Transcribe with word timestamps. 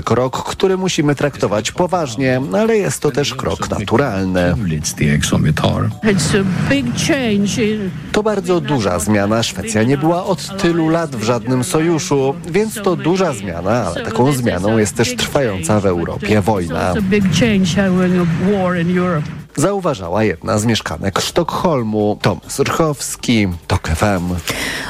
krok, 0.00 0.44
który 0.44 0.76
musimy 0.76 1.14
traktować 1.14 1.72
poważnie, 1.72 2.40
ale 2.52 2.76
jest 2.76 3.02
to 3.02 3.10
też 3.10 3.34
krok 3.34 3.70
naturalny. 3.70 4.54
To 8.12 8.22
bardzo 8.22 8.60
duża 8.60 8.98
zmiana. 8.98 9.42
Szwecja 9.42 9.82
nie 9.82 9.98
była 9.98 10.24
od 10.24 10.62
tylu 10.62 10.88
lat 10.88 11.16
w 11.16 11.22
żadnym 11.22 11.64
sojuszu, 11.64 12.34
więc 12.50 12.74
to 12.74 12.96
duża 12.96 13.32
zmiana, 13.32 13.86
ale 13.86 14.04
taką 14.04 14.32
zmianą 14.32 14.78
jest 14.78 14.96
też 14.96 15.16
trwająca 15.16 15.80
w 15.80 15.86
Europie 15.86 16.40
wojna 16.40 16.94
zauważała 19.56 20.24
jedna 20.24 20.58
z 20.58 20.64
mieszkanek 20.64 21.20
Sztokholmu. 21.20 22.18
Tomasz 22.22 22.58
Rchowski, 22.58 23.48
TOK 23.66 23.88
FM. 23.88 24.34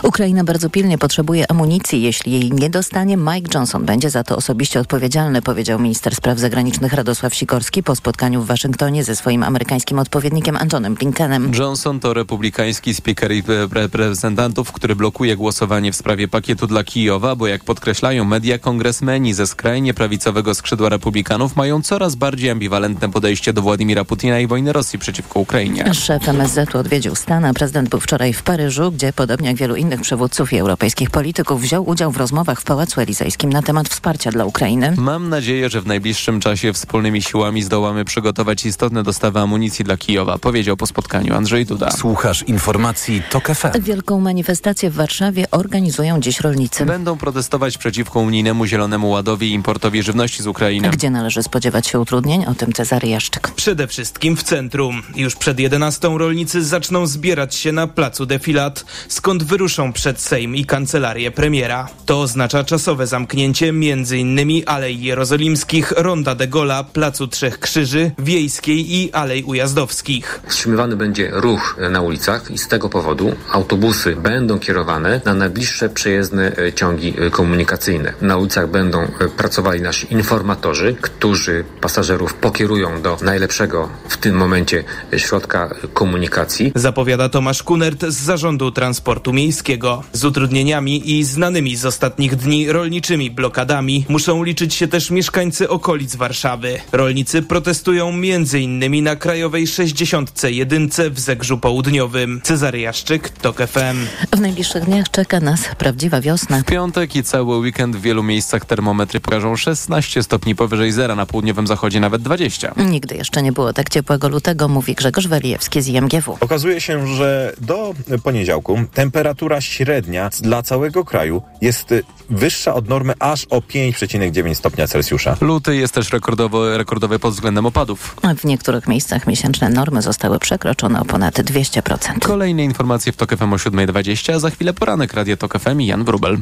Ukraina 0.02 0.44
bardzo 0.44 0.70
pilnie 0.70 0.98
potrzebuje 0.98 1.50
amunicji. 1.50 2.02
Jeśli 2.02 2.32
jej 2.32 2.52
nie 2.52 2.70
dostanie, 2.70 3.16
Mike 3.16 3.48
Johnson 3.54 3.84
będzie 3.84 4.10
za 4.10 4.24
to 4.24 4.36
osobiście 4.36 4.80
odpowiedzialny, 4.80 5.42
powiedział 5.42 5.78
minister 5.78 6.14
spraw 6.14 6.38
zagranicznych 6.38 6.92
Radosław 6.92 7.34
Sikorski 7.34 7.82
po 7.82 7.96
spotkaniu 7.96 8.42
w 8.42 8.46
Waszyngtonie 8.46 9.04
ze 9.04 9.16
swoim 9.16 9.42
amerykańskim 9.42 9.98
odpowiednikiem 9.98 10.56
Antonem 10.56 10.94
Blinkenem. 10.94 11.52
Johnson 11.58 12.00
to 12.00 12.14
republikański 12.14 12.94
speaker 12.94 13.32
reprezentantów, 13.72 14.72
który 14.72 14.96
blokuje 14.96 15.36
głosowanie 15.36 15.92
w 15.92 15.96
sprawie 15.96 16.28
pakietu 16.28 16.66
dla 16.66 16.84
Kijowa, 16.84 17.36
bo 17.36 17.46
jak 17.46 17.64
podkreślają 17.64 18.24
media, 18.24 18.58
kongresmeni 18.58 19.34
ze 19.34 19.46
skrajnie 19.46 19.94
prawicowego 19.94 20.54
skrzydła 20.54 20.88
republikanów 20.88 21.56
mają 21.56 21.82
coraz 21.82 22.14
bardziej 22.14 22.50
ambiwalentne 22.50 23.10
podejście 23.10 23.52
do 23.52 23.62
Władimira 23.62 24.04
Putina 24.04 24.40
i 24.40 24.46
wojny 24.52 24.72
Rosji 24.72 24.98
przeciwko 24.98 25.40
Ukrainie. 25.40 25.94
Szef 25.94 26.28
MSZ 26.28 26.74
odwiedził 26.74 27.14
Stan, 27.14 27.44
a 27.44 27.54
prezydent 27.54 27.88
był 27.88 28.00
wczoraj 28.00 28.32
w 28.32 28.42
Paryżu, 28.42 28.92
gdzie 28.92 29.12
podobnie 29.12 29.48
jak 29.48 29.56
wielu 29.56 29.76
innych 29.76 30.00
przywódców 30.00 30.52
i 30.52 30.58
europejskich 30.58 31.10
polityków 31.10 31.62
wziął 31.62 31.88
udział 31.88 32.10
w 32.10 32.16
rozmowach 32.16 32.60
w 32.60 32.64
Pałacu 32.64 33.00
Elizejskim 33.00 33.52
na 33.52 33.62
temat 33.62 33.88
wsparcia 33.88 34.30
dla 34.30 34.44
Ukrainy. 34.44 34.94
Mam 34.96 35.28
nadzieję, 35.28 35.70
że 35.70 35.80
w 35.80 35.86
najbliższym 35.86 36.40
czasie 36.40 36.72
wspólnymi 36.72 37.22
siłami 37.22 37.62
zdołamy 37.62 38.04
przygotować 38.04 38.64
istotne 38.64 39.02
dostawy 39.02 39.40
amunicji 39.40 39.84
dla 39.84 39.96
Kijowa, 39.96 40.38
powiedział 40.38 40.76
po 40.76 40.86
spotkaniu 40.86 41.34
Andrzej 41.34 41.66
Duda. 41.66 41.90
Słuchasz 41.90 42.42
informacji 42.42 43.22
TOK 43.30 43.48
FM. 43.48 43.82
Wielką 43.82 44.20
manifestację 44.20 44.90
w 44.90 44.94
Warszawie 44.94 45.50
organizują 45.50 46.20
dziś 46.20 46.40
rolnicy. 46.40 46.86
Będą 46.86 47.18
protestować 47.18 47.78
przeciwko 47.78 48.20
unijnemu 48.20 48.66
zielonemu 48.66 49.10
ładowi 49.10 49.50
i 49.50 49.52
importowi 49.52 50.02
żywności 50.02 50.42
z 50.42 50.46
Ukrainy. 50.46 50.90
Gdzie 50.90 51.10
należy 51.10 51.42
spodziewać 51.42 51.86
się 51.86 52.00
utrudnień? 52.00 52.46
O 52.46 52.54
tym 52.54 52.72
Cezary 52.72 53.08
Jaszczyk. 53.08 53.50
Przede 53.50 53.86
wszystkim 53.86 54.36
w 54.36 54.41
centrum. 54.42 55.02
Już 55.16 55.36
przed 55.36 55.60
11 55.60 56.08
rolnicy 56.08 56.64
zaczną 56.64 57.06
zbierać 57.06 57.54
się 57.54 57.72
na 57.72 57.86
placu 57.86 58.26
Defilat, 58.26 58.84
skąd 59.08 59.42
wyruszą 59.42 59.92
przed 59.92 60.20
Sejm 60.20 60.56
i 60.56 60.64
kancelarię 60.64 61.30
premiera. 61.30 61.88
To 62.06 62.20
oznacza 62.20 62.64
czasowe 62.64 63.06
zamknięcie 63.06 63.68
m.in. 63.68 64.62
Alei 64.66 65.02
Jerozolimskich, 65.02 65.92
Ronda 65.96 66.34
de 66.34 66.48
Gola, 66.48 66.84
Placu 66.84 67.28
Trzech 67.28 67.58
Krzyży, 67.58 68.10
Wiejskiej 68.18 68.94
i 68.94 69.12
Alej 69.12 69.44
Ujazdowskich. 69.44 70.40
Wstrzymywany 70.46 70.96
będzie 70.96 71.30
ruch 71.32 71.76
na 71.90 72.00
ulicach 72.00 72.50
i 72.50 72.58
z 72.58 72.68
tego 72.68 72.88
powodu 72.88 73.34
autobusy 73.52 74.16
będą 74.16 74.58
kierowane 74.58 75.20
na 75.24 75.34
najbliższe 75.34 75.88
przejezdne 75.88 76.52
e, 76.56 76.72
ciągi 76.72 77.14
e, 77.18 77.30
komunikacyjne. 77.30 78.12
Na 78.20 78.36
ulicach 78.36 78.70
będą 78.70 79.02
e, 79.02 79.08
pracowali 79.36 79.82
nasi 79.82 80.12
informatorzy, 80.12 80.96
którzy 81.00 81.64
pasażerów 81.80 82.34
pokierują 82.34 83.02
do 83.02 83.18
najlepszego 83.22 83.88
w 84.08 84.16
tym 84.16 84.31
tym 84.32 84.38
momencie 84.38 84.84
środka 85.16 85.74
komunikacji. 85.94 86.72
Zapowiada 86.74 87.28
Tomasz 87.28 87.62
Kunert 87.62 88.04
z 88.04 88.14
Zarządu 88.14 88.70
Transportu 88.70 89.32
Miejskiego. 89.32 90.02
Z 90.12 90.24
utrudnieniami 90.24 91.10
i 91.10 91.24
znanymi 91.24 91.76
z 91.76 91.86
ostatnich 91.86 92.36
dni 92.36 92.72
rolniczymi 92.72 93.30
blokadami 93.30 94.04
muszą 94.08 94.44
liczyć 94.44 94.74
się 94.74 94.88
też 94.88 95.10
mieszkańcy 95.10 95.68
okolic 95.68 96.16
Warszawy. 96.16 96.80
Rolnicy 96.92 97.42
protestują 97.42 98.08
m.in. 98.08 99.02
na 99.02 99.16
Krajowej 99.16 99.66
61 99.66 100.88
w 101.10 101.20
Zegrzu 101.20 101.58
Południowym. 101.58 102.40
Cezary 102.42 102.80
Jaszczyk, 102.80 103.28
TOK 103.28 103.56
FM. 103.56 104.06
W 104.36 104.40
najbliższych 104.40 104.84
dniach 104.84 105.10
czeka 105.10 105.40
nas 105.40 105.60
prawdziwa 105.78 106.20
wiosna. 106.20 106.60
W 106.60 106.64
piątek 106.64 107.16
i 107.16 107.22
cały 107.22 107.56
weekend 107.56 107.96
w 107.96 108.00
wielu 108.00 108.22
miejscach 108.22 108.64
termometry 108.64 109.20
pokażą 109.20 109.56
16 109.56 110.22
stopni 110.22 110.54
powyżej 110.54 110.92
zera, 110.92 111.16
na 111.16 111.26
południowym 111.26 111.66
zachodzie 111.66 112.00
nawet 112.00 112.22
20. 112.22 112.74
Nigdy 112.76 113.14
jeszcze 113.14 113.42
nie 113.42 113.52
było 113.52 113.72
tak 113.72 113.90
ciepłego 113.90 114.21
lutego, 114.28 114.68
mówi 114.68 114.94
Grzegorz 114.94 115.26
Welijewski 115.26 115.82
z 115.82 115.88
IMGW. 115.88 116.36
Okazuje 116.40 116.80
się, 116.80 117.06
że 117.06 117.52
do 117.60 117.94
poniedziałku 118.22 118.78
temperatura 118.94 119.60
średnia 119.60 120.30
dla 120.40 120.62
całego 120.62 121.04
kraju 121.04 121.42
jest 121.60 121.94
wyższa 122.30 122.74
od 122.74 122.88
normy 122.88 123.14
aż 123.18 123.44
o 123.50 123.58
5,9 123.58 124.54
stopnia 124.54 124.86
Celsjusza. 124.86 125.36
Luty 125.40 125.76
jest 125.76 125.94
też 125.94 126.12
rekordowo, 126.12 126.76
rekordowy 126.76 127.18
pod 127.18 127.34
względem 127.34 127.66
opadów. 127.66 128.16
W 128.38 128.44
niektórych 128.44 128.88
miejscach 128.88 129.26
miesięczne 129.26 129.68
normy 129.68 130.02
zostały 130.02 130.38
przekroczone 130.38 131.00
o 131.00 131.04
ponad 131.04 131.38
200%. 131.38 132.18
Kolejne 132.18 132.64
informacje 132.64 133.12
w 133.12 133.16
TOK 133.16 133.36
FM 133.36 133.52
o 133.52 133.56
7.20, 133.56 134.32
a 134.32 134.38
za 134.38 134.50
chwilę 134.50 134.74
poranek 134.74 135.14
Radia 135.14 135.36
TOK 135.36 135.58
FM 135.58 135.80
i 135.80 135.86
Jan 135.86 136.04
Wrubel. 136.04 136.38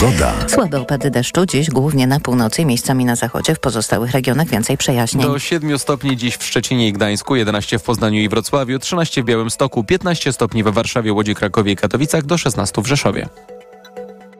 Pogoda. 0.00 0.34
Słabe 0.48 0.80
opady 0.80 1.10
deszczu 1.10 1.46
dziś 1.46 1.70
głównie 1.70 2.06
na 2.06 2.20
północy 2.20 2.62
i 2.62 2.66
miejscami 2.66 3.04
na 3.04 3.16
zachodzie. 3.16 3.54
W 3.54 3.60
pozostałych 3.60 4.10
regionach 4.10 4.48
więcej 4.48 4.76
przejaśnień. 4.76 5.22
Do 5.22 5.38
7 5.38 5.78
stopni 5.78 6.16
dziś 6.16 6.36
w 6.36 6.44
Szczecinie 6.44 6.88
i 6.88 6.92
Gdańsku, 6.92 7.36
11 7.36 7.78
w 7.78 7.82
Poznaniu 7.82 8.20
i 8.20 8.28
Wrocławiu, 8.28 8.78
13 8.78 9.22
w 9.22 9.24
Białymstoku, 9.24 9.84
15 9.84 10.32
stopni 10.32 10.62
we 10.62 10.72
Warszawie, 10.72 11.12
Łodzi, 11.12 11.34
Krakowie 11.34 11.72
i 11.72 11.76
Katowicach, 11.76 12.24
do 12.24 12.38
16 12.38 12.82
w 12.82 12.86
Rzeszowie. 12.86 13.28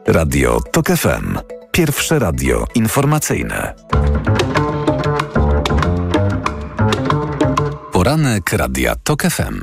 Radio 0.07 0.61
TOK 0.71 0.87
FM. 0.87 1.37
Pierwsze 1.71 2.19
radio 2.19 2.67
informacyjne. 2.75 3.73
Poranek 7.91 8.53
Radia 8.53 8.95
TOK 9.03 9.23
FM. 9.23 9.61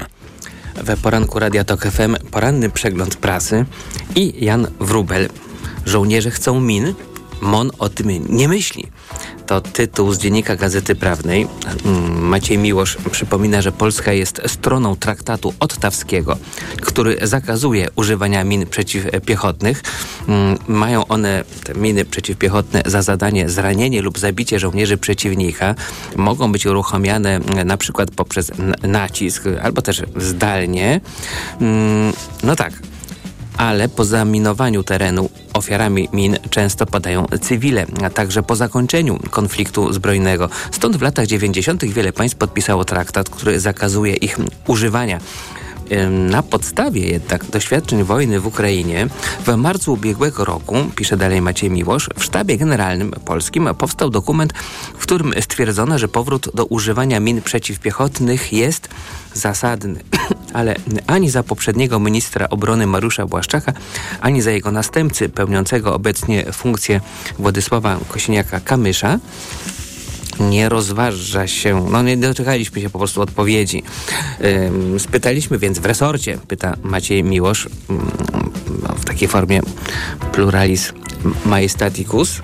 We 0.85 0.97
poranku 0.97 1.39
Radia 1.39 1.65
TOK 1.65 1.87
FM 1.87 2.17
poranny 2.31 2.71
przegląd 2.71 3.17
prasy 3.17 3.65
i 4.15 4.45
Jan 4.45 4.67
Wrubel. 4.81 5.29
Żołnierze 5.87 6.31
chcą 6.31 6.61
min? 6.61 6.95
MON 7.41 7.71
o 7.79 7.89
tym 7.89 8.37
nie 8.37 8.49
myśli. 8.49 8.87
To 9.47 9.61
tytuł 9.61 10.13
z 10.13 10.19
dziennika 10.19 10.57
Gazety 10.57 10.95
Prawnej. 10.95 11.47
Mm, 11.85 12.29
Maciej 12.29 12.59
Miłosz 12.59 12.97
przypomina, 13.11 13.63
że 13.63 13.73
Polska 13.73 14.13
jest 14.13 14.43
stroną 14.47 14.97
traktatu 14.97 15.55
ottawskiego, 15.61 16.37
który 16.81 17.19
zakazuje 17.23 17.89
używania 17.97 18.45
min 18.45 18.67
przeciwpiechotnych. 18.67 19.83
Mm, 20.29 20.59
mają 20.69 21.07
one, 21.07 21.45
te 21.65 21.75
miny 21.75 22.05
przeciwpiechotne, 22.05 22.83
za 22.87 23.03
zadanie 23.03 23.49
zranienie 23.49 24.03
lub 24.03 24.19
zabicie 24.19 24.59
żołnierzy 24.59 24.97
przeciwnika. 24.97 25.75
Mogą 26.17 26.53
być 26.53 26.67
uruchamiane 26.67 27.37
mm, 27.37 27.67
na 27.67 27.77
przykład 27.77 28.11
poprzez 28.11 28.53
nacisk 28.83 29.45
albo 29.63 29.83
też 29.83 30.03
zdalnie. 30.17 31.01
No 32.43 32.57
tak, 32.57 32.73
ale 33.59 33.89
po 33.89 34.05
zaminowaniu 34.05 34.83
terenu 34.83 35.31
ofiarami 35.53 36.09
min 36.13 36.39
często 36.51 36.87
padają 36.87 37.27
cywile, 37.41 37.87
a 38.05 38.11
także 38.11 38.43
po 38.43 38.57
zakończeniu 38.57 39.19
konfliktu 39.31 39.93
zbrojnego. 39.93 40.49
Stąd 40.71 40.97
w 40.97 41.03
latach 41.03 41.27
90. 41.27 41.85
wiele 41.85 42.13
państw 42.13 42.37
podpisało 42.37 42.85
traktat, 42.85 43.31
który 43.31 43.61
zakazuje 43.61 44.15
ich 44.15 44.39
używania. 44.67 45.21
Na 46.11 46.43
podstawie 46.43 47.09
jednak 47.09 47.45
doświadczeń 47.45 48.05
wojny 48.05 48.41
w 48.41 48.47
Ukrainie 48.47 49.09
w 49.47 49.57
marcu 49.57 49.93
ubiegłego 49.93 50.45
roku, 50.45 50.75
pisze 50.97 51.17
dalej 51.17 51.41
Maciej 51.41 51.71
Miłosz, 51.71 52.09
w 52.17 52.25
sztabie 52.25 52.57
generalnym 52.57 53.11
polskim 53.11 53.69
powstał 53.79 54.11
dokument, 54.11 54.53
w 54.99 55.03
którym 55.03 55.33
stwierdzono, 55.41 55.99
że 55.99 56.09
powrót 56.09 56.49
do 56.55 56.65
używania 56.65 57.21
min 57.21 57.43
przeciwpiechotnych 57.43 58.53
jest 58.53 58.89
zasadny. 59.35 60.01
Ale 60.53 60.75
ani 61.07 61.31
za 61.31 61.43
poprzedniego 61.43 62.01
ministra 62.01 62.49
obrony 62.49 62.87
Mariusza 62.87 63.27
Błaszczaka, 63.27 63.73
ani 64.21 64.43
za 64.43 64.51
jego 64.51 64.71
następcy 64.71 65.29
pełniącego 65.29 65.95
obecnie 65.95 66.53
funkcję 66.53 67.01
Władysława 67.39 67.97
Kosiniaka-Kamysza 67.97 69.19
nie 70.41 70.69
rozważa 70.69 71.47
się, 71.47 71.87
no 71.91 72.03
nie 72.03 72.17
doczekaliśmy 72.17 72.83
się 72.83 72.91
po 72.91 72.99
prostu 72.99 73.23
odpowiedzi. 73.23 73.83
Spytaliśmy 74.99 75.59
więc 75.59 75.79
w 75.79 75.85
resorcie, 75.85 76.39
pyta 76.49 76.77
Maciej 76.83 77.25
Miłosz, 77.25 77.69
no, 78.83 78.95
w 78.95 79.05
takiej 79.05 79.29
formie 79.29 79.61
pluralis 80.33 80.93
majestaticus, 81.47 82.41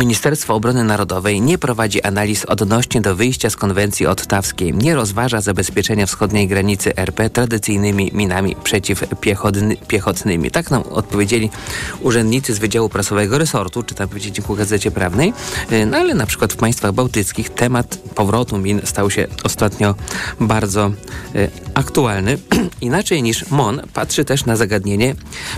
Ministerstwo 0.00 0.54
Obrony 0.54 0.84
Narodowej 0.84 1.40
nie 1.40 1.58
prowadzi 1.58 2.02
analiz 2.02 2.44
odnośnie 2.44 3.00
do 3.00 3.16
wyjścia 3.16 3.50
z 3.50 3.56
konwencji 3.56 4.06
ottawskiej, 4.06 4.74
nie 4.74 4.94
rozważa 4.94 5.40
zabezpieczenia 5.40 6.06
wschodniej 6.06 6.48
granicy 6.48 6.96
RP 6.96 7.30
tradycyjnymi 7.30 8.10
minami 8.14 8.56
przeciwpiechotnymi. 8.64 10.50
Tak 10.50 10.70
nam 10.70 10.82
odpowiedzieli 10.82 11.50
urzędnicy 12.00 12.54
z 12.54 12.58
Wydziału 12.58 12.88
Prasowego 12.88 13.38
Resortu, 13.38 13.82
czy 13.82 13.94
tam 13.94 14.08
powiedzieć 14.08 14.40
w 14.40 14.56
Gazecie 14.56 14.90
Prawnej. 14.90 15.32
Y, 15.72 15.86
no 15.86 15.96
ale 15.96 16.14
na 16.14 16.26
przykład 16.26 16.52
w 16.52 16.56
państwach 16.56 16.92
bałtyckich 16.92 17.50
temat 17.50 17.98
powrotu 18.14 18.58
min 18.58 18.80
stał 18.84 19.10
się 19.10 19.26
ostatnio 19.44 19.94
bardzo 20.40 20.90
y, 21.34 21.50
aktualny. 21.74 22.38
Inaczej 22.80 23.22
niż 23.22 23.50
MON 23.50 23.80
patrzy 23.94 24.24
też 24.24 24.44
na 24.44 24.56
zagadnienie 24.56 25.14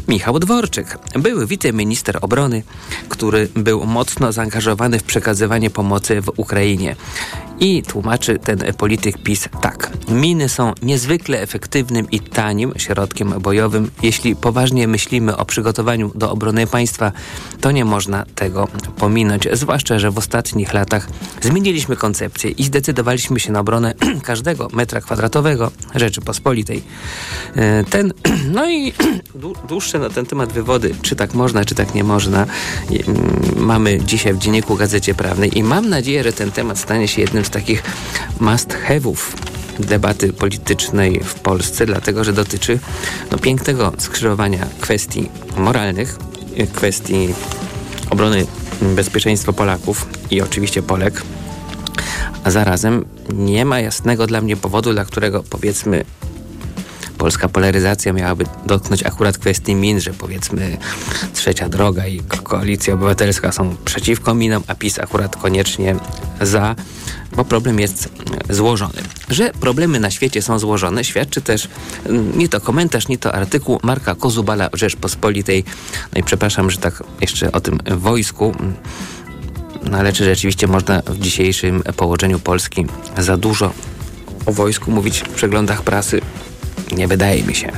Michał 0.08 0.38
Dworczyk, 0.38 0.98
były 1.14 1.46
wiceminister 1.46 2.18
obrony, 2.20 2.62
który 3.08 3.48
był 3.54 3.86
mocno 3.86 4.31
zaangażowany 4.32 4.98
w 4.98 5.02
przekazywanie 5.02 5.70
pomocy 5.70 6.20
w 6.20 6.32
Ukrainie. 6.36 6.96
I 7.60 7.82
tłumaczy 7.82 8.38
ten 8.38 8.58
polityk 8.78 9.18
PiS 9.18 9.48
tak. 9.60 9.90
Miny 10.08 10.48
są 10.48 10.72
niezwykle 10.82 11.40
efektywnym 11.40 12.10
i 12.10 12.20
tanim 12.20 12.72
środkiem 12.76 13.34
bojowym. 13.40 13.90
Jeśli 14.02 14.36
poważnie 14.36 14.88
myślimy 14.88 15.36
o 15.36 15.44
przygotowaniu 15.44 16.12
do 16.14 16.30
obrony 16.30 16.66
państwa, 16.66 17.12
to 17.60 17.70
nie 17.70 17.84
można 17.84 18.24
tego 18.34 18.68
pominąć. 18.96 19.48
Zwłaszcza, 19.52 19.98
że 19.98 20.10
w 20.10 20.18
ostatnich 20.18 20.72
latach 20.72 21.08
zmieniliśmy 21.40 21.96
koncepcję 21.96 22.50
i 22.50 22.64
zdecydowaliśmy 22.64 23.40
się 23.40 23.52
na 23.52 23.60
obronę 23.60 23.94
każdego 24.22 24.68
metra 24.72 25.00
kwadratowego 25.00 25.70
Rzeczypospolitej. 25.94 26.82
E, 27.56 27.84
ten, 27.84 28.12
no 28.54 28.70
i 28.70 28.92
dłuższe 29.68 29.98
na 29.98 30.10
ten 30.10 30.26
temat 30.26 30.52
wywody, 30.52 30.94
czy 31.02 31.16
tak 31.16 31.34
można, 31.34 31.64
czy 31.64 31.74
tak 31.74 31.94
nie 31.94 32.04
można, 32.04 32.46
mamy 33.56 34.00
dzisiaj 34.12 34.34
w 34.34 34.38
Dzienniku 34.38 34.76
Gazecie 34.76 35.14
Prawnej 35.14 35.58
i 35.58 35.62
mam 35.62 35.88
nadzieję, 35.88 36.24
że 36.24 36.32
ten 36.32 36.52
temat 36.52 36.78
stanie 36.78 37.08
się 37.08 37.20
jednym 37.20 37.44
z 37.44 37.50
takich 37.50 37.82
must-have'ów 38.40 39.16
debaty 39.78 40.32
politycznej 40.32 41.20
w 41.24 41.34
Polsce, 41.34 41.86
dlatego 41.86 42.24
że 42.24 42.32
dotyczy 42.32 42.78
no, 43.30 43.38
pięknego 43.38 43.92
skrzyżowania 43.98 44.66
kwestii 44.80 45.28
moralnych, 45.56 46.18
kwestii 46.72 47.34
obrony 48.10 48.46
bezpieczeństwa 48.80 49.52
Polaków 49.52 50.08
i 50.30 50.42
oczywiście 50.42 50.82
Polek, 50.82 51.22
a 52.44 52.50
zarazem 52.50 53.04
nie 53.32 53.64
ma 53.64 53.80
jasnego 53.80 54.26
dla 54.26 54.40
mnie 54.40 54.56
powodu, 54.56 54.92
dla 54.92 55.04
którego 55.04 55.42
powiedzmy 55.50 56.04
polska 57.22 57.48
polaryzacja 57.48 58.12
miałaby 58.12 58.44
dotknąć 58.66 59.02
akurat 59.02 59.38
kwestii 59.38 59.74
min, 59.74 60.00
że 60.00 60.10
powiedzmy 60.10 60.76
Trzecia 61.34 61.68
Droga 61.68 62.06
i 62.06 62.20
Koalicja 62.42 62.94
Obywatelska 62.94 63.52
są 63.52 63.76
przeciwko 63.84 64.34
minom, 64.34 64.62
a 64.66 64.74
PiS 64.74 64.98
akurat 64.98 65.36
koniecznie 65.36 65.96
za, 66.40 66.74
bo 67.36 67.44
problem 67.44 67.80
jest 67.80 68.08
złożony. 68.50 69.02
Że 69.28 69.50
problemy 69.60 70.00
na 70.00 70.10
świecie 70.10 70.42
są 70.42 70.58
złożone 70.58 71.04
świadczy 71.04 71.40
też 71.40 71.68
mm, 72.06 72.38
nie 72.38 72.48
to 72.48 72.60
komentarz, 72.60 73.08
nie 73.08 73.18
to 73.18 73.34
artykuł 73.34 73.80
Marka 73.82 74.14
Kozubala 74.14 74.68
Rzeczpospolitej. 74.72 75.64
No 76.12 76.20
i 76.20 76.22
przepraszam, 76.22 76.70
że 76.70 76.78
tak 76.78 77.02
jeszcze 77.20 77.52
o 77.52 77.60
tym 77.60 77.78
wojsku 77.96 78.54
no 79.90 79.98
ale 79.98 80.12
czy 80.12 80.24
rzeczywiście 80.24 80.66
można 80.66 81.02
w 81.06 81.18
dzisiejszym 81.18 81.82
położeniu 81.96 82.38
Polski 82.38 82.86
za 83.18 83.36
dużo 83.36 83.72
o 84.46 84.52
wojsku 84.52 84.90
mówić 84.90 85.20
w 85.20 85.28
przeglądach 85.28 85.82
prasy? 85.82 86.20
Nie 86.96 87.08
wydaje 87.08 87.42
mi 87.42 87.54
się. 87.54 87.72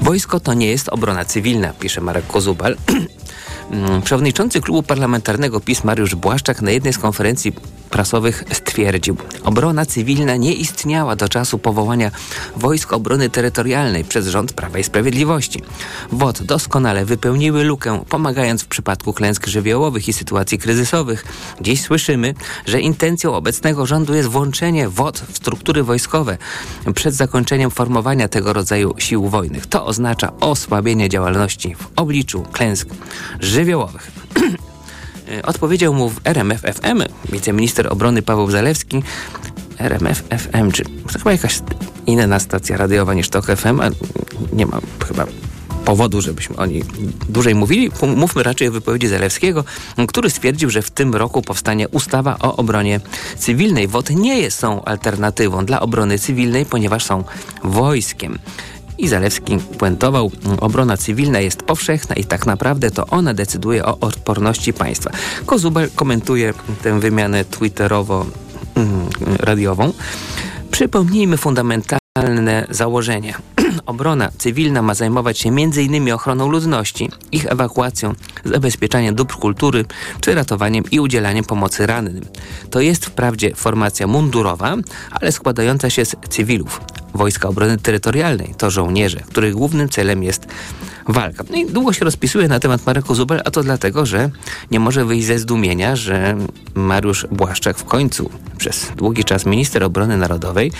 Wojsko 0.00 0.40
to 0.40 0.54
nie 0.54 0.66
jest 0.66 0.88
obrona 0.88 1.24
cywilna, 1.24 1.72
pisze 1.80 2.00
Marek 2.00 2.26
Kozubal. 2.26 2.76
Mm, 3.70 4.02
przewodniczący 4.02 4.60
klubu 4.60 4.82
parlamentarnego 4.82 5.60
PiS 5.60 5.84
Mariusz 5.84 6.14
Błaszczak 6.14 6.62
na 6.62 6.70
jednej 6.70 6.92
z 6.92 6.98
konferencji 6.98 7.52
prasowych 7.92 8.44
stwierdził, 8.52 9.16
obrona 9.44 9.86
cywilna 9.86 10.36
nie 10.36 10.52
istniała 10.52 11.16
do 11.16 11.28
czasu 11.28 11.58
powołania 11.58 12.10
Wojsk 12.56 12.92
Obrony 12.92 13.30
Terytorialnej 13.30 14.04
przez 14.04 14.26
rząd 14.26 14.52
Prawa 14.52 14.78
i 14.78 14.84
Sprawiedliwości. 14.84 15.62
WOT 16.12 16.42
doskonale 16.42 17.04
wypełniły 17.04 17.64
lukę, 17.64 18.04
pomagając 18.08 18.62
w 18.62 18.66
przypadku 18.66 19.12
klęsk 19.12 19.46
żywiołowych 19.46 20.08
i 20.08 20.12
sytuacji 20.12 20.58
kryzysowych. 20.58 21.24
Dziś 21.60 21.82
słyszymy, 21.82 22.34
że 22.66 22.80
intencją 22.80 23.34
obecnego 23.34 23.86
rządu 23.86 24.14
jest 24.14 24.28
włączenie 24.28 24.88
WOT 24.88 25.22
w 25.32 25.36
struktury 25.36 25.82
wojskowe 25.82 26.38
przed 26.94 27.14
zakończeniem 27.14 27.70
formowania 27.70 28.28
tego 28.28 28.52
rodzaju 28.52 28.94
sił 28.98 29.28
wojnych. 29.28 29.66
To 29.66 29.86
oznacza 29.86 30.32
osłabienie 30.40 31.08
działalności 31.08 31.74
w 31.74 31.88
obliczu 31.96 32.42
klęsk 32.52 32.88
żywiołowych. 33.40 34.21
E, 35.32 35.42
odpowiedział 35.42 35.94
mu 35.94 36.08
w 36.10 36.20
RMF 36.24 36.60
FM 36.60 37.02
wiceminister 37.32 37.92
obrony 37.92 38.22
Paweł 38.22 38.50
Zalewski. 38.50 39.02
RMF 39.78 40.22
FM, 40.28 40.70
czy 40.70 40.84
to 40.84 41.18
chyba 41.18 41.32
jakaś 41.32 41.60
inna 42.06 42.38
stacja 42.38 42.76
radiowa 42.76 43.14
niż 43.14 43.28
TOK 43.28 43.46
FM, 43.46 43.80
a 43.80 43.90
nie 44.52 44.66
ma 44.66 44.80
chyba 45.08 45.26
powodu, 45.84 46.20
żebyśmy 46.20 46.56
o 46.56 46.66
niej 46.66 46.84
dłużej 47.28 47.54
mówili. 47.54 47.90
Mówmy 48.16 48.42
raczej 48.42 48.68
o 48.68 48.72
wypowiedzi 48.72 49.08
Zalewskiego, 49.08 49.64
który 50.08 50.30
stwierdził, 50.30 50.70
że 50.70 50.82
w 50.82 50.90
tym 50.90 51.14
roku 51.14 51.42
powstanie 51.42 51.88
ustawa 51.88 52.38
o 52.38 52.56
obronie 52.56 53.00
cywilnej. 53.38 53.88
WOT 53.88 54.10
nie 54.10 54.50
są 54.50 54.84
alternatywą 54.84 55.64
dla 55.64 55.80
obrony 55.80 56.18
cywilnej, 56.18 56.66
ponieważ 56.66 57.04
są 57.04 57.24
wojskiem. 57.64 58.38
I 59.02 59.08
Zalewski 59.08 59.58
puentował, 59.78 60.30
obrona 60.60 60.96
cywilna 60.96 61.40
jest 61.40 61.62
powszechna 61.62 62.14
i 62.14 62.24
tak 62.24 62.46
naprawdę 62.46 62.90
to 62.90 63.06
ona 63.06 63.34
decyduje 63.34 63.84
o 63.84 63.98
odporności 64.00 64.72
państwa. 64.72 65.10
Kozubel 65.46 65.90
komentuje 65.94 66.54
tę 66.82 67.00
wymianę 67.00 67.44
twitterowo-radiową. 67.44 69.92
Przypomnijmy 70.70 71.36
fundamentalne 71.36 72.66
założenia. 72.70 73.38
Obrona 73.86 74.30
cywilna 74.38 74.82
ma 74.82 74.94
zajmować 74.94 75.38
się 75.38 75.48
m.in. 75.48 76.12
ochroną 76.12 76.48
ludności, 76.48 77.10
ich 77.32 77.46
ewakuacją, 77.46 78.14
zabezpieczaniem 78.44 79.14
dóbr 79.14 79.34
kultury 79.34 79.84
czy 80.20 80.34
ratowaniem 80.34 80.84
i 80.90 81.00
udzielaniem 81.00 81.44
pomocy 81.44 81.86
rannym. 81.86 82.24
To 82.70 82.80
jest 82.80 83.06
wprawdzie 83.06 83.54
formacja 83.54 84.06
mundurowa, 84.06 84.76
ale 85.10 85.32
składająca 85.32 85.90
się 85.90 86.04
z 86.04 86.16
cywilów. 86.28 86.80
Wojska 87.14 87.48
Obrony 87.48 87.78
Terytorialnej 87.78 88.54
to 88.58 88.70
żołnierze, 88.70 89.20
których 89.20 89.54
głównym 89.54 89.88
celem 89.88 90.22
jest 90.22 90.46
walka. 91.08 91.44
No 91.50 91.56
i 91.56 91.66
długo 91.66 91.92
się 91.92 92.04
rozpisuje 92.04 92.48
na 92.48 92.60
temat 92.60 92.86
Mareko 92.86 93.14
Zubel, 93.14 93.42
a 93.44 93.50
to 93.50 93.62
dlatego, 93.62 94.06
że 94.06 94.30
nie 94.70 94.80
może 94.80 95.04
wyjść 95.04 95.26
ze 95.26 95.38
zdumienia, 95.38 95.96
że 95.96 96.36
Mariusz 96.74 97.26
Błaszczak 97.30 97.78
w 97.78 97.84
końcu 97.84 98.30
przez 98.58 98.92
długi 98.96 99.24
czas 99.24 99.46
minister 99.46 99.84
obrony 99.84 100.16
narodowej 100.16 100.72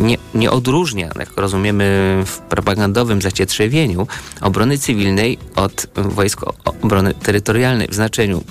nie, 0.00 0.18
nie 0.34 0.50
odróżnia, 0.50 1.10
jak 1.18 1.36
rozumiemy 1.36 2.18
w 2.32 2.38
propagandowym 2.38 3.22
zacietrzewieniu, 3.22 4.06
obrony 4.40 4.78
cywilnej 4.78 5.38
od 5.56 5.86
wojsk 5.94 6.40
obrony 6.64 7.14
terytorialnej 7.14 7.88
w 7.88 7.94
znaczeniu 7.94 8.44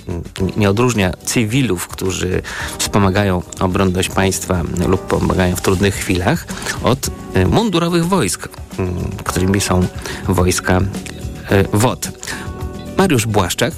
nie 0.56 0.70
odróżnia 0.70 1.12
cywilów, 1.24 1.88
którzy 1.88 2.42
wspomagają 2.78 3.42
obronność 3.60 4.08
państwa 4.08 4.62
lub 4.88 5.06
pomagają 5.06 5.56
w 5.56 5.60
trudnych 5.60 5.94
chwilach 5.94 6.46
od 6.82 7.10
mundurowych 7.50 8.06
wojsk, 8.06 8.48
którymi 9.24 9.60
są 9.60 9.86
wojska 10.28 10.80
WOT. 11.72 12.10
Mariusz 12.96 13.26
Błaszczak 13.26 13.74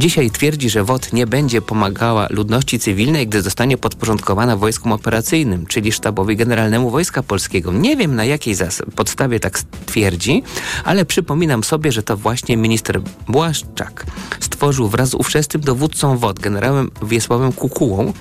Dzisiaj 0.00 0.30
twierdzi, 0.30 0.70
że 0.70 0.84
WOT 0.84 1.12
nie 1.12 1.26
będzie 1.26 1.62
pomagała 1.62 2.26
ludności 2.30 2.78
cywilnej, 2.78 3.28
gdy 3.28 3.42
zostanie 3.42 3.78
podporządkowana 3.78 4.56
wojskom 4.56 4.92
operacyjnym, 4.92 5.66
czyli 5.66 5.92
sztabowi 5.92 6.36
generalnemu 6.36 6.90
Wojska 6.90 7.22
Polskiego. 7.22 7.72
Nie 7.72 7.96
wiem 7.96 8.16
na 8.16 8.24
jakiej 8.24 8.54
podstawie 8.96 9.40
tak 9.40 9.58
twierdzi, 9.86 10.42
ale 10.84 11.04
przypominam 11.04 11.64
sobie, 11.64 11.92
że 11.92 12.02
to 12.02 12.16
właśnie 12.16 12.56
minister 12.56 13.00
Błaszczak 13.28 14.06
stworzył 14.40 14.88
wraz 14.88 15.08
z 15.08 15.14
ówczesnym 15.14 15.62
dowódcą 15.62 16.18
WOT, 16.18 16.38
generałem 16.38 16.90
Wiesławem 17.02 17.52
Kukułą, 17.52 18.12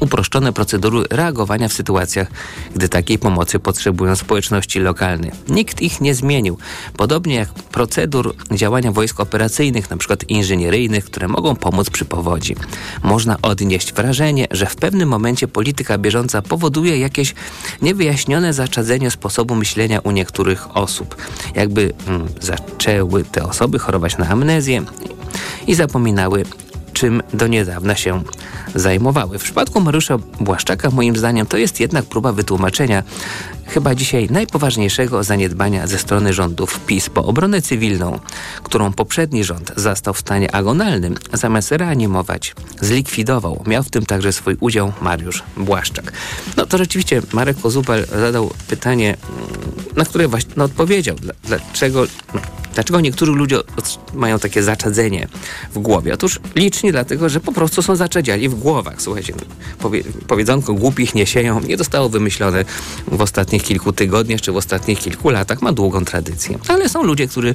uproszczone 0.00 0.52
procedury 0.52 1.04
reagowania 1.10 1.68
w 1.68 1.72
sytuacjach, 1.72 2.28
gdy 2.74 2.88
takiej 2.88 3.18
pomocy 3.18 3.58
potrzebują 3.58 4.16
społeczności 4.16 4.80
lokalne. 4.80 5.30
Nikt 5.48 5.82
ich 5.82 6.00
nie 6.00 6.14
zmienił, 6.14 6.58
podobnie 6.96 7.34
jak 7.34 7.48
procedur 7.52 8.34
działania 8.50 8.92
wojsk 8.92 9.20
operacyjnych, 9.20 9.86
np. 9.90 10.16
inżynieryjnych, 10.28 11.04
które 11.04 11.28
mogą 11.28 11.56
pomóc 11.56 11.90
przy 11.90 12.04
powodzi. 12.04 12.56
Można 13.02 13.36
odnieść 13.42 13.92
wrażenie, 13.92 14.46
że 14.50 14.66
w 14.66 14.76
pewnym 14.76 15.08
momencie 15.08 15.48
polityka 15.48 15.98
bieżąca 15.98 16.42
powoduje 16.42 16.98
jakieś 16.98 17.34
niewyjaśnione 17.82 18.52
zaczadzenie 18.52 19.10
sposobu 19.10 19.54
myślenia 19.54 20.00
u 20.00 20.10
niektórych 20.10 20.76
osób. 20.76 21.16
Jakby 21.54 21.92
hmm, 22.06 22.28
zaczęły 22.40 23.24
te 23.24 23.44
osoby 23.44 23.78
chorować 23.78 24.18
na 24.18 24.28
amnezję 24.28 24.84
i 25.66 25.74
zapominały 25.74 26.44
czym 26.96 27.22
do 27.34 27.46
niedawna 27.46 27.96
się 27.96 28.22
zajmowały. 28.74 29.38
W 29.38 29.42
przypadku 29.42 29.80
Mariusza 29.80 30.18
Błaszczaka 30.40 30.90
moim 30.90 31.16
zdaniem 31.16 31.46
to 31.46 31.56
jest 31.56 31.80
jednak 31.80 32.04
próba 32.04 32.32
wytłumaczenia 32.32 33.02
chyba 33.68 33.94
dzisiaj 33.94 34.28
najpoważniejszego 34.30 35.24
zaniedbania 35.24 35.86
ze 35.86 35.98
strony 35.98 36.32
rządów 36.32 36.80
PiS, 36.80 37.08
bo 37.08 37.24
obronę 37.24 37.62
cywilną, 37.62 38.20
którą 38.62 38.92
poprzedni 38.92 39.44
rząd 39.44 39.72
zastał 39.76 40.14
w 40.14 40.18
stanie 40.18 40.54
agonalnym, 40.54 41.14
zamiast 41.32 41.72
reanimować, 41.72 42.54
zlikwidował. 42.80 43.62
Miał 43.66 43.82
w 43.82 43.90
tym 43.90 44.06
także 44.06 44.32
swój 44.32 44.56
udział 44.60 44.92
Mariusz 45.00 45.42
Błaszczak. 45.56 46.12
No 46.56 46.66
to 46.66 46.78
rzeczywiście 46.78 47.22
Marek 47.32 47.60
Kozubel 47.60 48.06
zadał 48.06 48.50
pytanie, 48.68 49.16
na 49.96 50.04
które 50.04 50.28
właśnie 50.28 50.52
no, 50.56 50.64
odpowiedział. 50.64 51.16
Dlaczego, 51.44 52.04
no, 52.34 52.40
dlaczego 52.74 53.00
niektórzy 53.00 53.32
ludzie 53.32 53.56
mają 54.14 54.38
takie 54.38 54.62
zaczadzenie 54.62 55.28
w 55.74 55.78
głowie? 55.78 56.14
Otóż 56.14 56.40
licznie 56.54 56.92
dlatego, 56.92 57.28
że 57.28 57.40
po 57.40 57.52
prostu 57.52 57.82
są 57.82 57.96
zaczadziali 57.96 58.48
w 58.48 58.54
głowach. 58.54 59.02
Słuchajcie, 59.02 59.32
powie, 59.78 60.02
powiedzonko 60.26 60.74
głupich 60.74 61.14
nie 61.14 61.26
sieją 61.26 61.60
nie 61.60 61.76
zostało 61.76 62.08
wymyślone 62.08 62.64
w 63.06 63.22
ostatnich 63.56 63.68
kilku 63.68 63.92
tygodniach 63.92 64.40
czy 64.40 64.52
w 64.52 64.56
ostatnich 64.56 64.98
kilku 64.98 65.30
latach. 65.30 65.62
Ma 65.62 65.72
długą 65.72 66.04
tradycję. 66.04 66.58
Ale 66.68 66.88
są 66.88 67.02
ludzie, 67.02 67.28
którzy, 67.28 67.54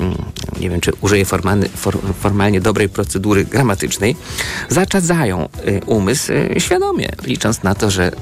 mm, 0.00 0.14
nie 0.60 0.70
wiem 0.70 0.80
czy 0.80 0.92
użyję 1.00 1.24
formalny, 1.24 1.68
for, 1.68 1.98
formalnie 2.20 2.60
dobrej 2.60 2.88
procedury 2.88 3.44
gramatycznej, 3.44 4.16
zaczadzają 4.68 5.48
y, 5.68 5.80
umysł 5.86 6.32
y, 6.32 6.60
świadomie, 6.60 7.08
licząc 7.24 7.62
na 7.62 7.74
to, 7.74 7.90
że 7.90 8.12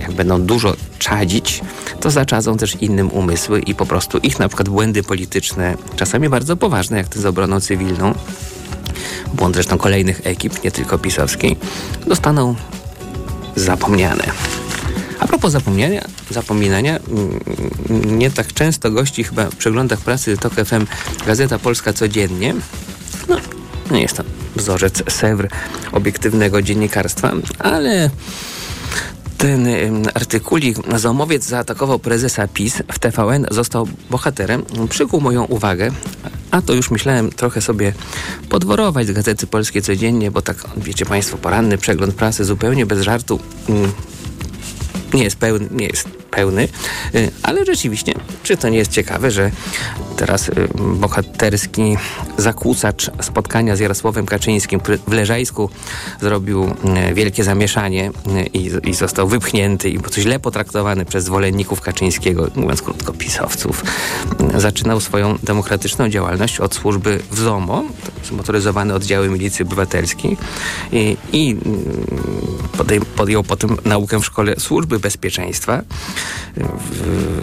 jak 0.00 0.12
będą 0.12 0.42
dużo 0.42 0.74
czadzić, 0.98 1.60
to 2.00 2.10
zaczadzą 2.10 2.56
też 2.56 2.76
innym 2.80 3.10
umysły 3.10 3.60
i 3.60 3.74
po 3.74 3.86
prostu 3.86 4.18
ich 4.18 4.38
na 4.38 4.48
przykład 4.48 4.68
błędy 4.68 5.02
polityczne, 5.02 5.76
czasami 5.96 6.28
bardzo 6.28 6.56
poważne, 6.56 6.96
jak 6.96 7.08
te 7.08 7.20
z 7.20 7.26
obroną 7.26 7.60
cywilną, 7.60 8.14
błąd 9.34 9.54
zresztą 9.54 9.78
kolejnych 9.78 10.20
ekip, 10.24 10.64
nie 10.64 10.70
tylko 10.70 10.98
pisowskiej, 10.98 11.56
zostaną 12.06 12.54
zapomniane. 13.56 14.24
A 15.20 15.26
propos 15.26 15.52
zapomnienia, 15.52 16.04
zapominania, 16.30 16.98
mm, 16.98 18.18
nie 18.18 18.30
tak 18.30 18.52
często 18.52 18.90
gości 18.90 19.24
chyba 19.24 19.44
w 19.44 19.56
przeglądach 19.56 20.00
pracy 20.00 20.36
TOK 20.36 20.54
FM 20.54 20.86
Gazeta 21.26 21.58
Polska 21.58 21.92
codziennie. 21.92 22.54
No, 23.28 23.36
nie 23.90 24.02
jest 24.02 24.16
to 24.16 24.24
wzorzec 24.56 25.12
Sewr 25.12 25.48
obiektywnego 25.92 26.62
dziennikarstwa, 26.62 27.32
ale 27.58 28.10
ten 29.38 29.68
artykulik 30.14 30.76
Zomowiec 30.98 31.44
zaatakował 31.44 31.98
prezesa 31.98 32.48
PiS 32.48 32.82
w 32.92 32.98
TVN, 32.98 33.46
został 33.50 33.88
bohaterem, 34.10 34.62
przykuł 34.90 35.20
moją 35.20 35.44
uwagę. 35.44 35.90
A 36.50 36.62
to 36.62 36.72
już 36.72 36.90
myślałem 36.90 37.30
trochę 37.30 37.60
sobie 37.60 37.92
podworować 38.48 39.06
z 39.06 39.12
Gazety 39.12 39.46
Polskie 39.46 39.82
codziennie, 39.82 40.30
bo 40.30 40.42
tak, 40.42 40.56
wiecie 40.76 41.06
Państwo, 41.06 41.38
poranny 41.38 41.78
przegląd 41.78 42.14
prasy 42.14 42.44
zupełnie 42.44 42.86
bez 42.86 43.00
żartu 43.02 43.40
mm, 43.68 43.92
nie 45.14 45.24
jest 45.24 45.36
pełny, 45.36 45.68
nie 45.70 45.86
jest 45.86 46.08
pełny, 46.30 46.68
y, 47.14 47.30
ale 47.42 47.64
rzeczywiście, 47.64 48.14
czy 48.42 48.56
to 48.56 48.68
nie 48.68 48.78
jest 48.78 48.92
ciekawe, 48.92 49.30
że 49.30 49.50
teraz 50.16 50.48
y, 50.48 50.52
bohaterski 50.74 51.96
zakłócacz 52.38 53.10
spotkania 53.20 53.76
z 53.76 53.80
Jarosławem 53.80 54.26
Kaczyńskim, 54.26 54.80
który 54.80 54.98
w 54.98 55.12
Leżajsku 55.12 55.70
zrobił 56.20 56.64
y, 57.10 57.14
wielkie 57.14 57.44
zamieszanie 57.44 58.10
i, 58.52 58.70
i 58.84 58.94
został 58.94 59.28
wypchnięty 59.28 59.90
i 59.90 59.98
źle 60.18 60.40
potraktowany 60.40 61.04
przez 61.04 61.24
zwolenników 61.24 61.80
Kaczyńskiego, 61.80 62.48
mówiąc 62.54 62.82
krótko, 62.82 63.12
pisowców. 63.12 63.84
Zaczynał 64.56 65.00
swoją 65.00 65.38
demokratyczną 65.42 66.08
działalność 66.08 66.60
od 66.60 66.74
służby 66.74 67.20
w 67.30 67.38
ZOMO, 67.38 67.84
zmotoryzowane 68.24 68.94
oddziały 68.94 69.28
milicji 69.28 69.62
obywatelskiej 69.64 70.36
i, 70.92 71.16
i 71.32 71.56
podjął 73.16 73.42
potem 73.42 73.76
naukę 73.84 74.20
w 74.20 74.24
szkole 74.24 74.54
służby 74.58 74.98
bezpieczeństwa 74.98 75.82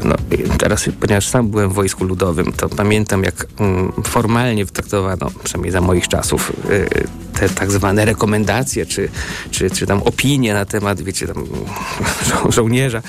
no, 0.04 0.16
teraz, 0.58 0.90
ponieważ 1.00 1.28
sam 1.28 1.50
byłem 1.50 1.70
w 1.70 1.74
Wojsku 1.74 2.04
Ludowym, 2.04 2.52
to 2.52 2.70
pamiętam, 2.70 3.24
jak 3.24 3.46
mm, 3.60 3.92
formalnie 4.04 4.66
traktowano, 4.66 5.32
przynajmniej 5.44 5.72
za 5.72 5.82
moich 5.82 6.08
czasów, 6.08 6.52
y, 6.70 7.08
te 7.34 7.50
tak 7.50 7.72
zwane 7.72 8.06
rekomendacje, 8.06 8.86
czy, 8.86 9.10
czy, 9.52 9.70
czy 9.70 9.88
tam 9.88 10.04
opinie 10.04 10.54
na 10.54 10.66
temat, 10.66 11.02
wiecie, 11.02 11.28
tam 11.28 11.46
żo 12.30 12.52
żołnierza. 12.52 13.02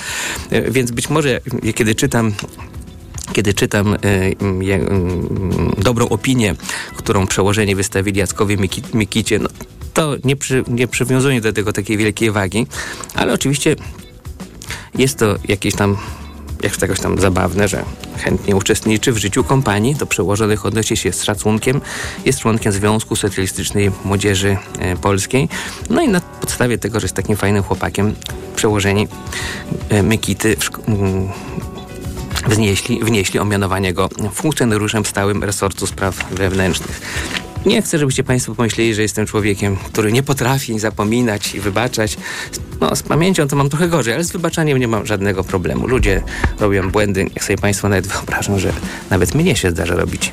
Y, 0.53 0.71
więc 0.71 0.91
być 0.91 1.11
może, 1.11 1.41
kiedy 1.75 1.95
czytam 1.95 2.33
kiedy 3.33 3.55
czytam 3.55 3.95
y, 3.95 3.97
y, 4.07 4.75
y, 4.75 5.83
dobrą 5.83 6.09
opinię, 6.09 6.55
którą 6.97 7.27
przełożenie 7.27 7.77
wystawili 7.77 8.19
Jackowie 8.19 8.57
Miki, 8.57 8.83
Mikicie, 8.95 9.39
no, 9.39 9.49
to 9.95 10.17
nie, 10.25 10.37
przy, 10.37 10.65
nie 10.69 10.89
przywiązuję 10.89 11.41
do 11.41 11.53
tego 11.53 11.73
takiej 11.73 11.97
wielkiej 11.97 12.31
wagi, 12.31 12.67
ale 13.15 13.33
oczywiście 13.33 13.77
jest 14.95 15.19
to 15.19 15.37
jakieś 15.49 15.75
tam 15.75 15.97
jak 16.63 16.83
jakoś 16.83 17.01
tam 17.01 17.21
zabawne, 17.21 17.69
że 17.69 17.85
chętnie 18.17 18.57
uczestniczy 18.57 19.13
w 19.13 19.19
życiu 19.19 19.45
kompanii, 19.45 19.95
do 19.95 20.07
przełożonych 20.07 20.67
odnosi 20.67 20.97
się 20.97 21.13
z 21.13 21.23
szacunkiem, 21.23 21.81
jest 22.25 22.39
członkiem 22.39 22.73
Związku 22.73 23.17
Socjalistycznej 23.17 23.91
Młodzieży 24.05 24.57
e, 24.79 24.97
Polskiej. 24.97 25.49
No 25.91 26.03
i 26.03 26.09
na 26.09 26.21
podstawie 26.21 26.79
tego, 26.79 27.01
że 27.01 27.05
jest 27.05 27.15
takim 27.15 27.37
fajnym 27.37 27.63
chłopakiem, 27.63 28.15
przełożeni 28.57 29.09
e, 29.89 30.03
Mykity 30.03 30.57
mm, 30.89 31.29
wnieśli, 32.47 33.05
wnieśli 33.05 33.39
o 33.39 33.45
mianowanie 33.45 33.93
go 33.93 34.09
funkcjonariuszem 34.33 35.05
stałym 35.05 35.45
resortu 35.45 35.87
spraw 35.87 36.31
wewnętrznych. 36.31 37.01
Nie 37.69 37.83
chcę, 37.83 37.99
żebyście 37.99 38.25
Państwo 38.25 38.55
pomyśleli, 38.55 38.95
że 38.95 39.03
jestem 39.03 39.27
człowiekiem, 39.27 39.77
który 39.77 40.13
nie 40.13 40.23
potrafi 40.23 40.79
zapominać 40.79 41.55
i 41.55 41.61
wybaczać. 41.61 42.17
No, 42.81 42.97
z 42.97 43.03
pamięcią 43.03 43.49
to 43.49 43.57
mam 43.57 43.69
trochę 43.69 43.89
gorzej, 43.89 44.15
ale 44.15 44.25
z 44.25 44.33
wybaczaniem 44.33 44.79
nie 44.79 44.89
mam 44.89 45.07
żadnego 45.07 45.45
problemu. 45.45 45.87
Ludzie 45.87 46.23
robią 46.59 46.91
błędy. 46.91 47.25
Niech 47.25 47.45
sobie 47.45 47.59
Państwo 47.59 47.89
nawet 47.89 48.07
wyobrażą, 48.07 48.59
że 48.59 48.73
nawet 49.11 49.35
mnie 49.35 49.57
się 49.57 49.71
zdarza 49.71 49.95
robić 49.95 50.33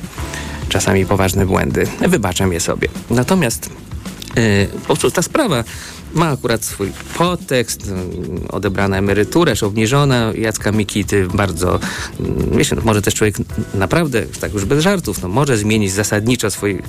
czasami 0.68 1.06
poważne 1.06 1.46
błędy. 1.46 1.86
Wybaczam 2.08 2.52
je 2.52 2.60
sobie. 2.60 2.88
Natomiast 3.10 3.70
yy, 4.36 4.66
po 4.72 4.86
prostu 4.86 5.10
ta 5.10 5.22
sprawa 5.22 5.64
ma 6.14 6.30
akurat 6.30 6.64
swój 6.64 6.92
podtekst, 7.18 7.92
odebrana 8.48 8.96
emerytura, 8.96 9.52
obniżona 9.62 10.32
Jacka 10.38 10.72
Mikity, 10.72 11.28
bardzo, 11.34 11.80
wiesz, 12.52 12.72
mm, 12.72 12.84
no, 12.84 12.90
może 12.90 13.02
też 13.02 13.14
człowiek 13.14 13.36
naprawdę, 13.74 14.22
tak 14.40 14.54
już 14.54 14.64
bez 14.64 14.84
żartów, 14.84 15.22
no, 15.22 15.28
może 15.28 15.56
zmienić 15.56 15.92
zasadniczo 15.92 16.50
swój, 16.50 16.82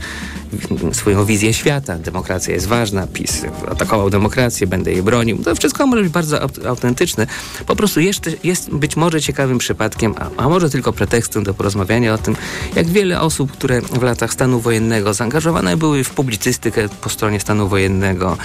swoją 0.92 1.26
wizję 1.26 1.54
świata. 1.54 2.00
Demokracja 2.00 2.54
jest 2.54 2.68
ważna, 2.68 3.08
PiS 3.08 3.46
atakował 3.72 4.10
demokrację, 4.10 4.68
będę 4.68 4.92
jej 4.92 5.04
bronił. 5.04 5.38
To 5.38 5.56
wszystko 5.56 5.88
może 5.88 6.04
być 6.04 6.12
bardzo 6.12 6.42
autentyczne. 6.68 7.28
Po 7.68 7.76
prostu 7.76 8.00
jeszcze 8.00 8.32
jest 8.44 8.70
być 8.70 8.96
może 8.96 9.22
ciekawym 9.22 9.58
przypadkiem, 9.58 10.16
a, 10.18 10.44
a 10.44 10.50
może 10.50 10.70
tylko 10.70 10.94
pretekstem 10.94 11.44
do 11.44 11.54
porozmawiania 11.54 12.14
o 12.14 12.18
tym, 12.18 12.36
jak 12.76 12.88
wiele 12.88 13.22
osób, 13.22 13.52
które 13.52 13.82
w 13.82 14.04
latach 14.04 14.34
stanu 14.34 14.60
wojennego 14.60 15.14
zaangażowane 15.14 15.78
były 15.78 16.04
w 16.04 16.10
publicystykę 16.10 16.90
po 17.02 17.10
stronie 17.10 17.40
stanu 17.40 17.68
wojennego, 17.68 18.38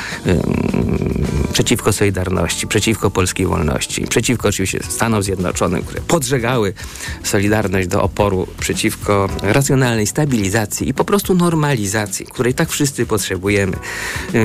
przeciwko 1.53 1.93
Solidarności, 1.93 2.67
przeciwko 2.67 3.11
polskiej 3.11 3.47
wolności, 3.47 4.07
przeciwko 4.07 4.49
oczywiście 4.49 4.81
Stanom 4.89 5.23
Zjednoczonym, 5.23 5.83
które 5.83 6.01
podżegały 6.01 6.73
Solidarność 7.23 7.89
do 7.89 8.03
oporu 8.03 8.47
przeciwko 8.61 9.29
racjonalnej 9.43 10.07
stabilizacji 10.07 10.89
i 10.89 10.95
po 10.95 11.05
prostu 11.05 11.35
normalizacji, 11.35 12.27
której 12.27 12.55
tak 12.55 12.71
wszyscy 12.71 13.07
potrzebujemy. 13.07 13.77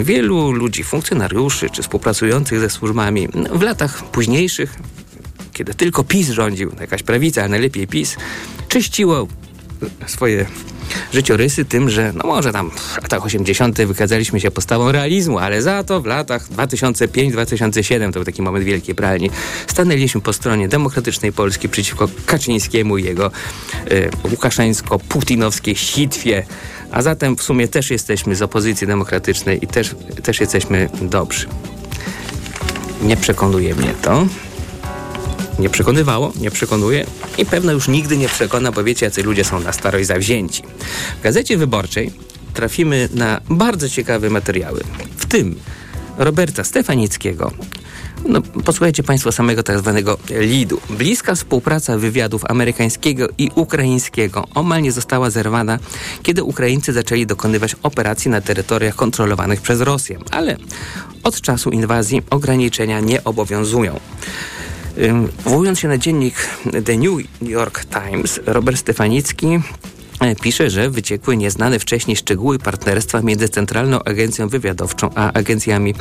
Wielu 0.04 0.52
ludzi, 0.52 0.84
funkcjonariuszy 0.84 1.70
czy 1.70 1.82
współpracujących 1.82 2.60
ze 2.60 2.70
służbami 2.70 3.28
w 3.52 3.62
latach 3.62 4.04
późniejszych, 4.04 4.76
kiedy 5.54 5.74
tylko 5.74 6.04
PiS 6.04 6.30
rządził, 6.30 6.72
jakaś 6.80 7.04
prawica, 7.04 7.44
a 7.44 7.48
najlepiej 7.48 7.88
PiS, 7.88 8.16
czyściło 8.68 9.28
swoje 10.08 10.46
życiorysy 11.14 11.66
tym, 11.66 11.90
że 11.90 12.14
no 12.16 12.24
może 12.28 12.52
tam 12.52 12.72
w 12.72 13.02
latach 13.02 13.26
80. 13.26 13.82
wykazaliśmy 13.82 14.40
się 14.40 14.52
postawą 14.52 14.92
realizmu, 14.92 15.40
ale 15.40 15.62
za 15.62 15.84
to 15.84 16.02
w 16.02 16.06
latach 16.06 16.50
2005-2007, 16.50 18.06
to 18.06 18.12
był 18.12 18.26
taki 18.26 18.42
moment 18.42 18.66
wielkiej 18.66 18.96
pralni, 18.96 19.30
stanęliśmy 19.68 20.22
po 20.22 20.34
stronie 20.34 20.68
demokratycznej 20.68 21.34
Polski 21.34 21.70
przeciwko 21.70 22.10
Kaczyńskiemu 22.26 22.98
i 22.98 23.04
jego 23.04 23.32
y, 23.92 24.10
łukaszeńsko-putinowskiej 24.24 25.76
sitwie. 25.76 26.46
A 26.92 27.02
zatem 27.02 27.36
w 27.36 27.44
sumie 27.44 27.68
też 27.68 27.92
jesteśmy 27.92 28.36
z 28.36 28.42
opozycji 28.42 28.88
demokratycznej 28.88 29.64
i 29.64 29.68
też, 29.68 29.96
też 30.24 30.40
jesteśmy 30.40 30.90
dobrzy. 31.02 31.48
Nie 33.02 33.18
przekonuje 33.18 33.76
mnie 33.76 33.94
to 34.02 34.28
nie 35.60 35.70
przekonywało, 35.70 36.34
nie 36.40 36.52
przekonuje 36.52 37.06
i 37.38 37.46
pewno 37.46 37.72
już 37.72 37.88
nigdy 37.88 38.18
nie 38.18 38.30
przekona, 38.30 38.72
bo 38.72 38.84
wiecie, 38.84 39.06
jacy 39.06 39.24
ludzie 39.24 39.44
są 39.44 39.60
na 39.60 39.74
starość 39.74 40.08
zawzięci. 40.08 40.64
W 41.20 41.24
Gazecie 41.24 41.58
Wyborczej 41.58 42.12
trafimy 42.54 43.10
na 43.14 43.42
bardzo 43.50 43.90
ciekawe 43.90 44.30
materiały, 44.30 44.84
w 45.18 45.26
tym 45.26 45.56
Roberta 46.18 46.64
Stefanickiego. 46.64 47.52
No, 48.26 48.42
posłuchajcie 48.42 49.04
Państwo 49.04 49.32
samego 49.32 49.64
tak 49.64 49.80
zwanego 49.80 50.18
lidu. 50.30 50.82
Bliska 50.90 51.36
współpraca 51.36 51.98
wywiadów 51.98 52.46
amerykańskiego 52.46 53.28
i 53.38 53.52
ukraińskiego 53.56 54.48
omal 54.56 54.82
nie 54.82 54.92
została 54.92 55.30
zerwana, 55.30 55.80
kiedy 56.24 56.44
Ukraińcy 56.44 56.94
zaczęli 56.94 57.26
dokonywać 57.26 57.76
operacji 57.84 58.32
na 58.32 58.42
terytoriach 58.42 58.96
kontrolowanych 58.96 59.62
przez 59.62 59.82
Rosję. 59.82 60.20
Ale 60.32 60.58
od 61.24 61.42
czasu 61.42 61.70
inwazji 61.70 62.22
ograniczenia 62.30 63.00
nie 63.00 63.24
obowiązują. 63.24 64.00
Powołując 65.44 65.80
się 65.80 65.88
na 65.88 65.98
dziennik 65.98 66.36
The 66.86 66.98
New 66.98 67.42
York 67.42 67.86
Times, 67.86 68.40
Robert 68.46 68.78
Stefanicki 68.78 69.60
E, 70.20 70.36
pisze, 70.36 70.70
że 70.70 70.90
wyciekły 70.90 71.38
nieznane 71.38 71.80
wcześniej 71.80 72.18
szczegóły 72.18 72.60
partnerstwa 72.60 73.22
między 73.22 73.50
Centralną 73.50 74.04
Agencją 74.04 74.48
Wywiadowczą 74.48 75.10
a 75.16 75.34
agencjami 75.34 75.94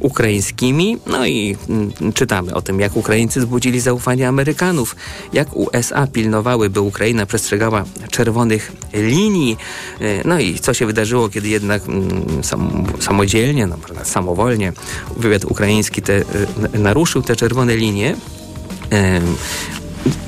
ukraińskimi. 0.00 0.98
No 1.06 1.26
i 1.26 1.56
mm, 1.68 1.92
czytamy 2.14 2.54
o 2.54 2.62
tym, 2.62 2.80
jak 2.80 2.96
Ukraińcy 2.96 3.40
zbudzili 3.40 3.80
zaufanie 3.80 4.28
Amerykanów, 4.28 4.96
jak 5.32 5.56
USA 5.56 6.06
pilnowały, 6.06 6.70
by 6.70 6.80
Ukraina 6.80 7.26
przestrzegała 7.26 7.84
czerwonych 8.10 8.72
linii. 8.92 9.56
E, 10.00 10.28
no 10.28 10.38
i 10.38 10.58
co 10.58 10.74
się 10.74 10.86
wydarzyło, 10.86 11.28
kiedy 11.28 11.48
jednak 11.48 11.82
mm, 11.88 12.44
sam, 12.44 12.86
samodzielnie, 13.00 13.66
no, 13.66 13.76
samowolnie 14.04 14.72
wywiad 15.16 15.44
ukraiński 15.44 16.02
te, 16.02 16.16
e, 16.74 16.78
naruszył 16.78 17.22
te 17.22 17.36
czerwone 17.36 17.76
linie 17.76 18.16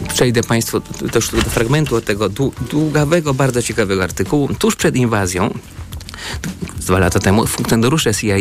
przejdę 0.09 0.43
Państwu 0.43 0.81
też 1.13 1.31
do 1.31 1.43
fragmentu 1.43 2.01
tego 2.01 2.29
długawego, 2.71 3.35
bardzo 3.35 3.63
ciekawego 3.63 4.05
artykułu. 4.05 4.49
Tuż 4.59 4.77
przed 4.77 4.97
inwazją 4.97 5.55
Dwa 6.77 6.99
lata 6.99 7.19
temu 7.21 7.47
funkcjonariusze 7.47 8.15
CIA 8.15 8.37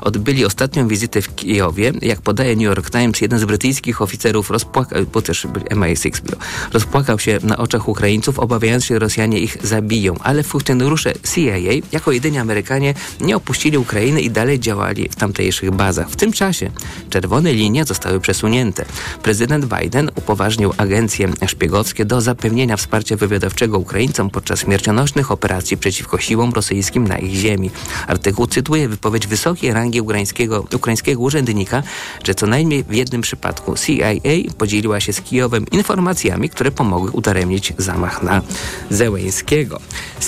odbyli 0.00 0.44
ostatnią 0.44 0.88
wizytę 0.88 1.22
w 1.22 1.34
Kijowie. 1.34 1.92
Jak 2.02 2.20
podaje 2.20 2.56
New 2.56 2.64
York 2.64 2.90
Times, 2.90 3.20
jeden 3.20 3.38
z 3.38 3.44
brytyjskich 3.44 4.02
oficerów 4.02 4.50
rozpłakał, 4.50 5.04
bo 5.12 5.22
też 5.22 5.46
MI6 5.70 6.20
był, 6.20 6.38
rozpłakał 6.72 7.18
się 7.18 7.38
na 7.42 7.56
oczach 7.56 7.88
Ukraińców, 7.88 8.38
obawiając 8.38 8.84
się, 8.84 8.94
że 8.94 8.98
Rosjanie 8.98 9.38
ich 9.38 9.56
zabiją. 9.62 10.14
Ale 10.22 10.42
funkcjonariusze 10.42 11.12
CIA, 11.34 11.56
jako 11.92 12.12
jedyni 12.12 12.38
Amerykanie, 12.38 12.94
nie 13.20 13.36
opuścili 13.36 13.78
Ukrainy 13.78 14.20
i 14.20 14.30
dalej 14.30 14.60
działali 14.60 15.08
w 15.08 15.16
tamtejszych 15.16 15.70
bazach. 15.70 16.10
W 16.10 16.16
tym 16.16 16.32
czasie 16.32 16.70
czerwone 17.10 17.52
linie 17.52 17.84
zostały 17.84 18.20
przesunięte. 18.20 18.84
Prezydent 19.22 19.64
Biden 19.64 20.10
upoważnił 20.14 20.72
agencje 20.76 21.28
szpiegowskie 21.46 22.04
do 22.04 22.20
zapewnienia 22.20 22.76
wsparcia 22.76 23.16
wywiadowczego 23.16 23.78
Ukraińcom 23.78 24.30
podczas 24.30 24.60
śmiercionośnych 24.60 25.32
operacji 25.32 25.76
przeciwko 25.76 26.18
siłom 26.18 26.52
rosyjskim 26.52 26.97
na 27.04 27.18
ich 27.18 27.34
ziemi. 27.34 27.70
Artykuł 28.06 28.46
cytuje 28.46 28.88
wypowiedź 28.88 29.26
wysokiej 29.26 29.72
rangi 29.72 30.00
ukraińskiego, 30.00 30.64
ukraińskiego 30.74 31.20
urzędnika, 31.20 31.82
że 32.24 32.34
co 32.34 32.46
najmniej 32.46 32.84
w 32.84 32.94
jednym 32.94 33.20
przypadku 33.20 33.74
CIA 33.76 34.12
podzieliła 34.58 35.00
się 35.00 35.12
z 35.12 35.20
Kijowem 35.20 35.66
informacjami, 35.72 36.50
które 36.50 36.70
pomogły 36.70 37.10
udaremnić 37.10 37.72
zamach 37.78 38.22
na 38.22 38.42
Zełeńskiego. 38.90 39.80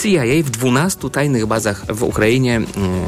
CIA 0.03 0.43
w 0.45 0.50
12 0.50 1.11
tajnych 1.11 1.47
bazach 1.47 1.87
w 1.89 2.03
Ukrainie 2.03 2.61
hmm, 2.75 3.05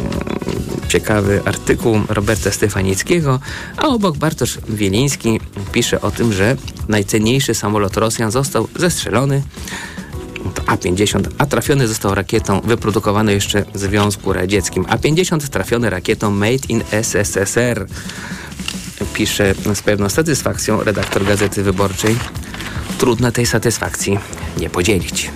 ciekawy 0.88 1.42
artykuł 1.44 2.00
Roberta 2.08 2.50
Stefanickiego, 2.50 3.40
a 3.76 3.88
obok 3.88 4.16
Bartosz 4.16 4.58
Wieliński 4.68 5.40
pisze 5.72 6.00
o 6.00 6.10
tym, 6.10 6.32
że 6.32 6.56
najcenniejszy 6.88 7.54
samolot 7.54 7.96
Rosjan 7.96 8.30
został 8.30 8.68
zestrzelony 8.76 9.42
a-50, 10.72 11.26
a 11.38 11.46
trafiony 11.46 11.88
został 11.88 12.14
rakietą 12.14 12.60
wyprodukowaną 12.60 13.32
jeszcze 13.32 13.64
w 13.74 13.78
Związku 13.78 14.32
Radzieckim. 14.32 14.86
A-50 14.88 15.48
trafiony 15.48 15.90
rakietą 15.90 16.30
Made 16.30 16.66
in 16.68 16.82
SSSR. 16.90 17.86
Pisze 19.14 19.54
z 19.74 19.82
pewną 19.82 20.08
satysfakcją 20.08 20.82
redaktor 20.84 21.24
Gazety 21.24 21.62
Wyborczej. 21.62 22.16
Trudno 22.98 23.32
tej 23.32 23.46
satysfakcji 23.46 24.18
nie 24.56 24.70
podzielić. 24.70 25.30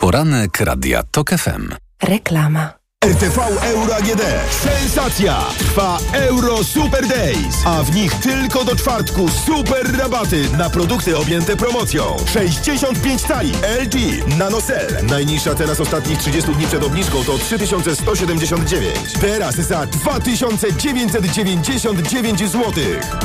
Poranek 0.00 0.60
Radia 0.60 1.02
TOK 1.02 1.30
FM. 1.30 1.74
Reklama. 2.02 2.79
RTV 3.04 3.38
Euro 3.62 3.96
AGD. 3.96 4.22
Sensacja! 4.50 5.36
Trwa 5.58 5.98
Euro 6.12 6.64
Super 6.64 7.08
Days, 7.08 7.56
a 7.64 7.82
w 7.82 7.94
nich 7.94 8.14
tylko 8.14 8.64
do 8.64 8.76
czwartku 8.76 9.28
super 9.28 9.98
rabaty 9.98 10.48
na 10.58 10.70
produkty 10.70 11.18
objęte 11.18 11.56
promocją. 11.56 12.16
65 12.32 13.22
cali 13.22 13.52
LG 13.82 13.94
NanoCell. 14.38 15.06
Najniższa 15.06 15.54
teraz 15.54 15.80
ostatnich 15.80 16.18
30 16.18 16.54
dni 16.54 16.66
przed 16.66 16.84
obniżką 16.84 17.24
to 17.24 17.38
3179. 17.38 18.96
Teraz 19.20 19.54
za 19.54 19.86
2999 19.86 22.38
zł. 22.40 22.72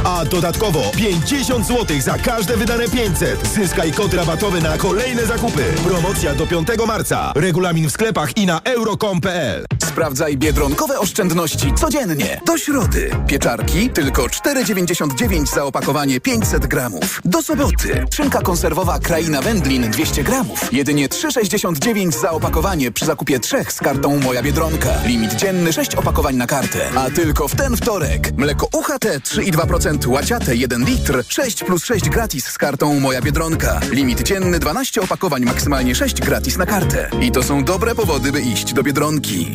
A 0.03 0.25
dodatkowo 0.25 0.91
50 0.97 1.67
zł 1.67 2.01
za 2.01 2.17
każde 2.17 2.57
wydane 2.57 2.89
500. 2.89 3.47
Zyskaj 3.47 3.91
kod 3.91 4.13
rabatowy 4.13 4.61
na 4.61 4.77
kolejne 4.77 5.25
zakupy. 5.25 5.63
Promocja 5.87 6.35
do 6.35 6.47
5 6.47 6.67
marca. 6.87 7.31
Regulamin 7.35 7.89
w 7.89 7.91
sklepach 7.91 8.37
i 8.37 8.45
na 8.45 8.61
euro.com.pl. 8.63 9.64
Sprawdzaj 9.95 10.37
biedronkowe 10.37 10.99
oszczędności 10.99 11.73
codziennie. 11.73 12.41
Do 12.45 12.57
środy. 12.57 13.09
Pieczarki 13.27 13.89
tylko 13.89 14.23
4,99 14.23 15.45
za 15.55 15.63
opakowanie 15.63 16.21
500 16.21 16.67
gramów. 16.67 17.21
Do 17.25 17.41
soboty. 17.41 18.05
Szynka 18.13 18.41
konserwowa 18.41 18.99
Kraina 18.99 19.41
Wędlin 19.41 19.91
200 19.91 20.23
gramów. 20.23 20.73
Jedynie 20.73 21.09
3,69 21.09 22.11
za 22.21 22.31
opakowanie 22.31 22.91
przy 22.91 23.05
zakupie 23.05 23.39
trzech 23.39 23.71
z 23.71 23.79
kartą 23.79 24.19
Moja 24.19 24.43
Biedronka. 24.43 24.89
Limit 25.05 25.33
dzienny 25.33 25.73
6 25.73 25.95
opakowań 25.95 26.35
na 26.35 26.47
kartę. 26.47 26.79
A 26.97 27.09
tylko 27.09 27.47
w 27.47 27.55
ten 27.55 27.77
wtorek. 27.77 28.37
Mleko 28.37 28.67
UHT 28.73 29.05
3,2% 29.05 30.07
łaciate 30.07 30.55
1 30.55 30.85
litr 30.85 31.23
6 31.27 31.63
plus 31.63 31.85
6 31.85 32.09
gratis 32.09 32.45
z 32.45 32.57
kartą 32.57 32.99
Moja 32.99 33.21
Biedronka. 33.21 33.79
Limit 33.91 34.23
dzienny 34.23 34.59
12 34.59 35.01
opakowań, 35.01 35.45
maksymalnie 35.45 35.95
6 35.95 36.21
gratis 36.21 36.57
na 36.57 36.65
kartę. 36.65 37.09
I 37.21 37.31
to 37.31 37.43
są 37.43 37.63
dobre 37.63 37.95
powody, 37.95 38.31
by 38.31 38.41
iść 38.41 38.73
do 38.73 38.83
Biedronki. 38.83 39.54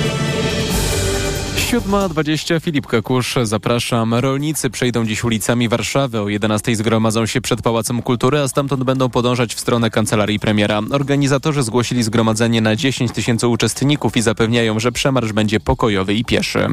7.20 1.71 2.61
Filip 2.61 2.87
Kakusz, 2.87 3.35
zapraszam. 3.43 4.13
Rolnicy 4.13 4.69
przejdą 4.69 5.05
dziś 5.05 5.23
ulicami 5.23 5.69
Warszawy. 5.69 6.21
O 6.21 6.29
11 6.29 6.75
zgromadzą 6.75 7.25
się 7.25 7.41
przed 7.41 7.61
Pałacem 7.61 8.01
Kultury, 8.01 8.39
a 8.39 8.47
stamtąd 8.47 8.83
będą 8.83 9.09
podążać 9.09 9.55
w 9.55 9.59
stronę 9.59 9.89
kancelarii 9.89 10.39
premiera. 10.39 10.81
Organizatorzy 10.91 11.63
zgłosili 11.63 12.03
zgromadzenie 12.03 12.61
na 12.61 12.75
10 12.75 13.11
tysięcy 13.11 13.47
uczestników 13.47 14.17
i 14.17 14.21
zapewniają, 14.21 14.79
że 14.79 14.91
przemarsz 14.91 15.33
będzie 15.33 15.59
pokojowy 15.59 16.13
i 16.13 16.25
pieszy. 16.25 16.67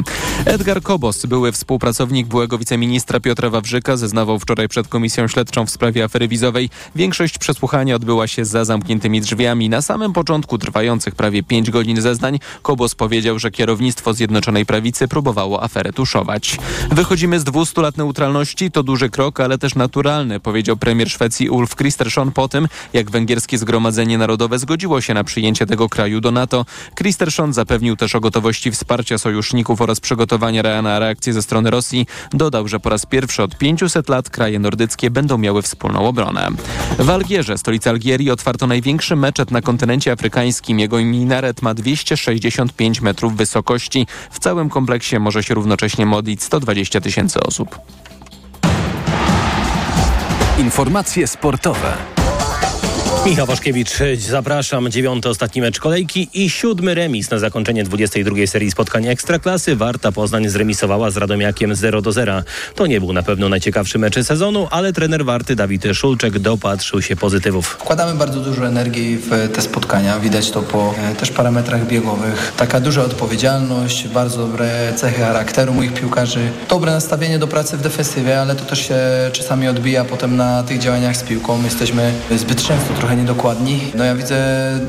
Edgar 0.45 0.83
Kobos, 0.83 1.27
były 1.27 1.53
współpracownik 1.53 2.27
byłego 2.27 2.59
wiceministra 2.59 3.21
Piotra 3.21 3.51
Wawrzyka, 3.51 3.97
zeznawał 3.97 4.39
wczoraj 4.39 4.69
przed 4.69 4.89
komisją 4.89 5.29
śledczą 5.29 5.67
w 5.67 5.71
sprawie 5.71 6.05
afery 6.05 6.29
wizowej. 6.29 6.71
Większość 6.95 7.39
przesłuchania 7.39 7.97
odbyła 7.97 8.27
się 8.27 8.45
za 8.45 8.65
zamkniętymi 8.65 9.21
drzwiami. 9.21 9.69
Na 9.69 9.83
samym 9.83 10.13
początku 10.13 10.59
trwających 10.59 11.15
prawie 11.15 11.43
5 11.43 11.71
godzin 11.71 12.01
zeznań 12.01 12.39
Kobos 12.63 12.95
powiedział, 12.95 13.39
że 13.39 13.51
kierownictwo 13.51 14.15
Zjednoczonej 14.15 14.67
Prawicy 14.67 14.88
próbowało 15.09 15.63
aferę 15.63 15.93
tuszować. 15.93 16.59
Wychodzimy 16.91 17.41
z 17.41 17.45
200 17.45 17.81
lat 17.83 17.97
neutralności, 17.97 18.71
to 18.71 18.83
duży 18.83 19.11
krok, 19.11 19.41
ale 19.41 19.59
też 19.59 19.75
naturalny, 19.75 20.41
powiedział 20.41 20.77
premier 20.77 21.11
Szwecji 21.11 21.51
Ulf 21.51 21.75
Kristersson 21.75 22.33
po 22.33 22.49
tym, 22.49 22.69
jak 22.93 23.11
węgierskie 23.11 23.59
Zgromadzenie 23.59 24.19
Narodowe 24.19 24.59
zgodziło 24.59 25.01
się 25.01 25.15
na 25.15 25.25
przyjęcie 25.25 25.67
tego 25.67 25.89
kraju 25.89 26.21
do 26.21 26.31
NATO. 26.31 26.65
Kristersson 26.95 27.53
zapewnił 27.53 27.97
też 27.97 28.15
o 28.15 28.21
gotowości 28.21 28.71
wsparcia 28.71 29.19
sojuszników 29.19 29.81
oraz 29.81 30.01
przygotowania 30.01 30.83
na 30.83 30.99
reakcję 30.99 31.33
ze 31.33 31.43
strony 31.43 31.71
Rosji. 31.71 32.07
Dodał, 32.33 32.69
że 32.69 32.81
po 32.81 32.91
raz 32.91 33.07
pierwszy 33.07 33.43
od 33.43 33.59
500 33.59 34.09
lat 34.09 34.31
kraje 34.31 34.59
nordyckie 34.59 35.11
będą 35.11 35.39
miały 35.39 35.63
wspólną 35.63 36.07
obronę. 36.07 36.49
W 36.99 37.11
Algierze, 37.11 37.59
stolicy 37.59 37.91
Algierii, 37.91 38.31
otwarto 38.31 38.67
największy 38.67 39.17
meczet 39.17 39.51
na 39.51 39.63
kontynencie 39.63 40.13
afrykańskim. 40.13 40.79
Jego 40.79 40.99
minaret 40.99 41.63
ma 41.63 41.75
265 41.75 43.01
metrów 43.01 43.37
wysokości. 43.37 44.07
W 44.31 44.39
całym 44.39 44.71
kompleksie 44.79 45.19
może 45.19 45.43
się 45.43 45.55
równocześnie 45.55 46.07
modlić 46.07 46.43
120 46.43 47.01
tysięcy 47.01 47.41
osób. 47.41 47.79
Informacje 50.59 51.27
sportowe. 51.27 51.97
Michał 53.29 53.47
Waszkiewicz, 53.47 53.91
zapraszam. 54.19 54.91
Dziewiąty 54.91 55.29
ostatni 55.29 55.61
mecz 55.61 55.79
kolejki 55.79 56.29
i 56.35 56.51
siódmy 56.51 56.95
remis 56.95 57.31
na 57.31 57.39
zakończenie 57.39 57.85
22 57.85 58.47
serii 58.47 58.71
spotkań 58.71 59.07
Ekstraklasy. 59.07 59.77
Warta 59.77 60.13
Poznań 60.13 60.49
zremisowała 60.49 61.11
z 61.11 61.17
Radomiakiem 61.17 61.75
0 61.75 62.03
do 62.03 62.13
0. 62.13 62.43
To 62.75 62.87
nie 62.87 63.01
był 63.01 63.13
na 63.13 63.23
pewno 63.23 63.49
najciekawszy 63.49 63.99
mecz 63.99 64.25
sezonu, 64.25 64.69
ale 64.71 64.93
trener 64.93 65.25
Warty 65.25 65.57
Dawid 65.57 65.85
Szulczek 65.95 66.39
dopatrzył 66.39 67.03
się 67.03 67.17
pozytywów. 67.17 67.67
Wkładamy 67.67 68.19
bardzo 68.19 68.41
dużo 68.41 68.67
energii 68.67 69.17
w 69.17 69.53
te 69.55 69.63
spotkania. 69.63 70.21
Widać 70.21 70.51
to 70.51 70.63
po 70.63 70.95
e, 70.99 71.15
też 71.15 71.31
parametrach 71.31 71.87
biegowych. 71.87 72.53
Taka 72.57 72.81
duża 72.81 73.03
odpowiedzialność, 73.03 74.09
bardzo 74.09 74.39
dobre 74.39 74.93
cechy 74.97 75.21
charakteru 75.21 75.75
moich 75.75 75.95
piłkarzy. 75.95 76.51
Dobre 76.69 76.93
nastawienie 76.93 77.39
do 77.39 77.47
pracy 77.47 77.77
w 77.77 77.81
defensywie, 77.81 78.41
ale 78.41 78.57
to 78.57 78.65
też 78.65 78.89
się 78.89 78.99
czasami 79.33 79.69
odbija 79.69 80.05
potem 80.05 80.37
na 80.37 80.63
tych 80.63 80.79
działaniach 80.79 81.17
z 81.17 81.23
piłką. 81.23 81.65
Jesteśmy 81.65 82.13
zbyt 82.37 82.63
często 82.63 82.95
trochę 82.95 83.18
przyjechani 83.19 83.27
dokładni. 83.27 83.81
No 83.95 84.05
ja 84.05 84.15
widzę 84.15 84.37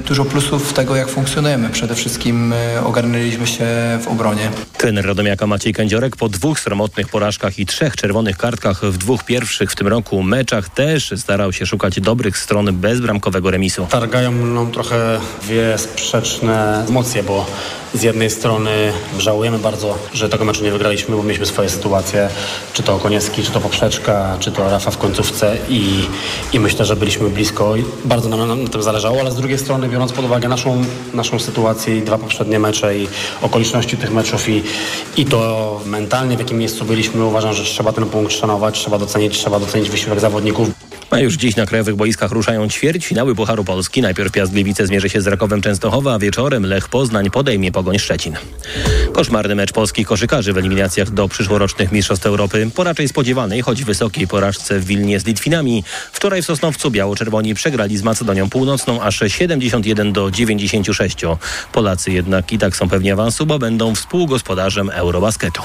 dużo 0.08 0.26
plusów 0.26 0.74
tego, 0.74 0.96
jak 0.96 1.08
funkcjonujemy. 1.08 1.70
Przede 1.70 1.96
wszystkim 1.96 2.54
e, 2.54 2.84
ogarnęliśmy 2.84 3.48
się 3.48 3.66
w 4.02 4.08
obronie. 4.08 4.52
Trener 4.78 5.06
Radomiaka 5.06 5.48
Maciej 5.48 5.74
Kędziorek 5.74 6.16
po 6.16 6.30
dwóch 6.30 6.60
sromotnych 6.60 7.08
porażkach 7.08 7.60
i 7.60 7.66
trzech 7.66 7.96
czerwonych 7.96 8.38
kartkach 8.38 8.86
w 8.86 8.98
dwóch 8.98 9.24
pierwszych 9.24 9.72
w 9.72 9.76
tym 9.76 9.88
roku 9.88 10.24
meczach 10.24 10.70
też 10.70 11.14
starał 11.18 11.54
się 11.54 11.66
szukać 11.66 12.00
dobrych 12.00 12.38
stron 12.38 12.76
bezbramkowego 12.76 13.52
remisu. 13.52 13.88
Targają 13.90 14.32
mną 14.32 14.72
trochę 14.72 15.20
dwie 15.42 15.78
sprzeczne 15.78 16.86
emocje, 16.90 17.24
bo 17.24 17.46
z 17.94 18.04
jednej 18.04 18.30
strony 18.30 18.92
żałujemy 19.18 19.60
bardzo, 19.60 19.98
że 20.14 20.30
tego 20.30 20.46
meczu 20.46 20.64
nie 20.64 20.72
wygraliśmy, 20.72 21.16
bo 21.16 21.24
mieliśmy 21.24 21.46
swoje 21.46 21.70
sytuacje, 21.70 22.30
czy 22.74 22.84
to 22.84 22.98
Koniecki, 22.98 23.44
czy 23.44 23.52
to 23.52 23.60
Poprzeczka, 23.60 24.38
czy 24.40 24.52
to 24.52 24.70
Rafa 24.70 24.92
w 24.92 24.98
końcówce 24.98 25.58
i, 25.70 26.06
i 26.54 26.60
myślę, 26.60 26.86
że 26.86 26.96
byliśmy 26.96 27.30
blisko 27.30 27.76
bardzo 28.10 28.30
nam 28.30 28.64
na, 28.64 28.70
tym 28.70 28.84
zależało, 28.84 29.20
ale 29.20 29.32
z 29.32 29.36
drugiej 29.36 29.58
strony 29.58 29.90
biorąc 29.90 30.12
pod 30.14 30.26
uwagę 30.26 30.50
naszą, 30.50 30.82
naszą 31.14 31.40
sytuację 31.40 31.98
i 31.98 32.02
dwa 32.02 32.18
poprzednie 32.18 32.60
mecze 32.60 32.98
i 32.98 33.08
okoliczności 33.42 33.98
tych 33.98 34.12
meczów 34.12 34.50
i, 34.50 34.64
i 35.18 35.26
to 35.26 35.82
mentalnie 35.86 36.36
w 36.36 36.40
jakim 36.40 36.58
miejscu 36.58 36.86
byliśmy, 36.86 37.26
uważam, 37.26 37.54
że 37.54 37.64
trzeba 37.64 37.92
ten 37.92 38.06
punkt 38.06 38.34
szanować, 38.34 38.80
trzeba 38.80 38.98
docenić, 38.98 39.38
trzeba 39.38 39.60
docenić 39.60 39.90
wysiłek 39.90 40.20
zawodników. 40.20 40.89
A 41.10 41.20
już 41.20 41.34
dziś 41.34 41.56
na 41.56 41.66
krajowych 41.66 41.96
boiskach 41.96 42.32
ruszają 42.32 42.70
ćwierćfinały 42.70 43.36
Pucharu 43.36 43.64
Polski. 43.64 44.02
Najpierw 44.02 44.32
Piast 44.32 44.52
Gliwice 44.52 44.88
zmierzy 44.88 45.10
się 45.10 45.22
z 45.22 45.28
Rakowem 45.28 45.62
Częstochowa, 45.62 46.14
a 46.14 46.20
wieczorem 46.20 46.66
Lech 46.66 46.90
Poznań 46.90 47.30
podejmie 47.30 47.72
Pogoń 47.72 48.00
Szczecin. 48.00 48.36
Koszmarny 49.14 49.56
mecz 49.56 49.72
polskich 49.72 50.08
koszykarzy 50.08 50.54
w 50.54 50.58
eliminacjach 50.58 51.12
do 51.12 51.28
przyszłorocznych 51.28 51.92
Mistrzostw 51.92 52.26
Europy. 52.26 52.70
Po 52.76 52.84
raczej 52.84 53.08
spodziewanej, 53.08 53.62
choć 53.62 53.84
wysokiej 53.84 54.28
porażce 54.28 54.80
w 54.80 54.86
Wilnie 54.86 55.20
z 55.20 55.26
Litwinami. 55.26 55.84
Wczoraj 56.12 56.42
w 56.42 56.46
Sosnowcu 56.46 56.92
biało-czerwoni 56.92 57.54
przegrali 57.54 57.98
z 57.98 58.04
Macedonią 58.04 58.50
Północną 58.50 59.02
aż 59.02 59.24
71 59.28 60.14
do 60.14 60.32
96. 60.32 61.18
Polacy 61.72 62.12
jednak 62.12 62.52
i 62.52 62.58
tak 62.58 62.76
są 62.76 62.90
pewni 62.90 63.12
awansu, 63.12 63.46
bo 63.46 63.60
będą 63.60 63.96
współgospodarzem 63.96 64.90
Eurobasketu. 64.90 65.62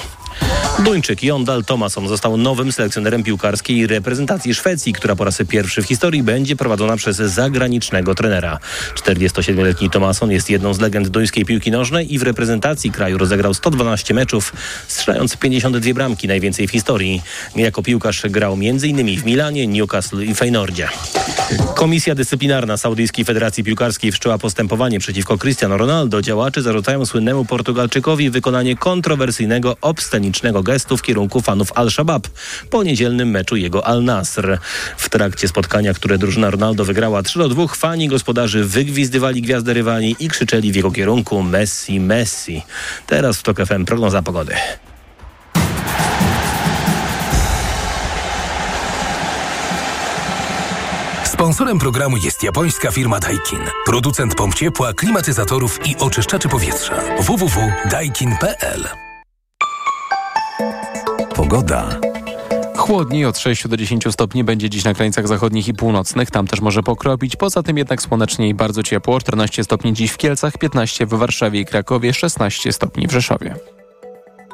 Duńczyk 0.78 1.22
Jon 1.22 1.44
Dahl 1.44 1.64
Tomasson 1.64 2.08
został 2.08 2.36
nowym 2.36 2.72
selekcjonerem 2.72 3.22
piłkarskiej 3.22 3.86
reprezentacji 3.86 4.54
Szwecji, 4.54 4.92
która 4.92 5.16
po 5.16 5.24
raz 5.24 5.38
pierwszy 5.48 5.82
w 5.82 5.86
historii 5.86 6.22
będzie 6.22 6.56
prowadzona 6.56 6.96
przez 6.96 7.16
zagranicznego 7.16 8.14
trenera. 8.14 8.58
47-letni 8.94 9.90
Tomasson 9.90 10.30
jest 10.30 10.50
jedną 10.50 10.74
z 10.74 10.80
legend 10.80 11.08
duńskiej 11.08 11.44
piłki 11.44 11.70
nożnej 11.70 12.14
i 12.14 12.18
w 12.18 12.22
reprezentacji 12.22 12.90
kraju 12.90 13.18
rozegrał 13.18 13.54
112 13.54 14.14
meczów, 14.14 14.52
strzelając 14.88 15.36
52 15.36 15.94
bramki, 15.94 16.28
najwięcej 16.28 16.68
w 16.68 16.70
historii. 16.70 17.22
Jako 17.56 17.82
piłkarz 17.82 18.22
grał 18.30 18.52
m.in. 18.52 19.20
w 19.20 19.24
Milanie, 19.24 19.66
Newcastle 19.66 20.22
i 20.22 20.34
Feynordzie. 20.34 20.88
Komisja 21.74 22.14
Dyscyplinarna 22.14 22.76
Saudyjskiej 22.76 23.24
Federacji 23.24 23.64
Piłkarskiej 23.64 24.12
wszczęła 24.12 24.38
postępowanie 24.38 24.98
przeciwko 24.98 25.38
Cristiano 25.38 25.76
Ronaldo. 25.76 26.22
Działacze 26.22 26.62
zarzucają 26.62 27.06
słynnemu 27.06 27.44
Portugalczykowi 27.44 28.30
wykonanie 28.30 28.76
kontrowersyjnego, 28.76 29.76
obscenicznego 30.24 30.62
gestu 30.62 30.96
w 30.96 31.02
kierunku 31.02 31.40
fanów 31.40 31.72
Al-Shabaab 31.74 32.28
po 32.70 32.82
niedzielnym 32.82 33.30
meczu 33.30 33.56
jego 33.56 33.86
Al-Nasr. 33.86 34.58
W 34.96 35.08
trakcie 35.08 35.48
spotkania, 35.48 35.94
które 35.94 36.18
drużyna 36.18 36.50
Ronaldo 36.50 36.84
wygrała 36.84 37.22
3 37.22 37.38
do 37.38 37.48
2, 37.48 37.68
fani 37.68 38.08
gospodarzy 38.08 38.64
wygwizdywali 38.64 39.42
gwiazdę 39.42 39.74
rywali 39.74 40.16
i 40.20 40.28
krzyczeli 40.28 40.72
w 40.72 40.76
jego 40.76 40.90
kierunku 40.90 41.42
Messi, 41.42 42.00
Messi. 42.00 42.62
Teraz 43.06 43.38
w 43.38 43.42
TOK 43.42 43.66
FM 43.66 43.84
prognoza 43.84 44.22
pogody. 44.22 44.54
Sponsorem 51.24 51.78
programu 51.78 52.16
jest 52.16 52.42
japońska 52.42 52.90
firma 52.90 53.20
Daikin. 53.20 53.60
Producent 53.86 54.34
pomp 54.34 54.54
ciepła, 54.54 54.92
klimatyzatorów 54.92 55.80
i 55.86 55.96
oczyszczaczy 55.96 56.48
powietrza. 56.48 56.94
www.daikin.pl 57.20 58.88
Pogoda. 61.34 62.00
Chłodniej 62.76 63.24
od 63.24 63.38
6 63.38 63.68
do 63.68 63.76
10 63.76 64.04
stopni 64.10 64.44
będzie 64.44 64.70
dziś 64.70 64.84
na 64.84 64.94
krańcach 64.94 65.28
zachodnich 65.28 65.68
i 65.68 65.74
północnych. 65.74 66.30
Tam 66.30 66.46
też 66.46 66.60
może 66.60 66.82
pokropić. 66.82 67.36
Poza 67.36 67.62
tym 67.62 67.78
jednak 67.78 68.02
słonecznie 68.02 68.48
i 68.48 68.54
bardzo 68.54 68.82
ciepło. 68.82 69.20
14 69.20 69.64
stopni 69.64 69.92
dziś 69.92 70.10
w 70.10 70.16
Kielcach, 70.16 70.58
15 70.58 71.06
w 71.06 71.14
Warszawie 71.14 71.60
i 71.60 71.64
Krakowie, 71.64 72.14
16 72.14 72.72
stopni 72.72 73.06
w 73.06 73.12
Rzeszowie. 73.12 73.54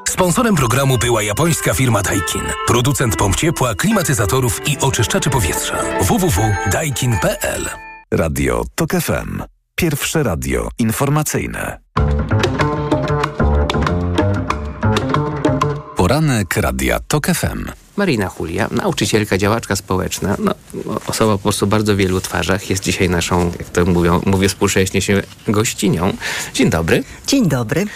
Sponsorem 0.08 0.56
programu 0.56 0.98
była 0.98 1.22
japońska 1.22 1.74
firma 1.74 2.02
Daikin. 2.02 2.42
Producent 2.66 3.16
pomp 3.16 3.36
ciepła, 3.36 3.74
klimatyzatorów 3.74 4.68
i 4.68 4.78
oczyszczaczy 4.78 5.30
powietrza. 5.30 5.76
www.daikin.pl 6.02 7.68
Radio 8.10 8.64
TOK 8.74 8.90
FM. 8.90 9.42
Pierwsze 9.74 10.22
radio 10.22 10.68
informacyjne. 10.78 11.80
Poranek 16.10 16.56
Radia 16.56 17.00
TOK 17.08 17.26
FM. 17.26 17.64
Marina 17.96 18.30
Julia, 18.40 18.68
nauczycielka, 18.70 19.38
działaczka 19.38 19.76
społeczna, 19.76 20.36
no, 20.38 20.54
osoba 21.06 21.32
po 21.32 21.38
prostu 21.38 21.64
o 21.64 21.68
bardzo 21.68 21.96
wielu 21.96 22.20
twarzach, 22.20 22.70
jest 22.70 22.82
dzisiaj 22.82 23.08
naszą, 23.08 23.52
jak 23.58 23.68
to 23.68 23.84
mówią, 23.84 24.20
mówię 24.26 24.48
współcześnie 24.48 25.02
się, 25.02 25.22
gościnią. 25.48 26.12
Dzień 26.54 26.70
dobry. 26.70 27.04
Dzień 27.26 27.48
dobry. 27.48 27.86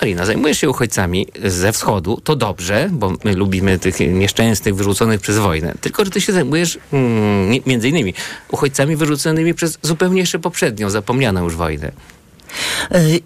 Marina, 0.00 0.26
zajmujesz 0.26 0.58
się 0.58 0.70
uchodźcami 0.70 1.26
ze 1.44 1.72
wschodu, 1.72 2.20
to 2.24 2.36
dobrze, 2.36 2.88
bo 2.92 3.12
my 3.24 3.34
lubimy 3.34 3.78
tych 3.78 4.00
nieszczęsnych, 4.00 4.76
wyrzuconych 4.76 5.20
przez 5.20 5.38
wojnę. 5.38 5.74
Tylko, 5.80 6.04
że 6.04 6.10
ty 6.10 6.20
się 6.20 6.32
zajmujesz 6.32 6.78
mm, 6.92 7.60
między 7.66 7.88
innymi 7.88 8.14
uchodźcami 8.50 8.96
wyrzuconymi 8.96 9.54
przez 9.54 9.78
zupełnie 9.82 10.20
jeszcze 10.20 10.38
poprzednią, 10.38 10.90
zapomnianą 10.90 11.44
już 11.44 11.56
wojnę. 11.56 11.92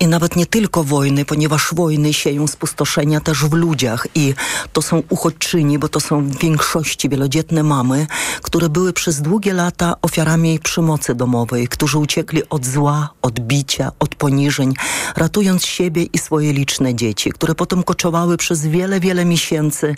I 0.01 0.07
nawet 0.07 0.37
nie 0.37 0.47
tylko 0.47 0.85
wojny, 0.85 1.25
ponieważ 1.25 1.69
wojny 1.73 2.13
sieją 2.13 2.47
spustoszenia 2.47 3.21
też 3.21 3.45
w 3.45 3.53
ludziach. 3.53 4.07
I 4.15 4.35
to 4.73 4.83
są 4.83 5.03
uchodźczyni, 5.09 5.79
bo 5.79 5.89
to 5.89 6.01
są 6.01 6.29
w 6.29 6.39
większości 6.39 7.09
wielodzietne 7.09 7.63
mamy, 7.63 8.07
które 8.43 8.69
były 8.69 8.93
przez 8.93 9.23
długie 9.23 9.53
lata 9.53 9.95
ofiarami 10.03 10.59
przemocy 10.59 11.15
domowej, 11.15 11.69
którzy 11.69 11.99
uciekli 11.99 12.49
od 12.49 12.67
zła, 12.67 13.09
od 13.23 13.41
bicia, 13.41 13.93
od 13.99 14.15
poniżeń, 14.15 14.75
ratując 15.17 15.67
siebie 15.67 16.03
i 16.03 16.19
swoje 16.19 16.53
liczne 16.53 16.95
dzieci, 16.95 17.31
które 17.31 17.55
potem 17.55 17.83
koczowały 17.83 18.37
przez 18.37 18.67
wiele, 18.67 19.01
wiele 19.01 19.25
miesięcy 19.25 19.95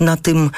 na 0.00 0.16
tym 0.16 0.50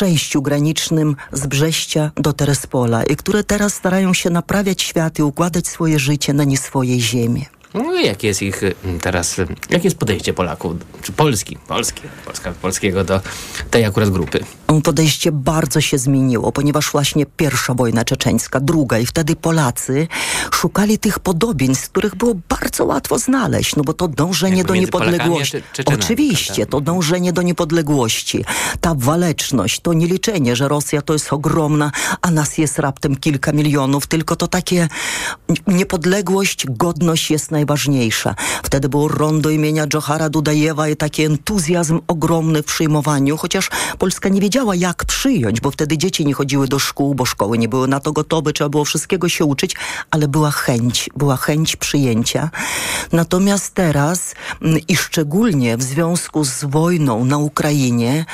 przejściu 0.00 0.42
granicznym 0.42 1.16
z 1.32 1.46
Brześcia 1.46 2.10
do 2.16 2.32
Terespola 2.32 3.04
i 3.04 3.16
które 3.16 3.44
teraz 3.44 3.74
starają 3.74 4.14
się 4.14 4.30
naprawiać 4.30 4.82
świat 4.82 5.18
i 5.18 5.22
układać 5.22 5.68
swoje 5.68 5.98
życie 5.98 6.32
na 6.32 6.44
nie 6.44 6.58
swojej 6.58 7.00
ziemi. 7.00 7.46
No 7.74 7.94
jakie 7.94 8.28
jest 8.28 8.42
ich 8.42 8.62
teraz, 9.02 9.36
jakie 9.70 9.84
jest 9.84 9.98
podejście 9.98 10.32
Polaków, 10.32 10.72
czy 11.02 11.12
Polski, 11.12 11.58
Polski, 11.68 12.02
Polska, 12.24 12.52
polskiego 12.52 13.04
do 13.04 13.20
tej 13.70 13.84
akurat 13.84 14.10
grupy? 14.10 14.44
Podejście 14.84 15.32
bardzo 15.32 15.80
się 15.80 15.98
zmieniło, 15.98 16.52
ponieważ 16.52 16.90
właśnie 16.90 17.26
pierwsza 17.26 17.74
wojna 17.74 18.04
czeczeńska, 18.04 18.60
druga 18.60 18.98
i 18.98 19.06
wtedy 19.06 19.36
Polacy 19.36 20.08
szukali 20.52 20.98
tych 20.98 21.18
podobieństw, 21.18 21.90
których 21.90 22.14
było 22.14 22.34
bardzo 22.48 22.84
łatwo 22.84 23.18
znaleźć, 23.18 23.76
no 23.76 23.84
bo 23.84 23.92
to 23.92 24.08
dążenie 24.08 24.56
Jakby 24.56 24.72
do 24.72 24.80
niepodległości. 24.80 25.56
Oczywiście, 25.84 26.66
to 26.66 26.80
dążenie 26.80 27.32
do 27.32 27.42
niepodległości, 27.42 28.44
ta 28.80 28.94
waleczność, 28.94 29.80
to 29.80 29.92
nie 29.92 30.06
liczenie, 30.06 30.56
że 30.56 30.68
Rosja 30.68 31.02
to 31.02 31.12
jest 31.12 31.32
ogromna, 31.32 31.92
a 32.22 32.30
nas 32.30 32.58
jest 32.58 32.78
raptem 32.78 33.16
kilka 33.16 33.52
milionów, 33.52 34.06
tylko 34.06 34.36
to 34.36 34.46
takie 34.46 34.88
niepodległość, 35.66 36.66
godność 36.68 37.30
jest 37.30 37.50
najważniejsza. 37.60 38.34
Wtedy 38.62 38.88
było 38.88 39.08
rondo 39.08 39.50
imienia 39.50 39.86
Dżohara 39.86 40.28
Dudajewa 40.28 40.88
i 40.88 40.96
taki 40.96 41.22
entuzjazm 41.24 42.00
ogromny 42.08 42.62
w 42.62 42.66
przyjmowaniu, 42.66 43.36
chociaż 43.36 43.70
Polska 43.98 44.28
nie 44.28 44.40
wiedziała 44.40 44.74
jak 44.74 45.04
przyjąć, 45.04 45.60
bo 45.60 45.70
wtedy 45.70 45.98
dzieci 45.98 46.26
nie 46.26 46.34
chodziły 46.34 46.68
do 46.68 46.78
szkół, 46.78 47.14
bo 47.14 47.26
szkoły 47.26 47.58
nie 47.58 47.68
były 47.68 47.88
na 47.88 48.00
to 48.00 48.12
gotowe, 48.12 48.52
trzeba 48.52 48.70
było 48.70 48.84
wszystkiego 48.84 49.28
się 49.28 49.44
uczyć, 49.44 49.76
ale 50.10 50.28
była 50.28 50.50
chęć, 50.50 51.10
była 51.16 51.36
chęć 51.36 51.76
przyjęcia. 51.76 52.50
Natomiast 53.12 53.74
teraz 53.74 54.34
mm, 54.62 54.78
i 54.88 54.96
szczególnie 54.96 55.76
w 55.76 55.82
związku 55.82 56.44
z 56.44 56.64
wojną 56.64 57.24
na 57.24 57.38
Ukrainie, 57.38 58.24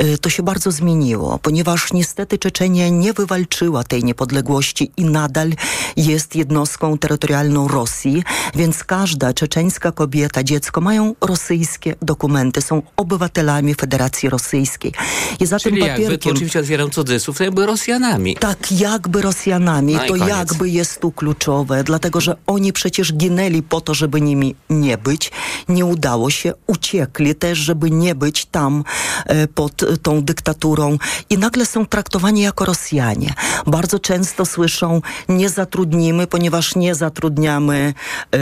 y, 0.00 0.18
to 0.18 0.30
się 0.30 0.42
bardzo 0.42 0.70
zmieniło, 0.70 1.38
ponieważ 1.38 1.92
niestety 1.92 2.38
Czeczenia 2.38 2.88
nie 2.88 3.12
wywalczyła 3.12 3.84
tej 3.84 4.04
niepodległości 4.04 4.90
i 4.96 5.04
nadal 5.04 5.52
jest 5.96 6.36
jednostką 6.36 6.98
terytorialną 6.98 7.68
Rosji, 7.68 8.24
więc 8.54 8.73
każda 8.82 9.32
czeczeńska 9.32 9.92
kobieta, 9.92 10.42
dziecko 10.42 10.80
mają 10.80 11.14
rosyjskie 11.20 11.94
dokumenty, 12.02 12.62
są 12.62 12.82
obywatelami 12.96 13.74
Federacji 13.74 14.28
Rosyjskiej. 14.28 14.92
I 15.40 15.46
za 15.46 15.58
Czyli 15.58 15.76
tym 15.76 15.86
jakby, 15.86 16.02
tu 16.02 16.04
papierkiem... 16.04 16.32
oczywiście 16.32 16.60
otwieram 16.60 16.90
cudzysłów, 16.90 17.38
to 17.38 17.44
jakby 17.44 17.66
Rosjanami. 17.66 18.36
Tak 18.36 18.72
jakby 18.72 19.22
Rosjanami. 19.22 19.94
No 19.94 20.00
to 20.00 20.06
koniec. 20.08 20.28
jakby 20.28 20.68
jest 20.68 21.00
tu 21.00 21.12
kluczowe, 21.12 21.84
dlatego 21.84 22.20
że 22.20 22.36
oni 22.46 22.72
przecież 22.72 23.12
ginęli 23.12 23.62
po 23.62 23.80
to, 23.80 23.94
żeby 23.94 24.20
nimi 24.20 24.54
nie 24.70 24.98
być 24.98 25.30
nie 25.68 25.84
udało 25.84 26.30
się, 26.30 26.52
uciekli 26.66 27.34
też, 27.34 27.58
żeby 27.58 27.90
nie 27.90 28.14
być 28.14 28.46
tam 28.46 28.84
e, 29.26 29.48
pod 29.48 29.84
tą 30.02 30.22
dyktaturą 30.22 30.98
i 31.30 31.38
nagle 31.38 31.66
są 31.66 31.86
traktowani 31.86 32.42
jako 32.42 32.64
Rosjanie. 32.64 33.34
Bardzo 33.66 33.98
często 33.98 34.46
słyszą, 34.46 35.00
nie 35.28 35.48
zatrudnimy, 35.48 36.26
ponieważ 36.26 36.76
nie 36.76 36.94
zatrudniamy 36.94 37.94
e, 38.32 38.38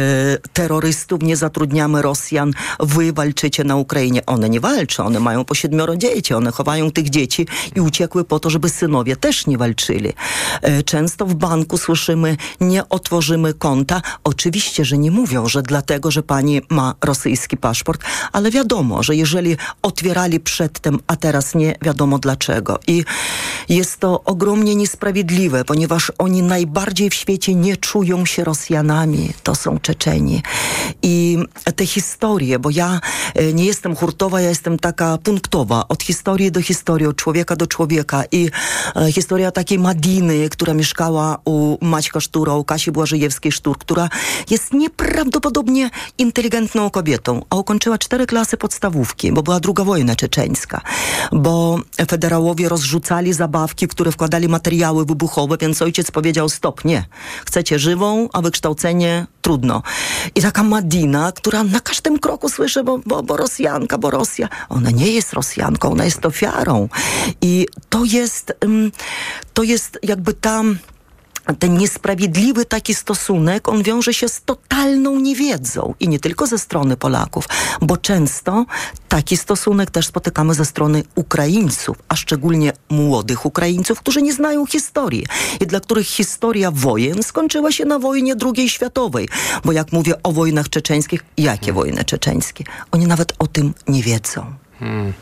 terrorystów, 0.53 1.23
nie 1.23 1.37
zatrudniamy 1.37 2.03
Rosjan, 2.03 2.53
wy 2.81 3.13
walczycie 3.13 3.65
na 3.65 3.77
Ukrainie. 3.77 4.27
One 4.27 4.51
nie 4.51 4.61
walczą, 4.61 5.07
one 5.07 5.21
mają 5.21 5.45
po 5.45 5.55
siedmioro 5.55 5.97
dzieci, 5.97 6.35
one 6.35 6.53
chowają 6.53 6.91
tych 6.91 7.11
dzieci 7.11 7.47
i 7.77 7.81
uciekły 7.81 8.25
po 8.25 8.41
to, 8.41 8.51
żeby 8.51 8.69
synowie 8.69 9.17
też 9.17 9.47
nie 9.47 9.59
walczyli. 9.59 10.13
E, 10.63 10.83
Często 10.83 11.27
w 11.27 11.35
banku 11.35 11.79
słyszymy, 11.79 12.37
nie 12.61 12.89
otworzymy 12.89 13.55
konta. 13.55 14.03
Oczywiście, 14.25 14.85
że 14.85 14.99
nie 14.99 15.11
mówią, 15.11 15.49
że 15.49 15.63
dlatego, 15.63 16.11
że 16.11 16.23
pani 16.23 16.61
ma 16.69 16.95
rosyjski 17.05 17.57
paszport, 17.57 18.03
ale 18.33 18.51
wiadomo, 18.51 19.03
że 19.03 19.17
jeżeli 19.17 19.57
otwierali 19.83 20.41
przedtem, 20.41 20.99
a 21.07 21.17
teraz 21.17 21.55
nie, 21.55 21.75
wiadomo 21.83 22.19
dlaczego. 22.19 22.79
I 22.87 23.05
jest 23.69 24.01
to 24.01 24.25
ogromnie 24.25 24.75
niesprawiedliwe, 24.75 25.65
ponieważ 25.65 26.13
oni 26.19 26.43
najbardziej 26.43 27.11
w 27.11 27.15
świecie 27.15 27.55
nie 27.55 27.77
czują 27.77 28.27
się 28.27 28.45
Rosjanami. 28.45 29.33
To 29.43 29.55
są 29.55 29.79
Czeczeni. 29.79 30.12
I 31.03 31.39
te 31.77 31.87
historie, 31.87 32.59
bo 32.59 32.71
ja 32.71 33.01
e, 33.35 33.53
nie 33.53 33.65
jestem 33.65 33.97
hurtowa, 33.97 34.41
ja 34.41 34.49
jestem 34.49 34.79
taka 34.79 35.19
punktowa, 35.19 35.89
od 35.89 36.03
historii 36.03 36.53
do 36.53 36.61
historii, 36.61 37.07
od 37.07 37.17
człowieka 37.17 37.57
do 37.57 37.67
człowieka. 37.67 38.25
I 38.33 38.51
e, 38.97 39.13
historia 39.13 39.51
takiej 39.51 39.79
Madiny, 39.79 40.49
która 40.49 40.75
mieszkała 40.75 41.39
u 41.45 41.79
Maćka 41.81 42.21
Sztura, 42.21 42.55
u 42.55 42.65
Kasi 42.65 42.93
Błażejewskiej-Sztur, 42.93 43.79
która 43.79 44.09
jest 44.51 44.73
nieprawdopodobnie 44.73 45.91
inteligentną 46.19 46.91
kobietą, 46.91 47.43
a 47.51 47.57
ukończyła 47.57 47.99
cztery 47.99 48.27
klasy 48.27 48.57
podstawówki, 48.57 49.33
bo 49.33 49.43
była 49.43 49.61
druga 49.61 49.85
wojna 49.85 50.17
czeczeńska, 50.17 50.81
bo 51.33 51.81
federałowie 52.11 52.69
rozrzucali 52.69 53.33
zabawki, 53.33 53.89
które 53.89 54.13
wkładali 54.13 54.49
materiały 54.49 55.05
wybuchowe, 55.05 55.57
więc 55.61 55.83
ojciec 55.83 56.11
powiedział 56.11 56.49
stop, 56.49 56.85
nie. 56.85 57.05
Chcecie 57.47 57.79
żywą, 57.79 58.29
a 58.33 58.43
wykształcenie 58.43 59.27
trudno. 59.43 59.83
I 60.35 60.43
taka 60.43 60.63
Madina, 60.63 61.33
która 61.33 61.65
na 61.65 61.81
każdym 61.81 62.19
kroku 62.19 62.49
słyszy, 62.49 62.85
bo, 62.85 62.99
bo, 63.07 63.23
bo 63.23 63.37
Rosjanka, 63.37 63.99
bo 63.99 64.11
Rosja. 64.11 64.49
Ona 64.69 64.91
nie 64.91 65.13
jest 65.13 65.33
Rosjanką, 65.33 65.93
ona 65.93 66.05
jest 66.05 66.27
ofiarą. 66.27 66.89
I 67.41 67.67
to 67.89 68.05
jest, 68.05 68.53
ym, 68.65 68.93
to 69.55 69.63
jest 69.63 69.99
jakby 70.03 70.35
tam 70.35 70.79
ten 71.59 71.79
niesprawiedliwy 71.79 72.65
taki 72.65 72.95
stosunek, 72.95 73.69
on 73.69 73.83
wiąże 73.83 74.15
się 74.15 74.29
z 74.29 74.43
totalną 74.43 75.21
niewiedzą 75.21 75.95
i 76.01 76.09
nie 76.09 76.19
tylko 76.19 76.47
ze 76.47 76.59
strony 76.59 76.97
Polaków, 76.97 77.49
bo 77.81 77.97
często 77.97 78.67
taki 79.09 79.37
stosunek 79.37 79.91
też 79.91 80.07
spotykamy 80.07 80.55
ze 80.55 80.65
strony 80.65 81.03
Ukraińców, 81.15 81.97
a 82.09 82.17
szczególnie 82.17 82.73
młodych 82.91 83.47
Ukraińców, 83.47 83.99
którzy 84.01 84.23
nie 84.23 84.33
znają 84.33 84.67
historii 84.67 85.27
i 85.61 85.67
dla 85.67 85.81
których 85.81 86.07
historia 86.07 86.71
wojen 86.71 87.23
skończyła 87.23 87.73
się 87.73 87.85
na 87.85 87.99
wojnie 87.99 88.35
II 88.57 88.69
światowej. 88.69 89.29
Bo 89.65 89.73
jak 89.73 89.93
mówię 89.93 90.23
o 90.23 90.33
wojnach 90.33 90.69
czeczeńskich, 90.69 91.25
jakie 91.37 91.73
wojny 91.73 92.05
czeczeńskie? 92.05 92.65
Oni 92.91 93.07
nawet 93.07 93.33
o 93.39 93.47
tym 93.47 93.75
nie 93.89 94.03
wiedzą. 94.03 94.55
Hmm. 94.79 95.13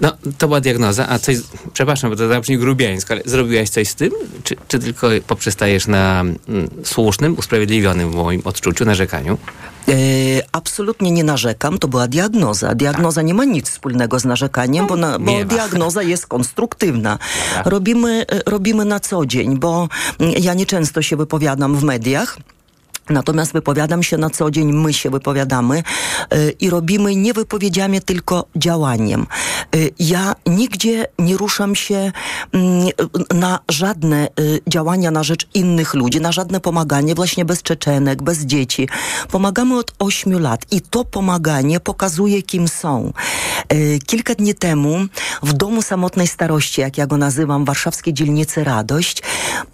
No, 0.00 0.12
to 0.38 0.46
była 0.46 0.60
diagnoza, 0.60 1.08
a 1.08 1.18
coś, 1.18 1.36
przepraszam, 1.72 2.10
bo 2.10 2.16
to 2.16 2.28
zabrzmi 2.28 2.58
grubiańsko, 2.58 3.14
ale 3.14 3.22
zrobiłaś 3.24 3.68
coś 3.68 3.88
z 3.88 3.94
tym? 3.94 4.12
Czy, 4.44 4.56
czy 4.68 4.78
tylko 4.78 5.08
poprzestajesz 5.26 5.86
na 5.86 6.20
mm, 6.20 6.68
słusznym, 6.84 7.38
usprawiedliwionym 7.38 8.10
w 8.10 8.14
moim 8.14 8.42
odczuciu 8.44 8.84
narzekaniu? 8.84 9.38
E, 9.88 9.94
absolutnie 10.52 11.10
nie 11.10 11.24
narzekam, 11.24 11.78
to 11.78 11.88
była 11.88 12.08
diagnoza. 12.08 12.74
Diagnoza 12.74 13.22
nie 13.22 13.34
ma 13.34 13.44
nic 13.44 13.70
wspólnego 13.70 14.18
z 14.18 14.24
narzekaniem, 14.24 14.86
bo, 14.86 14.96
na, 14.96 15.18
bo 15.18 15.44
diagnoza 15.44 16.02
jest 16.02 16.26
konstruktywna. 16.26 17.18
Robimy, 17.64 18.26
e, 18.28 18.50
robimy 18.50 18.84
na 18.84 19.00
co 19.00 19.26
dzień, 19.26 19.58
bo 19.58 19.88
mm, 20.18 20.34
ja 20.40 20.54
nieczęsto 20.54 21.02
się 21.02 21.16
wypowiadam 21.16 21.76
w 21.76 21.82
mediach. 21.82 22.38
Natomiast 23.10 23.52
wypowiadam 23.52 24.02
się 24.02 24.18
na 24.18 24.30
co 24.30 24.50
dzień, 24.50 24.72
my 24.72 24.92
się 24.92 25.10
wypowiadamy 25.10 25.82
y, 26.34 26.54
i 26.60 26.70
robimy 26.70 27.16
nie 27.16 27.34
wypowiedziami, 27.34 28.00
tylko 28.00 28.44
działaniem. 28.56 29.26
Y, 29.76 29.90
ja 29.98 30.34
nigdzie 30.46 31.06
nie 31.18 31.36
ruszam 31.36 31.74
się 31.74 32.12
mm, 32.52 32.88
na 33.34 33.58
żadne 33.70 34.28
y, 34.40 34.60
działania 34.68 35.10
na 35.10 35.22
rzecz 35.22 35.46
innych 35.54 35.94
ludzi, 35.94 36.20
na 36.20 36.32
żadne 36.32 36.60
pomaganie, 36.60 37.14
właśnie 37.14 37.44
bez 37.44 37.62
Czeczenek, 37.62 38.22
bez 38.22 38.40
dzieci. 38.40 38.88
Pomagamy 39.30 39.78
od 39.78 39.94
ośmiu 39.98 40.38
lat 40.38 40.60
i 40.70 40.80
to 40.80 41.04
pomaganie 41.04 41.80
pokazuje, 41.80 42.42
kim 42.42 42.68
są. 42.68 43.12
Y, 43.72 43.98
Kilka 44.06 44.34
dni 44.34 44.54
temu 44.54 44.98
w 45.42 45.52
Domu 45.52 45.82
Samotnej 45.82 46.26
Starości, 46.26 46.80
jak 46.80 46.98
ja 46.98 47.06
go 47.06 47.16
nazywam, 47.16 47.64
warszawskiej 47.64 48.14
dzielnicy 48.14 48.64
Radość, 48.64 49.22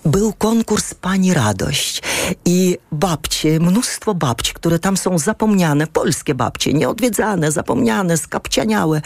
był 0.05 0.33
konkurs 0.33 0.95
Pani 0.95 1.35
Radość 1.35 2.03
i 2.45 2.79
babcie, 3.21 3.61
mnóstwo 3.61 4.15
babci, 4.15 4.55
które 4.55 4.79
tam 4.79 4.97
są 4.97 5.19
zapomniane, 5.19 5.87
polskie 5.87 6.35
babcie, 6.35 6.73
nieodwiedzane, 6.73 7.53
zapomniane, 7.53 8.17
skapcianiałe, 8.17 9.03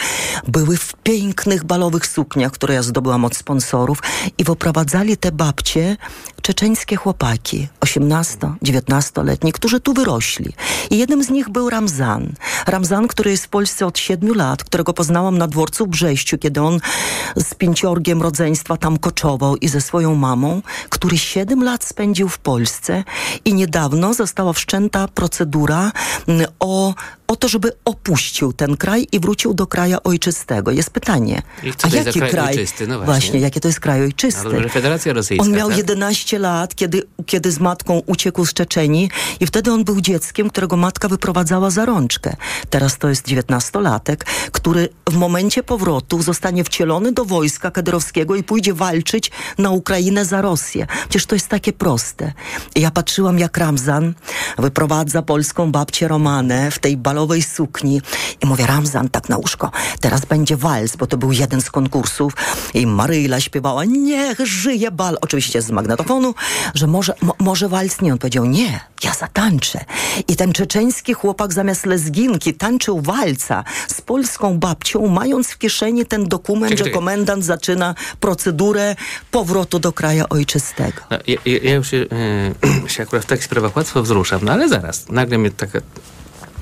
były 0.49 0.77
w 0.77 0.93
pięknych 1.03 1.65
balowych 1.65 2.07
sukniach, 2.07 2.53
które 2.53 2.75
ja 2.75 2.83
zdobyłam 2.83 3.25
od 3.25 3.37
sponsorów 3.37 3.99
i 4.39 4.45
wyprowadzali 4.45 5.17
te 5.17 5.33
babcie 5.33 5.97
czeczeńskie 6.45 6.97
chłopaki, 6.97 7.69
18-19-letni, 7.81 9.53
którzy 9.53 9.81
tu 9.81 9.95
wyrośli. 9.95 10.53
I 10.91 10.99
jednym 10.99 11.25
z 11.25 11.31
nich 11.31 11.49
był 11.49 11.71
Ramzan. 11.71 12.33
Ramzan, 12.67 13.09
który 13.09 13.31
jest 13.31 13.45
w 13.45 13.49
Polsce 13.49 13.87
od 13.87 13.99
siedmiu 13.99 14.35
lat, 14.35 14.65
którego 14.65 14.93
poznałam 14.93 15.39
na 15.39 15.49
dworcu 15.49 15.87
w 15.87 15.89
Brześciu, 15.89 16.39
kiedy 16.39 16.61
on 16.63 16.81
z 17.37 17.55
pięciorgiem 17.55 18.23
rodzeństwa 18.23 18.77
tam 18.77 18.99
koczował 18.99 19.57
i 19.57 19.69
ze 19.69 19.81
swoją 19.81 20.15
mamą, 20.15 20.63
który 20.89 21.19
siedem 21.19 21.65
lat 21.65 21.85
spędził 21.85 22.29
w 22.29 22.39
Polsce 22.39 23.05
i 23.45 23.55
niedawno 23.55 24.15
została 24.15 24.53
wszczęta 24.53 25.09
procedura 25.09 25.93
mm, 26.29 26.47
o, 26.61 26.95
o 27.27 27.37
to, 27.37 27.49
żeby 27.49 27.73
opuścił 27.85 28.53
ten 28.53 28.77
kraj 28.77 29.07
i 29.13 29.21
wrócił 29.21 29.55
do 29.55 29.67
kraja 29.67 30.03
ojczystego. 30.03 30.71
Jest 30.71 30.91
pytanie, 30.91 31.43
a 31.83 31.89
jaki 31.89 32.19
kraj 32.19 32.31
kraj? 32.31 32.49
ojczysty? 32.49 32.87
No 32.87 33.01
właśnie. 33.01 33.41
jakie 33.41 33.61
to 33.61 33.69
jest 33.69 33.81
kraj 33.81 34.03
ojczysty? 34.03 34.63
No 34.63 34.69
Federacja 34.69 35.13
Rosyjska, 35.13 35.47
On 35.47 35.53
miał 35.53 35.69
tak? 35.69 35.79
11 35.79 36.39
lat, 36.39 36.75
kiedy, 36.75 37.03
kiedy 37.27 37.53
z 37.53 37.61
matką 37.61 38.03
uciekł 38.07 38.47
z 38.47 38.53
Czeczenii 38.53 39.11
i 39.41 39.47
wtedy 39.47 39.73
on 39.73 39.85
był 39.85 40.01
dzieckiem, 40.01 40.51
którego 40.51 40.77
matka 40.77 41.09
wyprowadzała 41.09 41.71
za 41.71 41.85
rączkę. 41.85 42.37
Teraz 42.71 42.99
to 42.99 43.09
jest 43.09 43.27
19-latek, 43.27 44.17
który 44.53 44.89
w 45.11 45.17
momencie 45.17 45.63
powrotu 45.63 46.23
zostanie 46.23 46.65
wcielony 46.65 47.13
do 47.13 47.25
wojska 47.25 47.71
kadyrowskiego 47.71 48.35
i 48.37 48.43
pójdzie 48.43 48.75
walczyć 48.75 49.31
na 49.59 49.71
Ukrainę 49.71 50.25
za 50.25 50.43
Rosję. 50.43 50.87
Przecież 51.09 51.27
to 51.27 51.35
jest 51.35 51.49
takie 51.49 51.73
proste. 51.73 52.33
I 52.75 52.81
ja 52.81 52.91
patrzyłam, 52.91 53.39
jak 53.39 53.59
Ramzan 53.59 54.15
wyprowadza 54.59 55.23
polską 55.23 55.73
babcię 55.73 56.09
Romanę 56.09 56.71
w 56.71 56.79
tej 56.79 56.97
sukni 57.43 58.01
i 58.43 58.47
mówię, 58.47 58.67
Ramzan, 58.67 59.09
tak 59.09 59.29
na 59.29 59.37
łóżko, 59.37 59.71
teraz 60.01 60.25
będzie 60.25 60.57
wals, 60.57 60.97
bo 60.97 61.07
to 61.07 61.17
był 61.17 61.33
jeden 61.33 61.61
z 61.61 61.71
konkursów 61.71 62.33
i 62.75 62.87
Maryla 62.87 63.41
śpiewała, 63.41 63.85
niech 63.85 64.39
żyje 64.45 64.91
bal, 64.91 65.19
oczywiście 65.21 65.63
z 65.63 65.71
magnetofonu, 65.71 66.35
że 66.75 66.87
może, 66.87 67.15
mo, 67.23 67.35
może 67.39 67.69
wals 67.69 68.01
nie. 68.01 68.13
On 68.13 68.19
powiedział, 68.19 68.45
nie, 68.45 68.81
ja 69.05 69.15
zatańczę. 69.15 69.85
I 70.29 70.37
ten 70.37 70.53
czeczeński 70.53 71.15
chłopak 71.15 71.53
zamiast 71.53 71.87
lesginki 71.87 72.55
tańczył 72.55 73.01
walca 73.01 73.65
z 73.89 74.01
polską 74.01 74.59
babcią, 74.59 75.07
mając 75.07 75.49
w 75.49 75.59
kieszeni 75.59 76.07
ten 76.07 76.29
dokument, 76.29 76.73
Czekaj, 76.73 76.87
że 76.87 76.91
komendant 76.91 77.45
zaczyna 77.45 77.95
procedurę 78.21 78.97
powrotu 79.31 79.79
do 79.79 79.93
kraja 79.93 80.29
ojczystego. 80.29 81.03
No, 81.11 81.19
ja, 81.27 81.37
ja 81.45 81.75
ja 81.75 81.75
już 81.75 81.91
się, 81.91 81.97
yy, 81.97 82.89
się 82.95 83.03
akurat 83.03 83.25
w 83.25 83.29
takich 83.29 83.45
sprawach 83.45 83.77
łatwo 83.77 84.03
wzruszam, 84.03 84.41
no 84.43 84.53
ale 84.53 84.69
zaraz, 84.69 85.09
nagle 85.09 85.39
mnie 85.39 85.51
taka, 85.51 85.79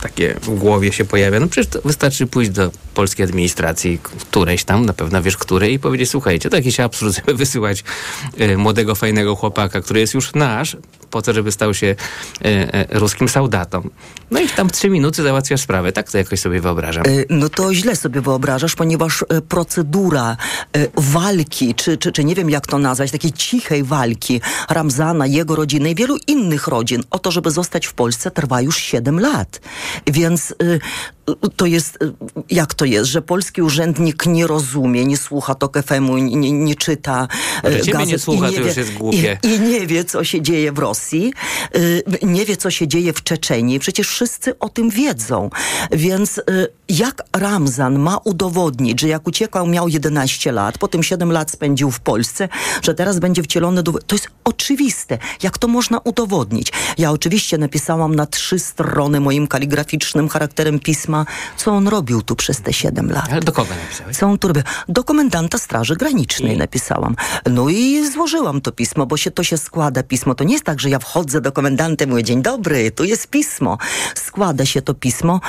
takie 0.03 0.35
w 0.43 0.51
głowie 0.51 0.93
się 0.93 1.05
pojawia. 1.05 1.41
No 1.41 1.49
przecież 1.49 1.83
wystarczy 1.85 2.27
pójść 2.27 2.51
do 2.51 2.71
polskiej 2.95 3.25
administracji, 3.25 3.99
którejś 3.99 4.65
tam, 4.65 4.87
na 4.87 4.93
pewno 4.93 5.23
wiesz 5.23 5.37
której, 5.37 5.73
i 5.73 5.79
powiedzieć, 5.79 6.11
słuchajcie, 6.11 6.51
to 6.51 6.57
jakiś 6.57 6.81
absurd, 6.81 7.15
żeby 7.17 7.35
wysyłać 7.35 7.85
yy, 8.37 8.59
młodego, 8.59 8.95
fajnego 8.95 9.37
chłopaka, 9.37 9.81
który 9.81 10.01
jest 10.01 10.15
już 10.15 10.35
nasz, 10.35 10.77
po 11.13 11.23
to, 11.23 11.33
żeby 11.33 11.53
stał 11.53 11.75
się 11.75 11.87
yy, 11.87 12.51
yy, 12.51 12.87
ruskim 12.91 13.29
saudatą. 13.29 13.89
No 14.31 14.41
i 14.41 14.49
tam 14.49 14.71
trzy 14.71 14.91
minuty 14.91 15.23
załatwiasz 15.23 15.61
sprawę. 15.61 15.93
Tak 15.93 16.11
to 16.11 16.19
jakoś 16.19 16.41
sobie 16.41 16.61
wyobrażam. 16.61 17.05
E, 17.07 17.11
No 17.31 17.49
to 17.49 17.75
źle 17.75 17.97
sobie 17.97 18.21
wyobrażasz, 18.21 18.75
ponieważ 18.75 19.25
e, 19.29 19.41
procedura 19.41 20.37
e, 20.77 20.87
walki, 20.97 21.75
czy, 21.75 21.99
czy, 21.99 22.13
czy 22.13 22.25
nie 22.25 22.35
wiem 22.35 22.51
jak 22.51 22.67
to 22.67 22.79
nazwać, 22.79 23.11
takiej 23.11 23.33
cichej 23.33 23.85
walki 23.85 24.41
Ramzana, 24.71 25.27
jego 25.27 25.57
rodziny 25.57 25.91
i 25.91 25.95
wielu 25.95 26.17
innych 26.27 26.67
rodzin 26.67 27.03
o 27.11 27.19
to, 27.19 27.31
żeby 27.31 27.51
zostać 27.51 27.87
w 27.87 27.93
Polsce 27.93 28.31
trwa 28.31 28.61
już 28.61 28.77
7 28.77 29.21
lat. 29.21 29.61
Więc 30.07 30.51
e, 30.51 30.55
to 31.57 31.67
jest, 31.67 31.99
e, 32.03 32.13
jak 32.51 32.75
to 32.75 32.85
jest, 32.85 33.11
że 33.11 33.23
polski 33.23 33.63
urzędnik 33.63 34.27
nie 34.27 34.47
rozumie, 34.47 35.05
nie 35.05 35.17
słucha 35.17 35.55
TOK 35.55 35.83
FM-u, 35.83 36.19
nie, 36.19 36.53
nie 36.53 36.75
czyta 36.75 37.29
Że 37.65 37.71
e, 37.71 37.81
ciebie 37.81 37.99
nie 37.99 38.05
gazet 38.05 38.23
słucha, 38.23 38.51
i 38.51 38.55
to 38.55 38.61
już 38.61 38.77
jest 38.77 38.93
głupie. 38.93 39.39
I, 39.43 39.49
I 39.49 39.61
nie 39.61 39.87
wie, 39.87 40.05
co 40.05 40.25
się 40.25 40.43
dzieje 40.43 40.73
w 40.73 40.79
Rosji. 40.79 41.33
Y, 41.77 42.03
nie 42.23 42.45
wie, 42.45 42.57
co 42.57 42.71
się 42.71 42.89
dzieje 42.89 43.13
w 43.13 43.23
Czeczenii. 43.23 43.79
Przecież 43.79 44.09
wszyscy 44.09 44.59
o 44.59 44.69
tym 44.69 44.91
wiedzą. 44.91 45.51
Więc 45.93 46.39
y, 46.39 46.43
jak 46.89 47.23
Ramzan 47.37 47.99
ma 47.99 48.19
udowodnić, 48.25 49.01
że 49.01 49.09
jak 49.09 49.29
uciekał, 49.29 49.67
miał 49.67 49.89
11 49.89 50.53
lat, 50.53 50.79
potem 50.79 51.03
7 51.03 51.33
lat 51.33 51.51
spędził 51.51 51.91
w 51.91 52.01
Polsce, 52.01 52.49
że 52.83 52.95
teraz 52.95 53.19
będzie 53.19 53.43
wcielony 53.43 53.83
do... 53.83 53.93
To 53.93 54.15
jest 54.15 54.29
oczywiste. 54.45 55.19
Jak 55.43 55.59
to 55.59 55.69
można 55.69 55.99
udowodnić? 55.99 56.73
Ja 56.99 57.11
oczywiście 57.11 57.59
napisałam 57.59 58.15
na 58.15 58.27
trzy 58.27 58.59
strony 58.59 59.21
moim 59.21 59.47
kaligraficznym 59.47 60.29
charakterem 60.29 60.81
pisma, 60.81 61.12
co 61.57 61.73
on 61.73 61.89
robił 61.89 62.23
tu 62.23 62.37
przez 62.37 62.61
te 62.61 62.73
7 62.73 63.11
lat. 63.11 63.29
Ale 63.33 63.41
do 63.41 63.53
kogo 63.53 63.75
napisałeś? 63.83 64.17
Co 64.17 64.27
on 64.27 64.39
tu 64.39 64.49
robił? 64.49 64.63
Do 64.89 65.05
komendanta 65.05 65.59
Straży 65.59 65.97
Granicznej 65.97 66.57
napisałam. 66.57 67.17
No 67.51 67.69
i 67.69 68.11
złożyłam 68.11 68.61
to 68.61 68.73
pismo, 68.73 69.07
bo 69.07 69.17
się 69.17 69.31
to 69.31 69.45
się 69.45 69.59
składa 69.59 70.03
pismo. 70.03 70.35
To 70.35 70.45
nie 70.45 70.53
jest 70.53 70.65
tak, 70.65 70.81
że 70.81 70.91
ja 70.91 70.99
wchodzę 70.99 71.41
do 71.41 71.53
komendanta 71.53 72.05
i 72.05 72.09
mówię, 72.09 72.25
dzień 72.25 72.43
dobry, 72.43 72.91
tu 72.91 73.05
jest 73.05 73.29
pismo. 73.29 73.79
Składa 74.15 74.67
się 74.67 74.83
to 74.83 74.95
pismo. 74.95 75.41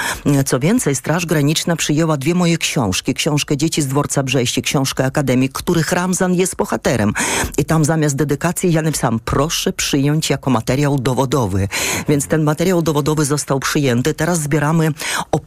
Co 0.45 0.59
więcej, 0.59 0.95
Straż 0.95 1.25
Graniczna 1.25 1.75
przyjęła 1.75 2.17
dwie 2.17 2.35
moje 2.35 2.57
książki. 2.57 3.13
Książkę 3.13 3.57
Dzieci 3.57 3.81
z 3.81 3.87
Dworca 3.87 4.23
Brześci, 4.23 4.61
książkę 4.61 5.05
Akademii, 5.05 5.49
których 5.49 5.91
Ramzan 5.91 6.33
jest 6.33 6.55
bohaterem. 6.55 7.13
I 7.57 7.65
tam 7.65 7.85
zamiast 7.85 8.15
dedykacji 8.15 8.73
ja 8.73 8.81
napisałam, 8.81 9.19
proszę 9.25 9.73
przyjąć 9.73 10.29
jako 10.29 10.49
materiał 10.49 10.99
dowodowy. 10.99 11.67
Więc 12.09 12.27
ten 12.27 12.43
materiał 12.43 12.81
dowodowy 12.81 13.25
został 13.25 13.59
przyjęty. 13.59 14.13
Teraz 14.13 14.39
zbieramy 14.39 14.91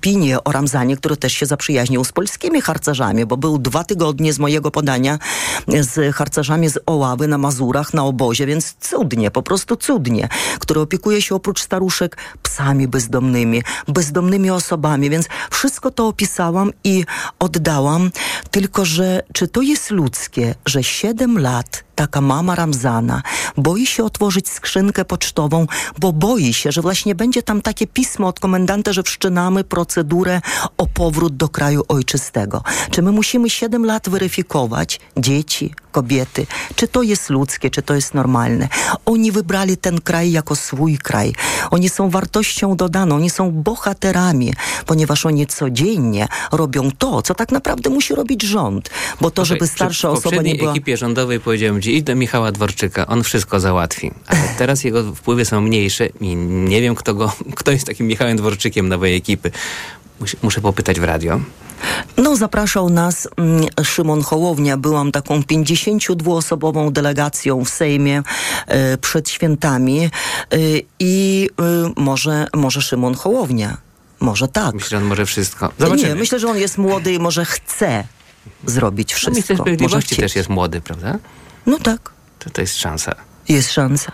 opinie 0.07 0.45
o 0.45 0.53
Ramzanie, 0.53 0.97
który 0.97 1.16
też 1.16 1.33
się 1.33 1.47
zaprzyjaźnił 1.47 2.05
z 2.05 2.12
polskimi 2.12 2.61
harcerzami, 2.61 3.27
bo 3.27 3.37
był 3.37 3.59
dwa 3.59 3.85
tygodnie 3.85 4.33
z 4.33 4.38
mojego 4.38 4.71
podania 4.71 5.19
z 5.81 6.14
harcerzami 6.14 6.69
z 6.69 6.79
Oławy 6.87 7.29
na 7.29 7.38
Mazurach, 7.38 7.95
na 7.95 8.05
obozie, 8.05 8.47
więc 8.47 8.75
cudnie, 8.81 9.31
po 9.31 9.42
prostu 9.42 9.77
cudnie, 9.77 10.29
który 10.59 10.81
opiekuje 10.81 11.23
się 11.23 11.35
oprócz 11.35 11.62
staruszek 11.62 12.16
psami 12.42 12.88
bezdomnymi, 12.88 13.62
bezdomnymi 13.88 14.51
osobami, 14.51 15.11
więc 15.11 15.29
wszystko 15.51 15.90
to 15.90 16.09
opisałam 16.09 16.73
i 16.85 17.05
oddałam, 17.38 18.11
tylko 18.51 18.85
że 18.85 19.23
czy 19.33 19.49
to 19.49 19.62
jest 19.62 19.90
ludzkie, 19.90 20.55
że 20.66 20.85
siedem 20.85 21.38
lat 21.38 21.86
taka 21.96 22.20
mama 22.20 22.54
Ramzana 22.54 23.22
boi 23.56 23.87
się 23.87 24.04
otworzyć 24.04 24.48
skrzynkę 24.48 25.04
pocztową, 25.04 25.66
bo 25.98 26.12
boi 26.12 26.52
się, 26.52 26.72
że 26.72 26.82
właśnie 26.82 27.14
będzie 27.14 27.42
tam 27.42 27.62
takie 27.62 27.87
pismo 27.87 28.28
od 28.28 28.40
komendanta, 28.40 28.92
że 28.92 29.02
wszczynamy 29.02 29.64
procedurę 29.64 30.40
o 30.76 30.87
powrót 30.87 31.37
do 31.37 31.48
kraju 31.48 31.82
ojczystego. 31.88 32.62
Czy 32.90 33.02
my 33.02 33.12
musimy 33.12 33.50
siedem 33.50 33.85
lat 33.87 34.09
weryfikować 34.09 35.00
dzieci, 35.16 35.74
kobiety, 35.92 36.46
czy 36.74 36.88
to 36.88 37.02
jest 37.02 37.30
ludzkie, 37.30 37.70
czy 37.70 37.82
to 37.82 37.94
jest 37.94 38.14
normalne. 38.14 38.68
Oni 39.06 39.32
wybrali 39.32 39.76
ten 39.76 40.00
kraj 40.00 40.32
jako 40.32 40.56
swój 40.56 40.98
kraj. 40.98 41.32
Oni 41.70 41.88
są 41.88 42.11
wartością 42.11 42.76
dodaną, 42.76 43.16
oni 43.16 43.30
są 43.30 43.50
bohaterami, 43.50 44.52
ponieważ 44.87 45.26
oni 45.26 45.46
codziennie 45.46 46.28
robią 46.52 46.90
to, 46.98 47.22
co 47.22 47.35
tak 47.35 47.52
naprawdę 47.52 47.90
musi 47.90 48.14
robić 48.14 48.42
rząd. 48.42 48.90
Bo 49.20 49.30
to, 49.30 49.44
żeby 49.44 49.66
starsza 49.66 50.11
osoba 50.11 50.42
nie 50.42 50.54
była... 50.54 50.70
ekipie 50.70 50.96
rządowej 50.96 51.40
powiedziałem 51.40 51.80
ci, 51.87 51.96
idź 51.96 52.03
do 52.03 52.14
Michała 52.16 52.53
Dworczyka, 52.53 53.07
on 53.07 53.22
wszystko 53.22 53.61
załatwi. 53.61 54.11
Ale 54.27 54.40
teraz 54.59 54.85
jego 54.85 55.14
wpływy 55.14 55.44
są 55.44 55.61
mniejsze 55.61 56.07
i 56.20 56.37
nie 56.37 56.81
wiem, 56.81 56.94
kto, 56.94 57.14
go, 57.14 57.33
kto 57.57 57.70
jest 57.72 57.87
takim 57.87 58.07
Michałem 58.07 58.37
Dworczykiem 58.37 58.88
nowej 58.88 59.16
ekipy. 59.16 59.51
Muszę 60.42 60.61
popytać 60.61 61.01
w 61.01 61.05
radio. 61.05 61.40
No, 62.16 62.37
zapraszał 62.37 62.90
nas 62.90 63.29
mm, 63.37 63.66
Szymon 63.85 64.22
Hołownia. 64.22 64.77
Byłam 64.77 65.12
taką 65.12 65.40
52-osobową 65.40 66.92
delegacją 66.92 67.64
w 67.64 67.68
Sejmie 67.68 68.22
y, 68.94 68.99
przed 68.99 69.31
świętami 69.31 70.11
y, 70.55 70.83
i 70.99 71.49
y, 71.61 72.01
może, 72.01 72.46
może 72.55 72.83
Szymon 72.83 73.14
Hołownia. 73.14 73.77
Może 74.20 74.49
tak. 74.49 74.75
Myślę, 74.75 74.88
że 74.88 74.96
on 74.96 75.05
może 75.05 75.27
wszystko. 75.27 75.72
Zobaczymy. 75.79 76.09
Nie, 76.09 76.14
myślę, 76.14 76.38
że 76.38 76.49
on 76.49 76.59
jest 76.59 76.79
młody 76.79 77.12
i 77.12 77.18
może 77.18 77.44
chce 77.44 78.05
zrobić 78.66 79.14
wszystko. 79.14 79.31
No, 79.31 79.35
minister 79.35 79.57
Sprawiedliwości 79.57 80.16
też 80.16 80.37
jest 80.37 80.49
młody, 80.49 80.81
prawda? 80.81 81.18
No 81.66 81.79
tak. 81.79 82.12
To, 82.38 82.50
to 82.50 82.61
jest 82.61 82.76
szansa. 82.76 83.14
Jest 83.48 83.72
szansa. 83.72 84.12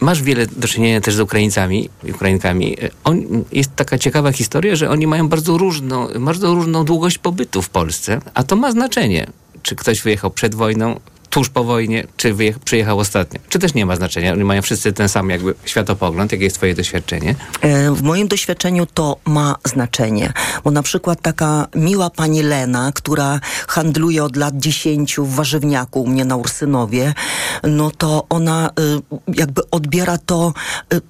Masz 0.00 0.22
wiele 0.22 0.46
do 0.46 0.68
czynienia 0.68 1.00
też 1.00 1.14
z 1.14 1.20
Ukraińcami, 1.20 1.88
Ukrainkami. 2.14 2.76
On, 3.04 3.44
jest 3.52 3.76
taka 3.76 3.98
ciekawa 3.98 4.32
historia, 4.32 4.76
że 4.76 4.90
oni 4.90 5.06
mają 5.06 5.28
bardzo 5.28 5.58
różną, 5.58 6.08
bardzo 6.20 6.54
różną 6.54 6.84
długość 6.84 7.18
pobytu 7.18 7.62
w 7.62 7.68
Polsce, 7.68 8.20
a 8.34 8.42
to 8.42 8.56
ma 8.56 8.72
znaczenie. 8.72 9.26
Czy 9.62 9.76
ktoś 9.76 10.02
wyjechał 10.02 10.30
przed 10.30 10.54
wojną, 10.54 11.00
tuż 11.36 11.48
po 11.48 11.64
wojnie, 11.64 12.06
czy 12.16 12.34
wyjechał, 12.34 12.60
przyjechał 12.64 12.98
ostatnio. 12.98 13.40
Czy 13.48 13.58
też 13.58 13.74
nie 13.74 13.86
ma 13.86 13.96
znaczenia? 13.96 14.32
Oni 14.32 14.44
mają 14.44 14.62
wszyscy 14.62 14.92
ten 14.92 15.08
sam 15.08 15.30
jakby 15.30 15.54
światopogląd. 15.64 16.32
Jakie 16.32 16.44
jest 16.44 16.56
twoje 16.56 16.74
doświadczenie? 16.74 17.34
E, 17.60 17.90
w 17.92 18.02
moim 18.02 18.28
doświadczeniu 18.28 18.86
to 18.86 19.16
ma 19.24 19.56
znaczenie. 19.64 20.32
Bo 20.64 20.70
na 20.70 20.82
przykład 20.82 21.22
taka 21.22 21.66
miła 21.74 22.10
pani 22.10 22.42
Lena, 22.42 22.92
która 22.94 23.40
handluje 23.68 24.24
od 24.24 24.36
lat 24.36 24.56
10 24.56 25.16
w 25.16 25.34
warzywniaku 25.34 26.02
u 26.02 26.06
mnie 26.06 26.24
na 26.24 26.36
Ursynowie, 26.36 27.14
no 27.62 27.90
to 27.90 28.26
ona 28.28 28.70
y, 28.80 29.34
jakby 29.34 29.70
odbiera 29.70 30.18
to 30.18 30.52
y, 30.94 31.00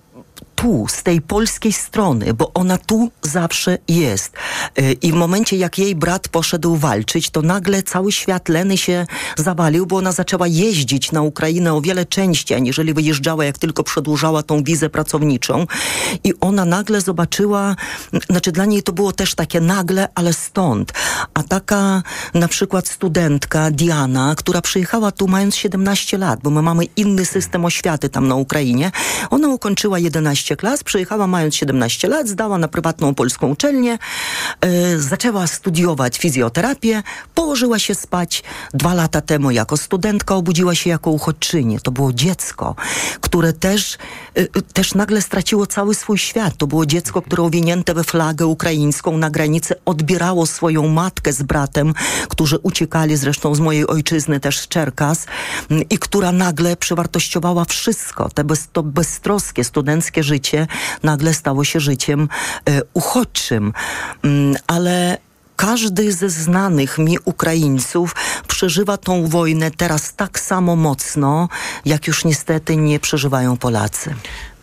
tu, 0.56 0.86
z 0.88 1.02
tej 1.02 1.20
polskiej 1.20 1.72
strony, 1.72 2.34
bo 2.34 2.50
ona 2.54 2.78
tu 2.78 3.10
zawsze 3.22 3.78
jest. 3.88 4.32
I 5.02 5.12
w 5.12 5.14
momencie, 5.14 5.56
jak 5.56 5.78
jej 5.78 5.94
brat 5.94 6.28
poszedł 6.28 6.76
walczyć, 6.76 7.30
to 7.30 7.42
nagle 7.42 7.82
cały 7.82 8.12
świat 8.12 8.48
Leny 8.48 8.78
się 8.78 9.06
zawalił, 9.36 9.86
bo 9.86 9.96
ona 9.96 10.12
zaczęła 10.12 10.46
jeździć 10.46 11.12
na 11.12 11.22
Ukrainę 11.22 11.74
o 11.74 11.80
wiele 11.80 12.06
częściej, 12.06 12.56
aniżeli 12.56 12.94
wyjeżdżała, 12.94 13.44
jak 13.44 13.58
tylko 13.58 13.82
przedłużała 13.82 14.42
tą 14.42 14.64
wizę 14.64 14.90
pracowniczą. 14.90 15.66
I 16.24 16.32
ona 16.40 16.64
nagle 16.64 17.00
zobaczyła, 17.00 17.76
znaczy 18.30 18.52
dla 18.52 18.64
niej 18.64 18.82
to 18.82 18.92
było 18.92 19.12
też 19.12 19.34
takie 19.34 19.60
nagle, 19.60 20.08
ale 20.14 20.32
stąd. 20.32 20.92
A 21.34 21.42
taka 21.42 22.02
na 22.34 22.48
przykład 22.48 22.88
studentka 22.88 23.70
Diana, 23.70 24.34
która 24.36 24.60
przyjechała 24.60 25.12
tu 25.12 25.28
mając 25.28 25.56
17 25.56 26.18
lat, 26.18 26.40
bo 26.42 26.50
my 26.50 26.62
mamy 26.62 26.84
inny 26.84 27.24
system 27.24 27.64
oświaty 27.64 28.08
tam 28.08 28.28
na 28.28 28.34
Ukrainie, 28.34 28.90
ona 29.30 29.48
ukończyła 29.48 29.98
11 29.98 30.45
klas, 30.54 30.84
przyjechała 30.84 31.26
mając 31.26 31.54
17 31.54 32.08
lat, 32.08 32.28
zdała 32.28 32.58
na 32.58 32.68
prywatną 32.68 33.14
polską 33.14 33.48
uczelnię, 33.48 33.98
yy, 34.64 35.00
zaczęła 35.00 35.46
studiować 35.46 36.18
fizjoterapię, 36.18 37.02
położyła 37.34 37.78
się 37.78 37.94
spać 37.94 38.42
dwa 38.74 38.94
lata 38.94 39.20
temu 39.20 39.50
jako 39.50 39.76
studentka, 39.76 40.34
obudziła 40.34 40.74
się 40.74 40.90
jako 40.90 41.10
uchodźczyni. 41.10 41.80
To 41.80 41.90
było 41.90 42.12
dziecko, 42.12 42.74
które 43.20 43.52
też, 43.52 43.98
yy, 44.34 44.48
też 44.72 44.94
nagle 44.94 45.22
straciło 45.22 45.66
cały 45.66 45.94
swój 45.94 46.18
świat. 46.18 46.56
To 46.56 46.66
było 46.66 46.86
dziecko, 46.86 47.22
które 47.22 47.42
owinięte 47.42 47.94
we 47.94 48.04
flagę 48.04 48.46
ukraińską 48.46 49.18
na 49.18 49.30
granicy 49.30 49.74
odbierało 49.84 50.46
swoją 50.46 50.88
matkę 50.88 51.32
z 51.32 51.42
bratem, 51.42 51.94
którzy 52.28 52.58
uciekali 52.58 53.16
zresztą 53.16 53.54
z 53.54 53.60
mojej 53.60 53.86
ojczyzny, 53.86 54.40
też 54.40 54.58
z 54.58 54.68
Czerkas 54.68 55.26
i 55.90 55.98
która 55.98 56.32
nagle 56.32 56.76
przewartościowała 56.76 57.64
wszystko, 57.64 58.28
te 58.28 58.44
bez, 58.44 58.68
to 58.72 58.82
beztroskie 58.82 59.64
studenckie 59.64 60.22
życie 60.22 60.35
życie 60.36 60.66
nagle 61.02 61.34
stało 61.34 61.64
się 61.64 61.80
życiem 61.80 62.28
e, 62.68 62.82
uchodźczym. 62.94 63.72
Mm, 64.22 64.56
ale 64.66 65.18
każdy 65.56 66.12
ze 66.12 66.30
znanych 66.30 66.98
mi 66.98 67.16
Ukraińców 67.24 68.14
przeżywa 68.48 68.96
tą 68.96 69.26
wojnę 69.28 69.70
teraz 69.70 70.14
tak 70.14 70.40
samo 70.40 70.76
mocno, 70.76 71.48
jak 71.84 72.06
już 72.06 72.24
niestety 72.24 72.76
nie 72.76 73.00
przeżywają 73.00 73.56
Polacy. 73.56 74.14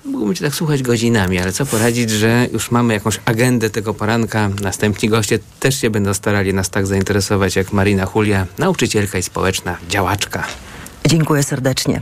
Mógłbym 0.05 0.35
cię 0.35 0.45
tak 0.45 0.55
słuchać 0.55 0.83
godzinami, 0.83 1.39
ale 1.39 1.51
co 1.51 1.65
poradzić, 1.65 2.09
że 2.09 2.47
już 2.53 2.71
mamy 2.71 2.93
jakąś 2.93 3.19
agendę 3.25 3.69
tego 3.69 3.93
poranka. 3.93 4.49
Następni 4.61 5.09
goście 5.09 5.39
też 5.59 5.81
się 5.81 5.89
będą 5.89 6.13
starali 6.13 6.53
nas 6.53 6.69
tak 6.69 6.87
zainteresować 6.87 7.55
jak 7.55 7.73
Marina 7.73 8.07
Julia, 8.15 8.45
nauczycielka 8.57 9.17
i 9.17 9.23
społeczna 9.23 9.77
działaczka. 9.89 10.43
Dziękuję 11.05 11.43
serdecznie. 11.43 12.01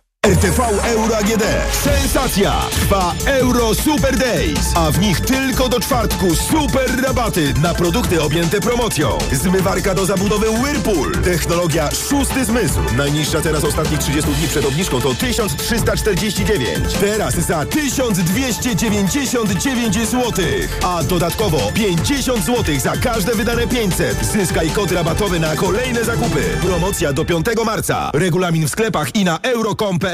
RTV 0.27 0.59
Euro 0.85 1.17
AGD. 1.17 1.43
Sensacja! 1.83 2.53
Trwa 2.71 3.13
Euro 3.25 3.75
Super 3.75 4.17
Days, 4.17 4.59
a 4.75 4.91
w 4.91 4.99
nich 4.99 5.21
tylko 5.21 5.69
do 5.69 5.79
czwartku 5.79 6.35
super 6.35 7.01
rabaty 7.03 7.53
na 7.61 7.73
produkty 7.73 8.21
objęte 8.21 8.61
promocją. 8.61 9.17
Zmywarka 9.31 9.95
do 9.95 10.05
zabudowy 10.05 10.49
Whirlpool. 10.49 11.11
Technologia 11.11 11.89
szósty 12.09 12.45
zmysł. 12.45 12.79
Najniższa 12.97 13.41
teraz 13.41 13.63
ostatnich 13.63 13.99
30 13.99 14.31
dni 14.31 14.47
przed 14.47 14.65
obniżką 14.65 15.01
to 15.01 15.13
1349. 15.13 16.93
Teraz 16.99 17.35
za 17.35 17.65
1299 17.65 19.95
zł. 19.95 20.31
A 20.83 21.03
dodatkowo 21.03 21.71
50 21.73 22.45
zł 22.45 22.79
za 22.79 22.97
każde 22.97 23.35
wydane 23.35 23.67
500. 23.67 24.25
Zyskaj 24.25 24.69
kod 24.69 24.91
rabatowy 24.91 25.39
na 25.39 25.55
kolejne 25.55 26.03
zakupy. 26.03 26.43
Promocja 26.61 27.13
do 27.13 27.25
5 27.25 27.45
marca. 27.65 28.11
Regulamin 28.13 28.67
w 28.67 28.69
sklepach 28.69 29.15
i 29.15 29.23
na 29.23 29.39
euro.com.pl 29.43 30.10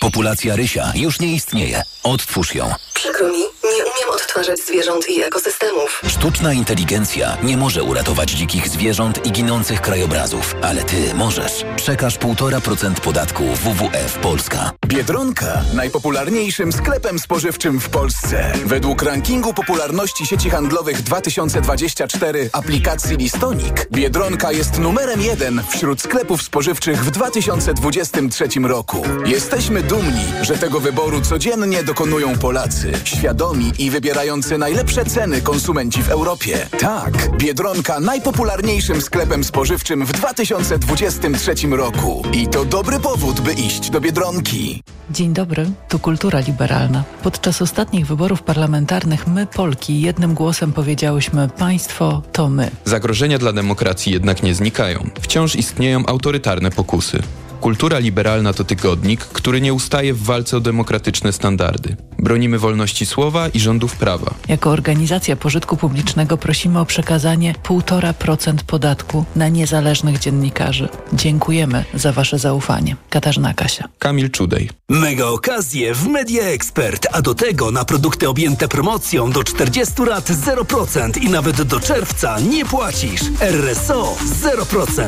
Populacja 0.00 0.56
rysia 0.56 0.92
już 0.94 1.20
nie 1.20 1.34
istnieje. 1.34 1.82
Odtwórz 2.02 2.54
ją. 2.54 2.72
Przykro 2.94 3.28
mi, 3.28 3.38
Nie 3.38 3.84
umiem 3.84 4.10
odtwarzać 4.14 4.58
zwierząt 4.60 5.10
i 5.10 5.22
ekosystemów. 5.22 6.02
Sztuczna 6.08 6.52
inteligencja 6.52 7.36
nie 7.42 7.56
może 7.56 7.82
uratować 7.82 8.30
dzikich 8.30 8.68
zwierząt 8.68 9.26
i 9.26 9.32
ginących 9.32 9.80
krajobrazów, 9.80 10.54
ale 10.62 10.82
ty 10.82 11.14
możesz. 11.14 11.64
Przekaż 11.76 12.18
1,5% 12.18 12.94
podatku 13.00 13.44
WWF 13.44 14.18
Polska. 14.18 14.70
Biedronka 14.86 15.62
najpopularniejszym 15.74 16.72
sklepem 16.72 17.18
spożywczym 17.18 17.80
w 17.80 17.88
Polsce. 17.88 18.52
Według 18.64 19.02
rankingu 19.02 19.54
popularności 19.54 20.26
sieci 20.26 20.50
handlowych 20.50 21.02
2024 21.02 22.50
aplikacji 22.52 23.16
Listonik, 23.16 23.88
Biedronka 23.92 24.52
jest 24.52 24.78
numerem 24.78 25.20
jeden 25.22 25.62
wśród 25.70 26.00
sklepów 26.02 26.42
spożywczych 26.42 27.04
w 27.04 27.10
2023 27.10 28.48
roku. 28.62 29.02
Jesteśmy 29.28 29.82
dumni, 29.82 30.24
że 30.42 30.58
tego 30.58 30.80
wyboru 30.80 31.20
codziennie 31.20 31.84
dokonują 31.84 32.38
Polacy, 32.38 32.92
świadomi 33.04 33.72
i 33.78 33.90
wybierający 33.90 34.58
najlepsze 34.58 35.04
ceny 35.04 35.40
konsumenci 35.40 36.02
w 36.02 36.10
Europie. 36.10 36.66
Tak, 36.80 37.36
Biedronka 37.36 38.00
najpopularniejszym 38.00 39.00
sklepem 39.00 39.44
spożywczym 39.44 40.06
w 40.06 40.12
2023 40.12 41.54
roku. 41.70 42.22
I 42.32 42.46
to 42.46 42.64
dobry 42.64 43.00
powód, 43.00 43.40
by 43.40 43.52
iść 43.52 43.90
do 43.90 44.00
Biedronki. 44.00 44.82
Dzień 45.10 45.32
dobry, 45.32 45.70
tu 45.88 45.98
Kultura 45.98 46.40
Liberalna. 46.40 47.04
Podczas 47.22 47.62
ostatnich 47.62 48.06
wyborów 48.06 48.42
parlamentarnych 48.42 49.26
my, 49.26 49.46
Polki, 49.46 50.00
jednym 50.00 50.34
głosem 50.34 50.72
powiedziałyśmy 50.72 51.48
państwo 51.48 52.22
to 52.32 52.48
my. 52.48 52.70
Zagrożenia 52.84 53.38
dla 53.38 53.52
demokracji 53.52 54.12
jednak 54.12 54.42
nie 54.42 54.54
znikają. 54.54 55.10
Wciąż 55.20 55.56
istnieją 55.56 56.06
autorytarne 56.06 56.70
pokusy. 56.70 57.22
Kultura 57.60 57.98
liberalna 57.98 58.52
to 58.52 58.64
tygodnik, 58.64 59.20
który 59.20 59.60
nie 59.60 59.74
ustaje 59.74 60.14
w 60.14 60.22
walce 60.22 60.56
o 60.56 60.60
demokratyczne 60.60 61.32
standardy. 61.32 61.96
Bronimy 62.18 62.58
wolności 62.58 63.06
słowa 63.06 63.48
i 63.48 63.60
rządów 63.60 63.96
prawa. 63.96 64.34
Jako 64.48 64.70
organizacja 64.70 65.36
pożytku 65.36 65.76
publicznego 65.76 66.36
prosimy 66.36 66.80
o 66.80 66.86
przekazanie 66.86 67.54
1,5% 67.62 68.56
podatku 68.66 69.24
na 69.36 69.48
niezależnych 69.48 70.18
dziennikarzy. 70.18 70.88
Dziękujemy 71.12 71.84
za 71.94 72.12
Wasze 72.12 72.38
zaufanie. 72.38 72.96
Katarzyna 73.10 73.54
Kasia. 73.54 73.88
Kamil 73.98 74.30
Czudej. 74.30 74.70
Mega 74.88 75.26
okazje 75.26 75.94
w 75.94 76.06
Media 76.06 76.42
Expert, 76.42 77.06
a 77.12 77.22
do 77.22 77.34
tego 77.34 77.70
na 77.70 77.84
produkty 77.84 78.28
objęte 78.28 78.68
promocją 78.68 79.32
do 79.32 79.44
40 79.44 80.02
lat 80.02 80.30
0% 80.30 81.22
i 81.22 81.30
nawet 81.30 81.62
do 81.62 81.80
czerwca 81.80 82.40
nie 82.40 82.64
płacisz. 82.64 83.20
RSO 83.40 84.16
0%. 84.42 85.02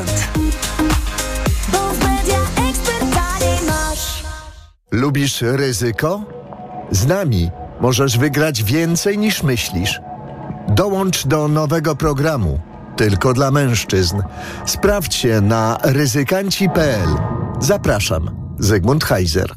Lubisz 4.92 5.42
ryzyko? 5.42 6.22
Z 6.90 7.06
nami 7.06 7.50
możesz 7.80 8.18
wygrać 8.18 8.62
więcej 8.64 9.18
niż 9.18 9.42
myślisz. 9.42 10.00
Dołącz 10.68 11.26
do 11.26 11.48
nowego 11.48 11.96
programu. 11.96 12.60
Tylko 12.96 13.32
dla 13.32 13.50
mężczyzn. 13.50 14.22
Sprawdź 14.66 15.14
się 15.14 15.40
na 15.40 15.78
ryzykanci.pl. 15.82 17.08
Zapraszam. 17.60 18.30
Zygmunt 18.58 19.04
Heiser. 19.04 19.54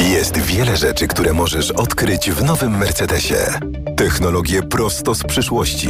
Jest 0.00 0.38
wiele 0.38 0.76
rzeczy, 0.76 1.06
które 1.08 1.32
możesz 1.32 1.70
odkryć 1.70 2.30
w 2.30 2.44
nowym 2.44 2.78
Mercedesie. 2.78 3.60
Technologie 4.02 4.62
prosto 4.62 5.14
z 5.14 5.22
przyszłości. 5.22 5.88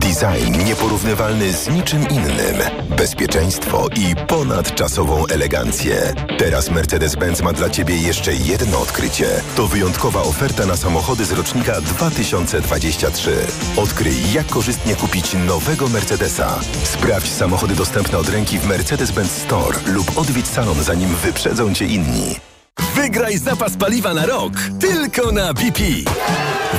Design 0.00 0.64
nieporównywalny 0.64 1.52
z 1.52 1.68
niczym 1.68 2.08
innym. 2.08 2.56
Bezpieczeństwo 2.96 3.86
i 3.96 4.14
ponadczasową 4.28 5.26
elegancję. 5.26 6.14
Teraz 6.38 6.70
Mercedes-Benz 6.70 7.42
ma 7.42 7.52
dla 7.52 7.70
Ciebie 7.70 7.96
jeszcze 7.96 8.34
jedno 8.34 8.80
odkrycie. 8.80 9.26
To 9.56 9.66
wyjątkowa 9.66 10.22
oferta 10.22 10.66
na 10.66 10.76
samochody 10.76 11.24
z 11.24 11.32
rocznika 11.32 11.80
2023. 11.80 13.36
Odkryj, 13.76 14.32
jak 14.32 14.46
korzystnie 14.46 14.96
kupić 14.96 15.34
nowego 15.46 15.88
Mercedesa. 15.88 16.60
Sprawdź 16.84 17.32
samochody 17.32 17.74
dostępne 17.74 18.18
od 18.18 18.28
ręki 18.28 18.58
w 18.58 18.68
Mercedes-Benz 18.68 19.30
Store 19.44 19.78
lub 19.86 20.18
odwiedź 20.18 20.46
salon, 20.46 20.82
zanim 20.82 21.14
wyprzedzą 21.14 21.74
Cię 21.74 21.84
inni. 21.84 22.55
Wygraj 23.06 23.38
zapas 23.38 23.76
paliwa 23.76 24.14
na 24.14 24.26
rok 24.26 24.52
tylko 24.80 25.32
na 25.32 25.54
BP. 25.54 25.82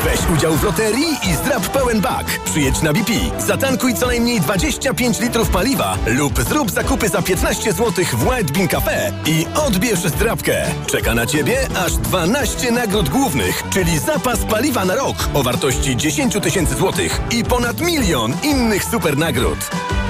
Weź 0.03 0.19
udział 0.37 0.53
w 0.53 0.63
loterii 0.63 1.17
i 1.31 1.35
zdrab 1.35 1.67
pełen 1.67 2.01
bak. 2.01 2.39
Przyjedź 2.45 2.81
na 2.81 2.93
BP, 2.93 3.11
zatankuj 3.39 3.93
co 3.93 4.07
najmniej 4.07 4.41
25 4.41 5.19
litrów 5.19 5.49
paliwa 5.49 5.97
lub 6.07 6.41
zrób 6.41 6.71
zakupy 6.71 7.09
za 7.09 7.21
15 7.21 7.73
zł 7.73 8.05
w 8.13 8.27
White 8.27 8.53
Bean 8.53 8.67
Cafe 8.67 9.11
i 9.25 9.45
odbierz 9.55 9.99
zdrabkę. 9.99 10.65
Czeka 10.87 11.15
na 11.15 11.25
Ciebie 11.25 11.67
aż 11.85 11.93
12 11.93 12.71
nagród 12.71 13.09
głównych, 13.09 13.63
czyli 13.69 13.99
zapas 13.99 14.39
paliwa 14.45 14.85
na 14.85 14.95
rok 14.95 15.29
o 15.33 15.43
wartości 15.43 15.97
10 15.97 16.33
tysięcy 16.41 16.75
złotych 16.75 17.21
i 17.31 17.43
ponad 17.43 17.81
milion 17.81 18.33
innych 18.43 18.83
super 18.83 19.17
nagród. 19.17 19.59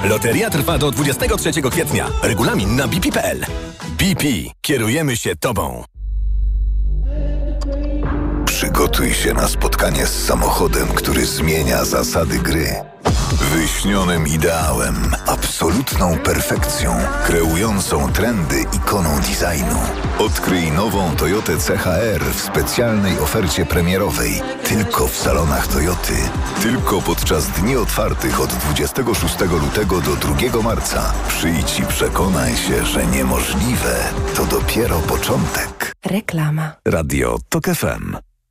Loteria 0.04 0.50
trwa 0.50 0.78
do 0.78 0.90
23 0.90 1.62
kwietnia. 1.62 2.06
Regulamin 2.22 2.76
na 2.76 2.88
bp.pl. 2.88 3.44
BP. 3.98 4.24
Kierujemy 4.60 5.16
się 5.16 5.36
Tobą. 5.36 5.77
Przygotuj 8.58 9.14
się 9.14 9.34
na 9.34 9.48
spotkanie 9.48 10.06
z 10.06 10.26
samochodem, 10.26 10.88
który 10.88 11.26
zmienia 11.26 11.84
zasady 11.84 12.38
gry. 12.38 12.74
Wyśnionym 13.32 14.26
ideałem, 14.26 14.94
absolutną 15.26 16.18
perfekcją, 16.18 16.96
kreującą 17.26 18.12
trendy 18.12 18.64
ikoną 18.76 19.20
designu. 19.20 19.80
Odkryj 20.18 20.72
nową 20.72 21.16
Toyotę 21.16 21.56
CHR 21.56 22.24
w 22.34 22.40
specjalnej 22.40 23.18
ofercie 23.18 23.66
premierowej. 23.66 24.42
Tylko 24.64 25.08
w 25.08 25.16
salonach 25.16 25.66
Toyoty. 25.66 26.16
Tylko 26.62 27.02
podczas 27.02 27.48
dni 27.48 27.76
otwartych 27.76 28.40
od 28.40 28.50
26 28.50 29.40
lutego 29.40 30.00
do 30.00 30.16
2 30.16 30.62
marca. 30.62 31.12
Przyjdź 31.28 31.78
i 31.78 31.82
przekonaj 31.82 32.56
się, 32.56 32.86
że 32.86 33.06
niemożliwe 33.06 33.96
to 34.36 34.44
dopiero 34.44 34.98
początek. 34.98 35.92
Reklama. 36.06 36.72
Radio 36.84 37.38
TOK 37.48 37.64
FM. 37.64 38.27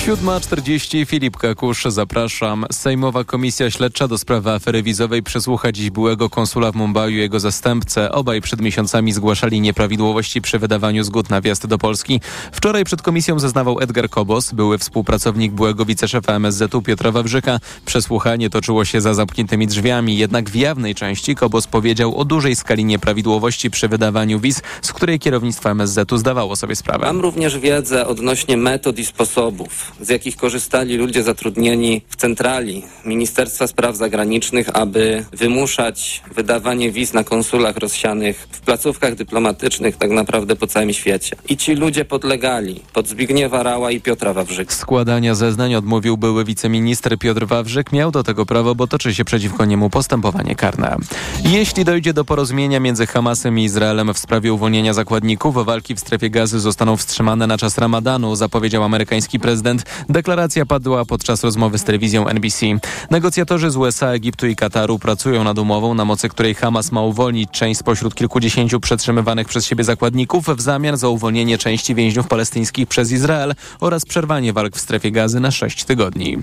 7.40 0.00 1.06
Filip 1.06 1.36
Kakusz, 1.36 1.84
zapraszam. 1.84 2.66
Sejmowa 2.72 3.24
Komisja 3.24 3.70
Śledcza 3.70 4.08
do 4.08 4.18
sprawy 4.18 4.50
afery 4.50 4.82
wizowej 4.82 5.22
przesłucha 5.22 5.72
dziś 5.72 5.90
byłego 5.90 6.30
konsula 6.30 6.72
w 6.72 6.74
Mumbai 6.74 7.12
i 7.12 7.16
jego 7.16 7.40
zastępcę. 7.40 8.12
Obaj 8.12 8.40
przed 8.40 8.60
miesiącami 8.60 9.12
zgłaszali 9.12 9.60
nieprawidłowości 9.60 10.42
przy 10.42 10.58
wydawaniu 10.58 11.04
zgód 11.04 11.30
na 11.30 11.40
wjazd 11.40 11.66
do 11.66 11.78
Polski. 11.78 12.20
Wczoraj 12.52 12.84
przed 12.84 13.02
komisją 13.02 13.38
zeznawał 13.38 13.80
Edgar 13.80 14.10
Kobos, 14.10 14.52
były 14.52 14.78
współpracownik 14.78 15.52
byłego 15.52 15.84
wiceszefa 15.84 16.32
MSZ-u 16.32 16.82
Piotra 16.82 17.10
Wawrzyka. 17.10 17.58
Przesłuchanie 17.86 18.50
toczyło 18.50 18.84
się 18.84 19.00
za 19.00 19.14
zamkniętymi 19.14 19.66
drzwiami, 19.66 20.18
jednak 20.18 20.50
w 20.50 20.54
jawnej 20.54 20.94
części 20.94 21.34
Kobos 21.34 21.66
powiedział 21.66 22.16
o 22.16 22.24
dużej 22.24 22.56
skali 22.56 22.84
nieprawidłowości 22.84 23.70
przy 23.70 23.88
wydawaniu 23.88 24.40
wiz, 24.40 24.62
z 24.82 24.92
której 24.92 25.18
kierownictwo 25.18 25.70
MSZ-u 25.70 26.16
zdawało 26.18 26.56
sobie 26.56 26.76
sprawę. 26.76 27.06
Mam 27.06 27.20
również 27.20 27.58
wiedzę 27.58 28.06
odnośnie 28.06 28.56
metod 28.56 28.98
i 28.98 29.06
sposobów, 29.06 29.89
z 30.00 30.08
jakich 30.08 30.36
korzystali 30.36 30.96
ludzie 30.96 31.22
zatrudnieni 31.22 32.02
w 32.08 32.16
centrali 32.16 32.82
Ministerstwa 33.04 33.66
Spraw 33.66 33.96
Zagranicznych, 33.96 34.76
aby 34.76 35.24
wymuszać 35.32 36.22
wydawanie 36.34 36.92
wiz 36.92 37.12
na 37.12 37.24
konsulach 37.24 37.76
rozsianych 37.76 38.48
w 38.50 38.60
placówkach 38.60 39.14
dyplomatycznych 39.14 39.96
tak 39.96 40.10
naprawdę 40.10 40.56
po 40.56 40.66
całym 40.66 40.92
świecie. 40.92 41.36
I 41.48 41.56
ci 41.56 41.74
ludzie 41.74 42.04
podlegali 42.04 42.80
pod 42.92 43.08
Zbigniewa 43.08 43.62
Rała 43.62 43.90
i 43.90 44.00
Piotra 44.00 44.32
Wawrzyka. 44.32 44.74
Składania 44.74 45.34
zeznań 45.34 45.74
odmówił 45.74 46.16
były 46.16 46.44
wiceminister 46.44 47.18
Piotr 47.18 47.46
Wawrzyk. 47.46 47.92
Miał 47.92 48.10
do 48.10 48.22
tego 48.22 48.46
prawo, 48.46 48.74
bo 48.74 48.86
toczy 48.86 49.14
się 49.14 49.24
przeciwko 49.24 49.64
niemu 49.64 49.90
postępowanie 49.90 50.54
karne. 50.54 50.96
Jeśli 51.44 51.84
dojdzie 51.84 52.12
do 52.12 52.24
porozumienia 52.24 52.80
między 52.80 53.06
Hamasem 53.06 53.58
i 53.58 53.64
Izraelem 53.64 54.14
w 54.14 54.18
sprawie 54.18 54.52
uwolnienia 54.52 54.94
zakładników, 54.94 55.54
walki 55.64 55.94
w 55.94 56.00
strefie 56.00 56.30
gazy 56.30 56.60
zostaną 56.60 56.96
wstrzymane 56.96 57.46
na 57.46 57.58
czas 57.58 57.78
ramadanu, 57.78 58.36
zapowiedział 58.36 58.84
amerykański 58.84 59.40
prezydent. 59.40 59.79
Deklaracja 60.08 60.66
padła 60.66 61.04
podczas 61.04 61.44
rozmowy 61.44 61.78
z 61.78 61.84
telewizją 61.84 62.26
NBC. 62.26 62.66
Negocjatorzy 63.10 63.70
z 63.70 63.76
USA, 63.76 64.08
Egiptu 64.08 64.46
i 64.46 64.56
Kataru 64.56 64.98
pracują 64.98 65.44
nad 65.44 65.58
umową, 65.58 65.94
na 65.94 66.04
mocy 66.04 66.28
której 66.28 66.54
Hamas 66.54 66.92
ma 66.92 67.02
uwolnić 67.02 67.50
część 67.50 67.80
spośród 67.80 68.14
kilkudziesięciu 68.14 68.80
przetrzymywanych 68.80 69.48
przez 69.48 69.66
siebie 69.66 69.84
zakładników 69.84 70.46
w 70.46 70.60
zamian 70.60 70.96
za 70.96 71.08
uwolnienie 71.08 71.58
części 71.58 71.94
więźniów 71.94 72.28
palestyńskich 72.28 72.88
przez 72.88 73.12
Izrael 73.12 73.54
oraz 73.80 74.04
przerwanie 74.04 74.52
walk 74.52 74.76
w 74.76 74.80
strefie 74.80 75.10
gazy 75.10 75.40
na 75.40 75.50
sześć 75.50 75.84
tygodni. 75.84 76.38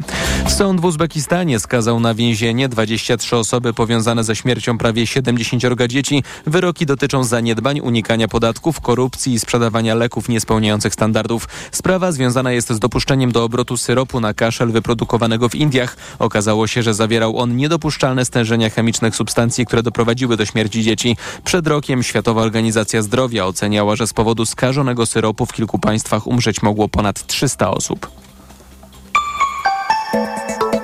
Sąd 0.48 0.82
w 0.82 0.86
Uzbekistanie 0.86 1.60
skazał 1.60 2.00
na 2.00 2.14
więzienie 2.14 2.70
23 2.70 3.36
osoby 3.36 3.74
powiązane 3.74 4.24
ze 4.24 4.36
śmiercią 4.36 4.78
prawie 4.78 5.08
70 5.08 5.64
dzieci. 5.88 6.24
Wyroki 6.46 6.86
dotyczą 6.86 7.24
zaniedbań, 7.24 7.80
unikania 7.80 8.28
podatków, 8.28 8.82
korupcji 8.82 9.34
i 9.34 9.40
sprzedawania 9.40 9.96
leków 9.96 10.30
niespełniających 10.30 10.94
standardów. 10.94 11.48
Sprawa 11.72 12.12
związana 12.12 12.52
jest 12.52 12.70
z 12.70 12.80
dopuszczeniem 12.80 13.27
do 13.32 13.44
obrotu 13.44 13.78
syropu 13.78 14.20
na 14.20 14.34
kaszel 14.34 14.72
wyprodukowanego 14.72 15.50
w 15.50 15.56
Indiach. 15.56 15.98
Okazało 16.20 16.68
się, 16.68 16.84
że 16.84 16.94
zawierał 16.94 17.38
on 17.38 17.56
niedopuszczalne 17.56 18.26
stężenia 18.26 18.70
chemicznych 18.70 19.16
substancji, 19.16 19.66
które 19.66 19.84
doprowadziły 19.84 20.38
do 20.38 20.46
śmierci 20.46 20.84
dzieci. 20.84 21.18
Przed 21.44 21.68
rokiem 21.68 22.04
Światowa 22.04 22.42
Organizacja 22.42 23.02
Zdrowia 23.02 23.46
oceniała, 23.46 23.96
że 23.96 24.08
z 24.08 24.14
powodu 24.14 24.46
skażonego 24.46 25.06
syropu 25.06 25.46
w 25.46 25.54
kilku 25.54 25.80
państwach 25.80 26.28
umrzeć 26.28 26.62
mogło 26.62 26.90
ponad 26.90 27.28
300 27.28 27.72
osób. 27.72 28.12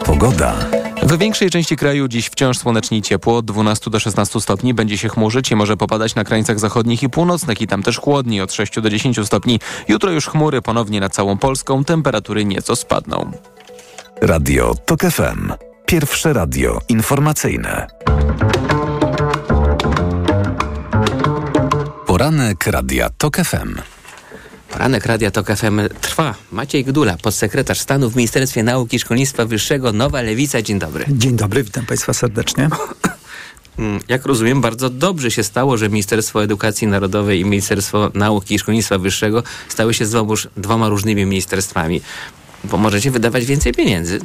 Pogoda. 0.06 0.83
W 1.06 1.18
większej 1.18 1.50
części 1.50 1.76
kraju 1.76 2.08
dziś 2.08 2.28
wciąż 2.28 2.58
słonecznie 2.58 2.98
i 2.98 3.02
ciepło, 3.02 3.38
od 3.38 3.46
12 3.46 3.90
do 3.90 4.00
16 4.00 4.42
stopni 4.42 4.74
będzie 4.74 4.98
się 4.98 5.10
chmurzyć 5.10 5.52
i 5.52 5.56
może 5.56 5.78
popadać 5.78 6.16
na 6.16 6.24
krańcach 6.24 6.60
zachodnich 6.60 7.04
i 7.04 7.10
północnych 7.10 7.62
i 7.62 7.68
tam 7.68 7.84
też 7.84 7.98
chłodniej 7.98 8.42
od 8.42 8.54
6 8.54 8.82
do 8.82 8.90
10 8.90 9.20
stopni. 9.26 9.60
Jutro 9.88 10.12
już 10.12 10.28
chmury 10.28 10.62
ponownie 10.62 11.00
nad 11.00 11.14
całą 11.14 11.38
Polską, 11.38 11.84
temperatury 11.84 12.46
nieco 12.46 12.76
spadną. 12.76 13.32
Radio 14.22 14.76
TOK 14.86 15.02
FM. 15.02 15.52
Pierwsze 15.86 16.34
radio 16.34 16.80
informacyjne. 16.90 17.88
Poranek 22.06 22.68
Radia 22.68 23.10
TOK 23.10 23.38
FM. 23.38 23.76
Poranek 24.74 25.06
Radia 25.06 25.32
TOK 25.32 25.48
FM 25.48 25.80
trwa. 26.02 26.36
Maciej 26.52 26.84
Gdula, 26.86 27.18
podsekretarz 27.22 27.80
stanu 27.80 28.10
w 28.10 28.16
Ministerstwie 28.16 28.64
Nauki 28.64 28.96
i 28.96 29.00
Szkolnictwa 29.00 29.46
Wyższego, 29.46 29.92
Nowa 29.92 30.22
Lewica. 30.22 30.62
Dzień 30.62 30.80
dobry. 30.80 31.06
Dzień 31.10 31.36
dobry, 31.36 31.64
witam 31.64 31.86
Państwa 31.86 32.14
serdecznie. 32.14 32.70
Mm, 33.80 34.00
Jak 34.10 34.26
rozumiem, 34.26 34.62
bardzo 34.62 34.90
dobrze 34.90 35.32
się 35.32 35.44
stało, 35.44 35.78
że 35.78 35.90
Ministerstwo 35.90 36.44
Edukacji 36.44 36.88
Narodowej 36.88 37.40
i 37.40 37.46
Ministerstwo 37.46 38.12
Nauki 38.14 38.56
i 38.56 38.60
Szkolnictwa 38.60 38.98
Wyższego 38.98 39.44
stały 39.70 39.94
się 39.94 40.06
znowuż 40.06 40.48
dwoma 40.58 40.90
różnymi 40.90 41.26
ministerstwami. 41.26 42.02
Bo 42.64 42.78
możecie 42.78 43.12
wydawać 43.12 43.46
więcej 43.46 43.74
pieniędzy 43.74 44.20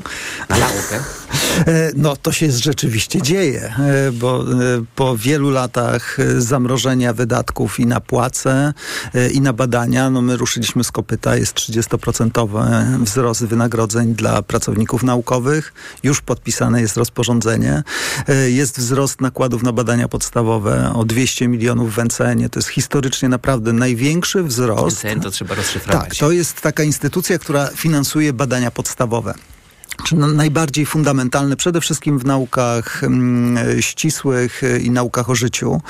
na 0.49 0.59
naukę. 0.59 1.01
E, 1.67 1.91
No 1.97 2.17
to 2.17 2.33
się 2.33 2.53
rzeczywiście 2.53 3.23
dzieje, 3.23 3.75
e, 3.79 4.13
bo 4.13 4.43
e, 4.43 4.45
po 4.95 5.17
wielu 5.17 5.51
latach 5.51 6.17
zamrożenia 6.39 7.13
wydatków 7.13 7.81
i 7.81 7.87
na 7.87 8.01
płace, 8.01 8.75
i 9.33 9.41
na 9.41 9.53
badania, 9.53 10.11
no 10.11 10.23
my 10.23 10.37
ruszyliśmy 10.37 10.85
z 10.85 10.93
kopyta, 10.93 11.37
jest 11.37 11.55
30% 11.55 13.05
wzrost 13.05 13.45
wynagrodzeń 13.45 14.15
dla 14.15 14.43
pracowników 14.43 15.03
naukowych, 15.03 15.73
już 16.03 16.21
podpisane 16.21 16.81
jest 16.81 16.97
rozporządzenie, 16.97 17.83
jest 18.47 18.79
wzrost 18.79 19.21
nakładów 19.21 19.63
na 19.63 19.73
badania 19.73 20.09
podstawowe 20.09 20.93
o 20.95 21.05
200 21.05 21.49
milionów 21.49 21.95
w 21.95 21.99
NCN-ie, 21.99 22.49
to 22.49 22.59
jest 22.59 22.69
historycznie 22.69 23.29
naprawdę 23.29 23.73
największy 23.73 24.43
wzrost. 24.43 24.99
Cen 25.01 25.21
to 25.21 25.31
trzeba 25.31 25.55
rozszyfrować. 25.55 26.09
Tak, 26.09 26.17
to 26.17 26.33
jest 26.33 26.61
taka 26.61 26.83
instytucja, 26.83 27.39
która 27.39 27.67
finansuje 27.67 28.28
badania 28.33 28.71
podstawowe. 28.71 29.35
Czy 30.05 30.17
na- 30.17 30.27
najbardziej 30.27 30.87
fundamentalne, 30.87 31.57
przede 31.57 31.81
wszystkim 31.81 32.19
w 32.19 32.25
naukach 32.25 33.05
mm, 33.05 33.83
ścisłych 33.83 34.63
y, 34.63 34.79
i 34.81 34.91
naukach 34.91 35.31
o 35.31 35.35
życiu. 35.35 35.81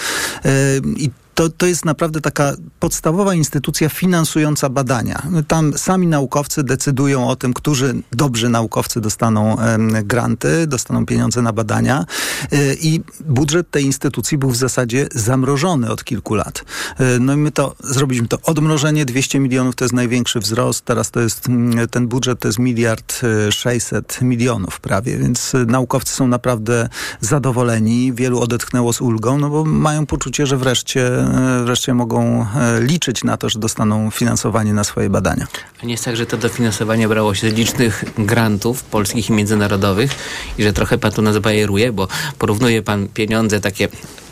Y, 0.47 0.49
I 0.97 1.11
to, 1.39 1.49
to 1.49 1.67
jest 1.67 1.85
naprawdę 1.85 2.21
taka 2.21 2.53
podstawowa 2.81 3.35
instytucja 3.35 3.89
finansująca 3.89 4.69
badania. 4.69 5.23
Tam 5.49 5.79
sami 5.79 6.07
naukowcy 6.07 6.63
decydują 6.63 7.29
o 7.29 7.37
tym, 7.37 7.55
którzy 7.55 7.95
dobrzy 8.13 8.49
naukowcy 8.49 9.01
dostaną 9.01 9.57
granty, 10.05 10.67
dostaną 10.67 11.07
pieniądze 11.07 11.43
na 11.43 11.53
badania 11.53 12.05
Y, 12.53 12.77
i 12.81 13.01
budżet 13.21 13.71
tej 13.71 13.85
instytucji 13.85 14.39
był 14.39 14.51
w 14.51 14.57
zasadzie 14.57 15.07
zamrożony 15.15 15.91
od 15.91 16.05
kilku 16.05 16.35
lat. 16.35 16.65
Y, 17.01 17.21
No 17.21 17.35
i 17.35 17.37
my 17.37 17.51
to 17.51 17.75
zrobiliśmy 17.85 18.29
to 18.29 18.39
odmrożenie, 18.43 19.05
200 19.05 19.41
milionów 19.41 19.77
to 19.77 19.85
jest 19.85 19.95
największy 19.95 20.41
wzrost, 20.41 20.85
teraz 20.85 21.11
to 21.11 21.21
jest 21.21 21.49
mm, 21.49 21.89
ten 21.89 22.09
budżet 22.09 22.41
to 22.41 22.49
jest 22.49 22.59
miliard 22.59 23.21
y, 23.49 23.53
600 23.53 24.23
milionów 24.23 24.81
prawie, 24.81 25.19
więc 25.19 25.55
y, 25.55 25.67
naukowcy 25.67 26.13
są 26.15 26.29
naprawdę 26.29 26.89
zadowoleni, 27.21 28.13
wielu 28.13 28.41
odetchnęło 28.41 28.93
z 28.93 29.01
ulgą, 29.01 29.39
no 29.39 29.51
bo 29.51 29.65
mają 29.65 30.07
poczucie, 30.07 30.47
że 30.47 30.57
wreszcie, 30.57 31.21
y, 31.21 31.28
wreszcie 31.65 31.95
mogą 31.95 32.43
y, 32.43 32.47
liczyć 32.81 33.25
na 33.25 33.37
to, 33.37 33.49
że 33.49 33.59
dostaną 33.59 34.11
finansowanie 34.11 34.73
na 34.73 34.85
swoje 34.85 35.11
badania. 35.11 35.47
A 35.83 35.87
nie 35.87 35.93
jest 35.93 36.05
tak, 36.05 36.17
że 36.17 36.27
to 36.27 36.37
dofinansowanie 36.37 37.09
brało 37.09 37.35
się 37.35 37.51
z 37.51 37.55
licznych 37.55 38.05
grantów 38.19 38.83
polskich 38.83 39.31
i 39.31 39.33
międzynarodowych 39.33 40.11
i 40.59 40.63
że 40.63 40.73
trochę 40.73 40.99
pan 40.99 41.13
tu 41.13 41.23
nas 41.23 41.39
bajeruje, 41.39 41.93
bo 41.93 42.09
porównuje 42.39 42.83
pan 42.83 43.09
pieniądze 43.09 43.61
takie, 43.61 43.89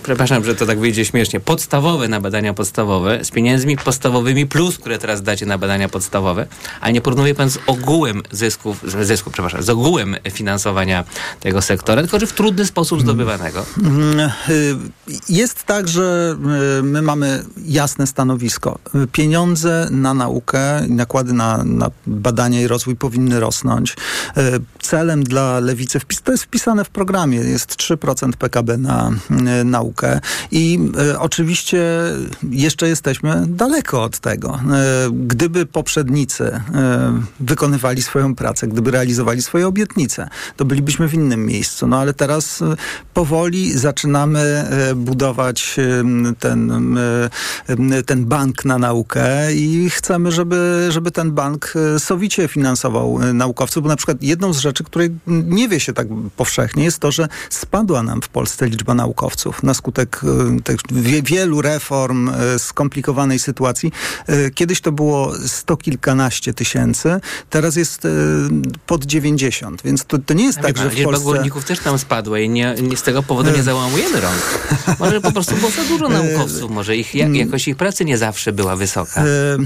przepraszam, 0.07 0.45
że 0.45 0.55
to 0.55 0.67
tak 0.67 0.79
wyjdzie 0.81 1.05
śmiesznie, 1.05 1.41
podstawowe 1.41 2.09
na 2.09 2.21
badania 2.21 2.55
podstawowe 2.55 3.25
z 3.25 3.31
pieniędzmi 3.31 3.77
podstawowymi 3.77 4.47
plus, 4.47 4.79
które 4.79 4.99
teraz 4.99 5.23
dacie 5.23 5.47
na 5.47 5.59
badania 5.59 5.89
podstawowe, 5.89 6.47
ale 6.81 6.93
nie 6.93 7.01
porównuje 7.01 7.35
pan 7.35 7.51
z 7.51 7.59
ogółem 7.67 8.23
zysków, 8.31 8.81
z- 8.87 9.07
zysków, 9.07 9.33
przepraszam, 9.33 9.63
z 9.63 9.71
ogółem 9.71 10.17
finansowania 10.31 11.05
tego 11.41 11.63
sektora, 11.63 12.03
tylko 12.03 12.19
że 12.21 12.27
w 12.27 12.33
trudny 12.33 12.67
sposób 12.67 13.01
zdobywanego. 13.01 13.67
Mm, 13.83 14.31
y, 14.49 14.77
Jest 15.29 15.65
tak, 15.65 15.89
że 15.89 16.37
y, 16.79 16.83
my 16.83 17.03
mamy 17.03 17.45
jasne 17.65 18.07
stanowisko. 18.07 18.79
Pieniądze 19.13 19.89
na 19.91 20.15
naukę 20.15 20.87
nakłady 20.89 21.33
na, 21.33 21.65
na 21.65 21.91
badania 22.07 22.61
i 22.61 22.67
rozwój 22.67 22.97
powinny 22.97 23.41
rosnąć. 23.41 23.93
Y, 23.93 24.41
Celem 24.81 25.25
dla 25.25 25.61
lewicy, 25.61 25.99
to 26.25 26.33
jest 26.33 26.45
wpisane 26.45 26.85
w 26.85 26.89
programie, 26.91 27.39
jest 27.39 27.77
3% 27.77 28.33
PKB 28.33 28.77
na 28.77 29.11
y, 29.61 29.65
i 30.51 30.79
y, 31.13 31.19
oczywiście 31.19 31.87
jeszcze 32.51 32.89
jesteśmy 32.89 33.45
daleko 33.49 34.03
od 34.03 34.19
tego. 34.19 34.61
Y, 35.09 35.27
Gdyby 35.27 35.67
poprzednicy 35.67 36.45
y, 36.45 36.61
wykonywali 37.41 38.03
swoją 38.03 38.35
pracę, 38.35 38.69
gdyby 38.69 38.91
realizowali 38.91 39.43
swoje 39.43 39.67
obietnice, 39.67 40.29
to 40.57 40.65
bylibyśmy 40.65 41.09
w 41.09 41.15
innym 41.15 41.47
miejscu. 41.47 41.87
No 41.87 41.99
ale 41.99 42.15
teraz 42.15 42.63
powoli 43.15 43.79
zaczynamy 43.79 44.65
budować 44.97 45.77
ten, 46.39 46.77
ten 48.07 48.25
bank 48.27 48.65
na 48.65 48.79
naukę 48.79 49.55
i 49.55 49.91
chcemy, 49.91 50.33
żeby, 50.33 50.87
żeby 50.91 51.11
ten 51.11 51.33
bank 51.33 51.75
sowicie 51.99 52.49
finansował 52.49 53.19
naukowców, 53.35 53.83
bo 53.83 53.89
na 53.89 53.97
przykład 53.97 54.23
jedną 54.23 54.53
z 54.53 54.59
rzeczy, 54.59 54.85
której 54.85 55.11
nie 55.27 55.69
wie 55.69 55.81
się 55.81 55.93
tak 55.93 56.07
powszechnie, 56.37 56.85
jest 56.85 56.99
to, 56.99 57.13
że 57.13 57.29
spadła 57.51 58.03
nam 58.03 58.23
w 58.23 58.29
Polsce 58.29 58.67
liczba 58.67 58.95
naukowców 58.95 59.63
na 59.63 59.75
skutek 59.75 59.86
tych 60.65 60.83
wie- 60.93 61.23
wielu 61.23 61.63
reform, 61.63 62.29
y, 62.29 62.59
skomplikowanej 62.59 63.39
sytuacji. 63.39 63.93
Y, 64.29 64.51
Kiedyś 64.55 64.81
to 64.81 64.93
było 64.93 65.33
sto 65.47 65.77
kilkanaście 65.77 66.55
tysięcy, 66.55 67.21
teraz 67.51 67.77
jest 67.77 68.03
pod 68.87 69.05
90, 69.05 69.83
więc 69.85 70.05
to, 70.05 70.19
to 70.19 70.35
nie 70.35 70.45
jest 70.45 70.59
tak, 70.59 70.75
pan, 70.75 70.91
że 70.91 70.91
w 70.91 71.05
Polsce... 71.05 71.25
górników 71.25 71.65
też 71.65 71.79
tam 71.79 71.99
spadła 71.99 72.39
i 72.39 72.49
nie, 72.49 72.75
nie 72.83 72.97
z 72.97 73.03
tego 73.03 73.23
powodu 73.23 73.51
nie 73.57 73.63
załamujemy 73.63 74.21
rąk. 74.21 74.59
Może 74.99 75.21
po 75.21 75.33
prostu 75.33 75.55
było 75.57 75.71
za 75.71 75.85
dużo 75.85 76.09
naukowców, 76.09 76.71
może 76.71 76.97
ich, 76.97 77.15
jak, 77.15 77.35
jakość 77.35 77.69
ich 77.69 77.77
pracy 77.77 78.05
nie 78.05 78.19
zawsze 78.19 78.53
była 78.53 78.77
wysoka. 78.77 79.21
E, 79.21 79.25
e, 79.25 79.59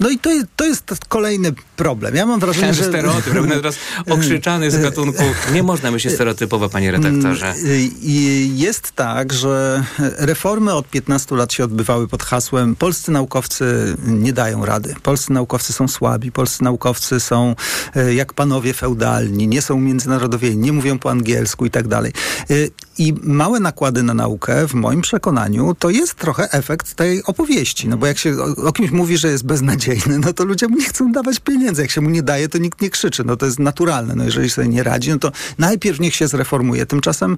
No 0.00 0.10
i 0.10 0.18
to 0.18 0.30
jest, 0.30 0.46
to 0.56 0.64
jest 0.64 1.04
kolejny 1.08 1.52
problem. 1.76 2.14
Ja 2.14 2.26
mam 2.26 2.40
wrażenie, 2.40 2.74
że 2.74 2.84
stereotyp, 2.84 3.34
teraz 3.48 3.74
okrzyczany 4.10 4.70
z 4.70 4.82
gatunku. 4.82 5.22
Nie 5.52 5.62
można 5.62 5.90
myśleć 5.90 6.14
stereotypowo, 6.14 6.68
panie 6.68 6.90
redaktorze. 6.90 7.50
Mm, 7.50 7.90
I 8.02 8.50
jest 8.56 8.92
tak, 8.92 9.32
że 9.34 9.84
reformy 10.18 10.74
od 10.74 10.88
15 10.88 11.36
lat 11.36 11.52
się 11.52 11.64
odbywały 11.64 12.08
pod 12.08 12.22
hasłem 12.22 12.76
polscy 12.76 13.12
naukowcy 13.12 13.96
nie 14.06 14.32
dają 14.32 14.64
rady. 14.64 14.94
Polscy 15.02 15.32
naukowcy 15.32 15.72
są 15.72 15.88
słabi, 15.88 16.32
polscy 16.32 16.64
naukowcy 16.64 17.20
są 17.20 17.54
e, 17.96 18.14
jak 18.14 18.32
panowie 18.32 18.74
feudalni, 18.74 19.48
nie 19.48 19.62
są 19.62 19.80
międzynarodowi, 19.80 20.56
nie 20.56 20.72
mówią 20.72 20.98
po 20.98 21.10
angielsku 21.10 21.66
i 21.66 21.70
tak 21.70 21.88
dalej. 21.88 22.12
Y, 22.50 22.70
I 22.98 23.14
małe 23.22 23.60
nakłady 23.60 24.02
na 24.02 24.14
naukę, 24.14 24.68
w 24.68 24.74
moim 24.74 25.00
przekonaniu, 25.00 25.74
to 25.78 25.90
jest 25.90 26.14
trochę 26.14 26.52
efekt 26.52 26.94
tej 26.94 27.24
opowieści. 27.24 27.88
No 27.88 27.96
bo 27.96 28.06
jak 28.06 28.18
się 28.18 28.36
o, 28.38 28.66
o 28.68 28.72
kimś 28.72 28.90
mówi, 28.90 29.18
że 29.18 29.28
jest 29.28 29.44
beznadziejny, 29.44 30.18
no 30.18 30.32
to 30.32 30.44
ludzie 30.44 30.68
mu 30.68 30.76
nie 30.76 30.84
chcą 30.84 31.12
dawać 31.12 31.40
pieniędzy. 31.40 31.82
Jak 31.82 31.90
się 31.90 32.00
mu 32.00 32.10
nie 32.10 32.22
daje, 32.22 32.48
to 32.48 32.58
nikt 32.58 32.80
nie 32.80 32.90
krzyczy. 32.90 33.24
No 33.24 33.36
to 33.36 33.46
jest 33.46 33.58
naturalne. 33.58 34.14
No 34.14 34.24
jeżeli 34.24 34.50
sobie 34.50 34.68
nie 34.68 34.82
radzi, 34.82 35.10
no 35.10 35.18
to 35.18 35.32
najpierw 35.58 36.00
niech 36.00 36.14
się 36.14 36.28
zreformuje. 36.28 36.86
Tymczasem 36.86 37.36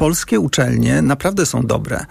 polskie 0.00 0.40
uczelnie 0.40 1.02
naprawdę 1.02 1.46
są 1.46 1.66
dobre. 1.66 2.06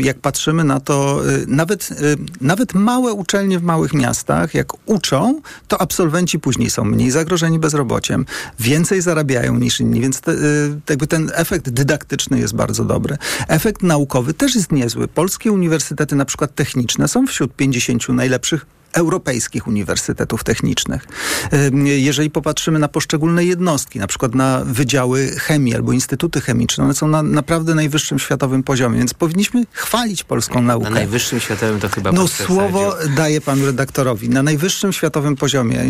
Jak 0.00 0.18
patrzymy 0.18 0.64
na 0.64 0.80
to, 0.80 1.28
y, 1.28 1.44
nawet, 1.46 1.90
y, 1.90 1.94
nawet 2.40 2.74
małe 2.74 3.12
uczelnie 3.12 3.58
w 3.58 3.62
małych 3.62 3.94
miastach, 3.94 4.54
jak 4.54 4.72
uczą, 4.86 5.40
to 5.68 5.80
absolwenci 5.80 6.38
później 6.38 6.70
są 6.70 6.84
mniej 6.84 7.10
zagrożeni 7.10 7.58
bezrobociem, 7.58 8.26
więcej 8.60 9.02
zarabiają 9.02 9.58
niż 9.58 9.80
inni, 9.80 10.00
więc 10.00 10.20
te, 10.20 10.32
y, 10.32 10.80
jakby 10.90 11.06
ten 11.06 11.30
efekt 11.34 11.70
dydaktyczny 11.70 12.38
jest 12.38 12.54
bardzo 12.54 12.84
dobry. 12.84 13.16
Efekt 13.48 13.82
naukowy 13.82 14.34
też 14.34 14.54
jest 14.54 14.72
niezły. 14.72 15.08
Polskie 15.08 15.52
uniwersytety, 15.52 16.16
na 16.16 16.24
przykład 16.24 16.54
techniczne, 16.54 17.08
są 17.08 17.26
wśród 17.26 17.56
50 17.56 18.08
najlepszych 18.08 18.77
europejskich 18.92 19.66
uniwersytetów 19.66 20.44
technicznych. 20.44 21.06
Jeżeli 21.84 22.30
popatrzymy 22.30 22.78
na 22.78 22.88
poszczególne 22.88 23.44
jednostki, 23.44 23.98
na 23.98 24.06
przykład 24.06 24.34
na 24.34 24.62
wydziały 24.64 25.26
chemii 25.26 25.74
albo 25.74 25.92
instytuty 25.92 26.40
chemiczne, 26.40 26.84
one 26.84 26.94
są 26.94 27.08
na 27.08 27.22
naprawdę 27.22 27.74
najwyższym 27.74 28.18
światowym 28.18 28.62
poziomie, 28.62 28.98
więc 28.98 29.14
powinniśmy 29.14 29.64
chwalić 29.72 30.24
polską 30.24 30.62
naukę. 30.62 30.84
Na 30.84 30.94
najwyższym 30.94 31.40
światowym 31.40 31.80
to 31.80 31.88
chyba 31.88 32.12
No 32.12 32.28
słowo 32.28 32.96
daje 33.16 33.40
panu 33.40 33.66
redaktorowi. 33.66 34.28
Na 34.28 34.42
najwyższym 34.42 34.92
światowym 34.92 35.36
poziomie 35.36 35.84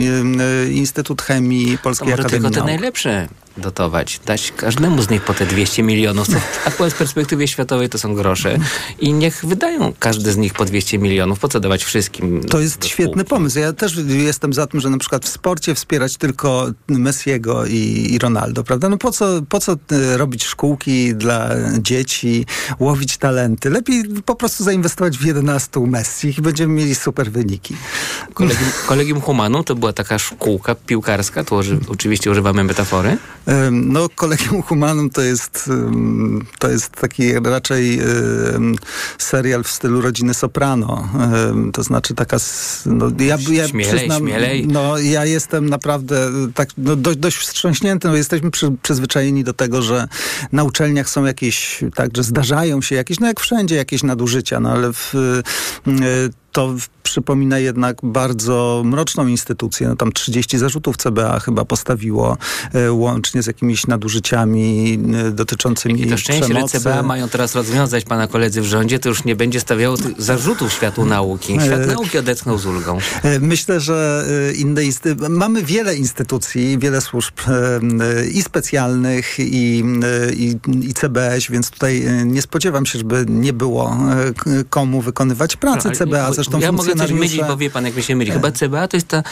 Instytut 0.71 1.23
Chemii 1.23 1.79
Polskiej 1.79 2.09
to 2.09 2.15
Akademii 2.15 2.43
tylko 2.43 2.51
te 2.51 2.61
Nauk. 2.61 2.67
najlepsze 2.67 3.29
dotować, 3.57 4.21
dać 4.27 4.53
każdemu 4.57 5.03
z 5.03 5.11
nich 5.11 5.23
po 5.23 5.35
te 5.35 5.47
200 5.47 5.83
milionów, 5.83 6.27
co 6.27 6.37
akurat 6.65 6.93
w 6.93 6.97
perspektywie 6.97 7.49
światowej 7.49 7.89
to 7.89 7.99
są 7.99 8.15
grosze 8.15 8.59
i 9.01 9.13
niech 9.13 9.45
wydają 9.45 9.93
każdy 9.99 10.33
z 10.33 10.37
nich 10.37 10.55
po 10.55 10.65
200 10.65 10.99
milionów, 10.99 11.39
po 11.39 11.49
co 11.49 11.61
dawać 11.61 11.85
wszystkim? 11.85 12.45
To 12.45 12.61
jest 12.61 12.87
świetny 12.87 13.25
pomysł. 13.25 13.59
Ja 13.59 13.73
też 13.73 13.97
jestem 14.07 14.53
za 14.53 14.67
tym, 14.67 14.81
że 14.81 14.91
na 14.91 14.99
przykład 14.99 15.25
w 15.25 15.29
sporcie 15.29 15.75
wspierać 15.75 16.17
tylko 16.17 16.67
Messiego 16.89 17.67
i, 17.67 18.07
i 18.11 18.19
Ronaldo, 18.19 18.65
prawda? 18.65 18.89
No 18.89 18.99
po 18.99 19.13
co, 19.13 19.43
po 19.49 19.61
co 19.61 19.73
e, 19.73 20.17
robić 20.17 20.45
szkółki 20.45 21.15
dla 21.15 21.51
dzieci, 21.79 22.47
łowić 22.79 23.17
talenty? 23.17 23.71
Lepiej 23.71 24.05
po 24.25 24.35
prostu 24.35 24.65
zainwestować 24.65 25.19
w 25.19 25.25
11 25.25 25.81
Messi 25.81 26.35
i 26.39 26.43
będziemy 26.43 26.75
mieli 26.75 26.95
super 26.95 27.33
wyniki. 27.33 27.77
Kolegium, 28.35 28.71
Kolegium 28.87 29.21
Humanum 29.21 29.65
to 29.65 29.75
była 29.75 29.93
taka 29.93 30.19
szkółka 30.19 30.75
piłkarska, 30.75 31.45
tu 31.45 31.61
oczywiście 31.89 32.31
używamy 32.31 32.65
metafory. 32.65 33.19
No, 33.73 34.09
Kolegium 34.09 34.63
Humanum 34.63 35.11
to 35.11 35.21
jest, 35.21 35.71
to 36.59 36.71
jest 36.71 36.91
taki 36.91 37.33
raczej 37.45 38.01
serial 39.19 39.65
w 39.65 39.69
stylu 39.69 40.01
rodziny 40.01 40.35
Soprano. 40.35 41.09
To 41.73 41.83
znaczy 41.83 42.15
taka... 42.15 42.37
No, 42.87 43.11
ja, 43.19 43.39
ja 43.51 43.69
Śmielej, 43.69 43.97
przyznam, 43.97 44.23
śmielej. 44.23 44.67
No, 44.67 44.99
ja 44.99 45.25
jestem 45.25 45.69
naprawdę 45.69 46.27
e, 46.27 46.31
tak 46.55 46.69
no, 46.79 46.97
dość, 46.97 47.19
dość 47.19 47.37
wstrząśnięty. 47.37 48.09
No, 48.09 48.17
jesteśmy 48.17 48.51
przy, 48.51 48.73
przyzwyczajeni 48.83 49.45
do 49.45 49.53
tego, 49.53 49.83
że 49.83 50.09
na 50.53 50.65
uczelniach 50.65 51.09
są 51.09 51.25
jakieś, 51.25 51.85
tak, 51.95 52.17
że 52.17 52.23
zdarzają 52.23 52.83
się 52.83 52.95
jakieś, 52.95 53.21
no 53.21 53.27
jak 53.27 53.41
wszędzie, 53.41 53.77
jakieś 53.77 54.03
nadużycia, 54.03 54.61
no 54.61 54.71
ale 54.73 54.93
w, 54.93 55.15
e, 55.15 55.43
to 56.53 56.75
przypomina 57.03 57.59
jednak 57.59 57.97
bardzo 58.03 58.83
mroczną 58.85 59.27
instytucję. 59.27 59.89
No, 59.89 59.97
tam 59.97 60.13
30 60.13 60.59
zarzutów 60.59 60.97
CBA 60.97 61.41
chyba 61.41 61.65
postawiło, 61.65 62.37
e, 62.75 62.93
łącznie 62.93 63.43
z 63.43 63.47
jakimiś 63.47 63.87
nadużyciami 63.87 64.99
e, 65.27 65.31
dotyczącymi 65.31 66.07
To 66.07 66.17
szczęście, 66.17 66.43
że 66.47 66.49
przemocy. 66.55 66.81
CBA 66.81 67.03
mają 67.03 67.29
teraz 67.29 67.55
rozwiązać 67.55 68.05
pana 68.05 68.27
koledzy 68.27 68.61
w 68.63 68.65
rządzie, 68.65 68.99
to 68.99 69.09
już 69.09 69.25
nie 69.25 69.37
będzie 69.37 69.61
stawiało 69.61 69.97
zarzutów 70.19 70.73
światu 70.73 71.05
nauki. 71.07 71.53
Świat 71.53 71.81
E, 71.81 71.87
nauki 71.87 72.19
odetchnął 72.19 72.59
z 72.59 72.67
ulgą. 72.67 72.99
E, 73.23 73.41
Myślę, 73.41 73.81
że 73.81 74.25
e, 74.51 74.53
inne 74.53 74.83
insty- 74.83 75.29
mamy 75.29 75.63
wiele 75.63 75.97
instytucji, 75.97 76.79
wiele 76.79 77.01
służb 77.01 77.35
e, 77.49 77.81
e, 78.21 78.27
i 78.27 78.43
specjalnych, 78.43 79.39
i, 79.39 79.85
e, 80.29 80.33
i, 80.35 80.57
i 80.83 80.95
CBS, 80.95 81.47
więc 81.51 81.71
tutaj 81.71 82.07
e, 82.07 82.25
nie 82.25 82.43
spodziewam 82.43 82.87
się, 82.87 82.99
żeby 82.99 83.25
nie 83.29 83.53
było 83.53 83.97
e, 84.47 84.65
komu 84.71 85.01
wykonywać 85.03 85.57
pracy 85.57 85.89
Ale 85.89 85.97
CBA. 85.97 86.27
Zresztą 86.39 86.61
ja 86.61 86.73
mogę 86.73 86.95
coś 86.95 87.13
mylić, 87.13 87.41
bo 87.49 87.57
wie 87.57 87.71
pan, 87.71 87.85
jak 87.85 87.97
mi 87.97 88.03
się 88.03 88.17
myli. 88.17 88.31
Chyba 88.33 88.53
CBA 88.53 88.89
to 88.89 88.97
jest 88.97 89.09
ta 89.09 89.23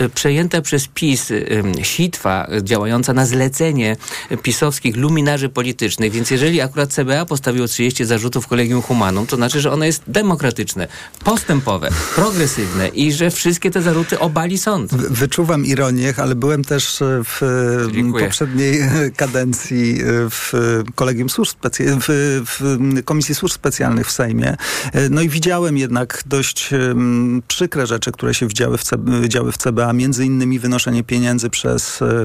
y, 0.00 0.08
przejęta 0.08 0.60
przez 0.62 0.88
PiS 0.88 1.30
y, 1.30 1.62
sitwa 1.82 2.46
działająca 2.62 3.12
na 3.12 3.26
zlecenie 3.26 3.96
pisowskich 4.42 4.96
luminarzy 4.96 5.48
politycznych, 5.48 6.12
więc 6.12 6.30
jeżeli 6.30 6.60
akurat 6.60 6.92
CBA 6.92 7.24
postawiło 7.26 7.66
30 7.68 8.04
zarzutów 8.04 8.46
Kolegium 8.46 8.82
Humanum, 8.82 9.26
to 9.26 9.36
znaczy, 9.36 9.60
że 9.60 9.72
ono 9.72 9.84
jest 9.84 10.02
demokratyczne, 10.06 10.88
postępowe, 11.24 11.88
progresywne 12.14 12.88
i 12.88 13.12
że 13.12 13.30
wszystkie 13.30 13.70
te 13.70 13.82
zarzuty 13.82 14.18
obali 14.18 14.58
sąd. 14.58 14.90
W- 14.94 15.12
Wyczuwam 15.18 15.66
ironię, 15.66 16.14
ale 16.16 16.34
byłem 16.34 16.64
też 16.64 17.02
e, 17.02 17.20
w 17.24 17.42
e, 17.88 17.92
Dziękuję. 17.92 18.24
poprzedniej 18.24 18.80
e, 18.80 18.90
kadencji 19.16 20.00
e, 20.00 20.30
w 20.30 20.54
e, 20.54 20.58
Kolegium 20.94 21.30
Służb 21.30 21.52
Specy- 21.62 21.96
w, 22.00 22.04
w 22.46 23.04
Komisji 23.04 23.34
Służb 23.34 23.54
Specjalnych 23.54 24.06
w 24.06 24.10
Sejmie. 24.12 24.56
E, 24.92 25.08
No 25.10 25.20
i 25.20 25.28
widziałem 25.28 25.78
jednak 25.78 26.22
dość 26.26 26.41
em, 26.72 27.42
przykre 27.48 27.86
rzeczy, 27.86 28.12
które 28.12 28.34
się 28.34 28.48
działy 28.48 28.78
w, 28.78 28.84
C, 28.84 28.96
działy 29.28 29.52
w 29.52 29.56
CBA, 29.58 29.92
między 29.92 30.26
innymi 30.26 30.58
wynoszenie 30.58 31.04
pieniędzy 31.04 31.50
przez 31.50 32.02
e, 32.02 32.24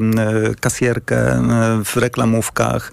kasjerkę 0.59 1.43
w 1.85 1.97
reklamówkach. 1.97 2.91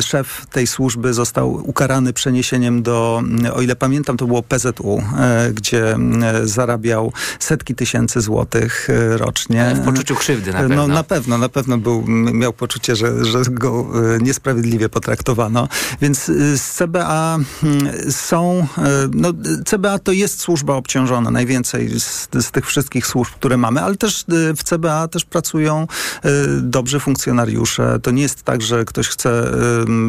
Szef 0.00 0.46
tej 0.46 0.66
służby 0.66 1.14
został 1.14 1.50
ukarany 1.68 2.12
przeniesieniem 2.12 2.82
do, 2.82 3.22
o 3.54 3.62
ile 3.62 3.76
pamiętam, 3.76 4.16
to 4.16 4.26
było 4.26 4.42
PZU, 4.42 5.02
e, 5.18 5.50
gdzie 5.52 5.96
zarabiał 6.44 7.12
setki 7.38 7.74
tysięcy 7.74 8.20
złotych 8.20 8.88
e, 8.90 9.16
rocznie. 9.18 9.64
Ale 9.64 9.74
w 9.74 9.84
poczuciu 9.84 10.14
krzywdy 10.14 10.52
na 10.52 10.62
No 10.62 10.68
pewno. 10.68 10.86
na 10.88 11.02
pewno, 11.02 11.38
na 11.38 11.48
pewno 11.48 11.78
był, 11.78 12.04
miał 12.32 12.52
poczucie, 12.52 12.96
że, 12.96 13.24
że 13.24 13.42
go 13.50 13.86
niesprawiedliwie 14.20 14.88
potraktowano. 14.88 15.68
Więc 16.00 16.24
z 16.54 16.60
CBA 16.76 17.38
mm, 17.62 18.12
są, 18.12 18.66
no 19.14 19.32
CBA 19.66 19.97
to 19.98 20.12
jest 20.12 20.40
służba 20.40 20.74
obciążona 20.74 21.30
najwięcej 21.30 22.00
z, 22.00 22.28
z 22.40 22.50
tych 22.50 22.66
wszystkich 22.66 23.06
służb, 23.06 23.32
które 23.34 23.56
mamy, 23.56 23.82
ale 23.82 23.96
też 23.96 24.20
e, 24.20 24.54
w 24.56 24.62
CBA 24.62 25.08
też 25.08 25.24
pracują 25.24 25.86
e, 26.22 26.30
dobrzy 26.60 27.00
funkcjonariusze. 27.00 27.98
To 28.02 28.10
nie 28.10 28.22
jest 28.22 28.42
tak, 28.42 28.62
że 28.62 28.84
ktoś 28.84 29.08
chce 29.08 29.48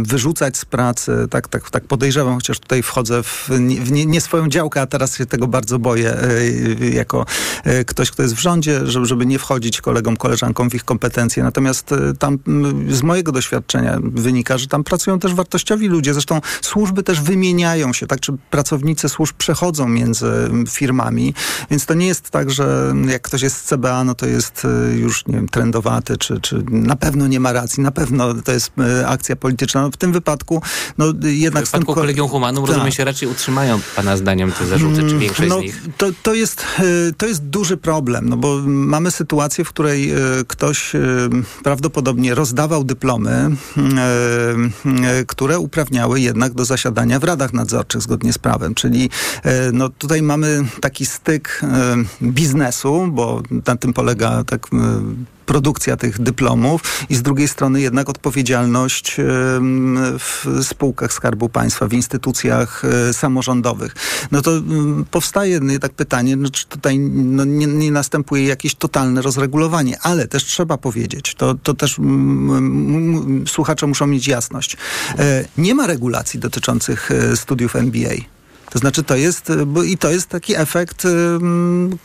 wyrzucać 0.03 0.57
z 0.57 0.65
pracy, 0.65 1.11
tak, 1.29 1.47
tak, 1.47 1.69
tak 1.69 1.83
podejrzewam, 1.83 2.35
chociaż 2.35 2.59
tutaj 2.59 2.83
wchodzę 2.83 3.23
w, 3.23 3.49
nie, 3.59 4.05
nie, 4.05 4.21
swoją 4.21 4.49
działkę, 4.49 4.81
a 4.81 4.85
teraz 4.85 5.17
się 5.17 5.25
tego 5.25 5.47
bardzo 5.47 5.79
boję 5.79 6.17
e, 6.81 6.89
jako 6.89 7.25
ktoś, 7.87 8.11
kto 8.11 8.23
jest 8.23 8.35
w 8.35 8.39
rządzie, 8.39 8.81
żeby, 8.83 9.25
nie 9.25 9.39
wchodzić 9.39 9.81
kolegom, 9.81 10.17
koleżankom 10.17 10.69
w 10.69 10.75
ich 10.75 10.85
kompetencje. 10.85 11.43
Natomiast 11.43 11.93
tam 12.19 12.39
z 12.89 13.03
mojego 13.03 13.31
doświadczenia 13.31 13.97
wynika, 14.01 14.57
że 14.57 14.67
tam 14.67 14.83
pracują 14.83 15.19
też 15.19 15.33
wartościowi 15.33 15.87
ludzie. 15.87 16.13
Zresztą 16.13 16.41
służby 16.61 17.03
też 17.03 17.21
wymieniają 17.21 17.93
się, 17.93 18.07
tak? 18.07 18.19
Czy 18.19 18.33
pracownicy 18.49 19.09
służb 19.09 19.35
przechodzą 19.37 19.78
między 19.87 20.25
m, 20.25 20.65
firmami, 20.69 21.33
więc 21.71 21.85
to 21.85 21.93
nie 21.93 22.07
jest 22.07 22.29
tak, 22.29 22.51
że 22.51 22.93
jak 23.07 23.21
ktoś 23.21 23.41
jest 23.41 23.55
z 23.57 23.63
CBA, 23.63 24.03
no 24.03 24.15
to 24.15 24.25
jest 24.25 24.65
e, 24.65 24.95
już, 24.95 25.27
nie 25.27 25.35
wiem, 25.35 25.49
trendowaty, 25.49 26.17
czy, 26.17 26.39
czy 26.41 26.63
na 26.71 26.95
pewno 26.95 27.27
nie 27.27 27.39
ma 27.39 27.53
racji, 27.53 27.83
na 27.83 27.91
pewno 27.91 28.33
to 28.33 28.51
jest 28.51 28.71
e, 28.79 29.07
akcja 29.07 29.35
polityczna. 29.35 29.81
No, 29.81 29.91
w 29.91 29.97
tym 29.97 30.11
wypadku, 30.11 30.61
no 30.97 31.05
jednak 31.23 31.63
W 31.63 31.67
przypadku 31.67 31.93
ko- 31.93 32.01
Kolegium 32.01 32.29
Humanum, 32.29 32.63
Tak. 32.63 32.69
rozumiem 32.73 32.91
się, 32.91 33.03
raczej 33.03 33.29
utrzymają 33.29 33.79
pana 33.95 34.17
zdaniem 34.17 34.51
te 34.51 34.65
zarzuty, 34.67 35.09
czy 35.09 35.17
większość 35.17 35.49
no, 35.49 35.59
z 35.59 35.61
nich? 35.61 35.81
To, 35.97 36.07
to, 36.23 36.33
jest, 36.33 36.65
to 37.17 37.25
jest 37.25 37.43
duży 37.43 37.77
problem, 37.77 38.29
no 38.29 38.37
bo 38.37 38.57
mamy 38.65 39.11
sytuację, 39.11 39.65
w 39.65 39.69
której 39.69 40.13
ktoś 40.47 40.91
prawdopodobnie 41.63 42.35
rozdawał 42.35 42.83
dyplomy, 42.83 43.49
które 45.27 45.59
uprawniały 45.59 46.19
jednak 46.19 46.53
do 46.53 46.65
zasiadania 46.65 47.19
w 47.19 47.23
radach 47.23 47.53
nadzorczych 47.53 48.01
zgodnie 48.01 48.33
z 48.33 48.37
prawem. 48.37 48.75
Czyli 48.75 49.09
no, 49.73 49.89
tutaj 49.89 50.21
mamy 50.21 50.65
taki 50.81 51.05
styk 51.05 51.61
e, 51.63 51.95
biznesu, 52.21 53.07
bo 53.11 53.41
na 53.67 53.75
tym 53.75 53.93
polega 53.93 54.43
tak 54.43 54.67
e, 54.73 54.77
produkcja 55.49 55.97
tych 55.97 56.21
dyplomów 56.21 56.81
i 57.09 57.15
z 57.15 57.21
drugiej 57.21 57.47
strony 57.47 57.81
jednak 57.81 58.09
odpowiedzialność 58.09 59.19
em, 59.19 59.99
w 60.19 60.45
spółkach 60.63 61.13
Skarbu 61.13 61.49
Państwa, 61.49 61.87
w 61.87 61.93
instytucjach 61.93 62.85
e, 62.85 63.13
samorządowych. 63.13 63.95
No 64.31 64.41
to 64.41 64.51
powstaje 65.11 65.59
no, 65.59 65.79
tak 65.79 65.93
pytanie, 65.93 66.35
no, 66.35 66.49
czy 66.49 66.67
tutaj 66.67 66.99
no, 66.99 67.45
nie, 67.45 67.67
nie 67.67 67.91
następuje 67.91 68.45
jakieś 68.45 68.75
totalne 68.75 69.21
rozregulowanie, 69.21 69.99
ale 70.01 70.27
też 70.27 70.45
trzeba 70.45 70.77
powiedzieć, 70.77 71.35
to, 71.35 71.55
to 71.55 71.73
też 71.73 71.97
słuchacze 73.47 73.87
muszą 73.87 74.07
mieć 74.07 74.27
jasność. 74.27 74.77
E, 75.19 75.45
Nie 75.57 75.75
ma 75.75 75.87
regulacji 75.87 76.39
dotyczących 76.39 77.11
e, 77.11 77.37
studiów 77.37 77.75
MBA. 77.75 78.38
To 78.69 78.79
znaczy 78.79 79.03
to 79.03 79.15
jest, 79.15 79.49
e, 79.49 79.65
bo, 79.65 79.83
i 79.83 79.97
to 79.97 80.11
jest 80.11 80.27
taki 80.27 80.55
efekt 80.55 81.03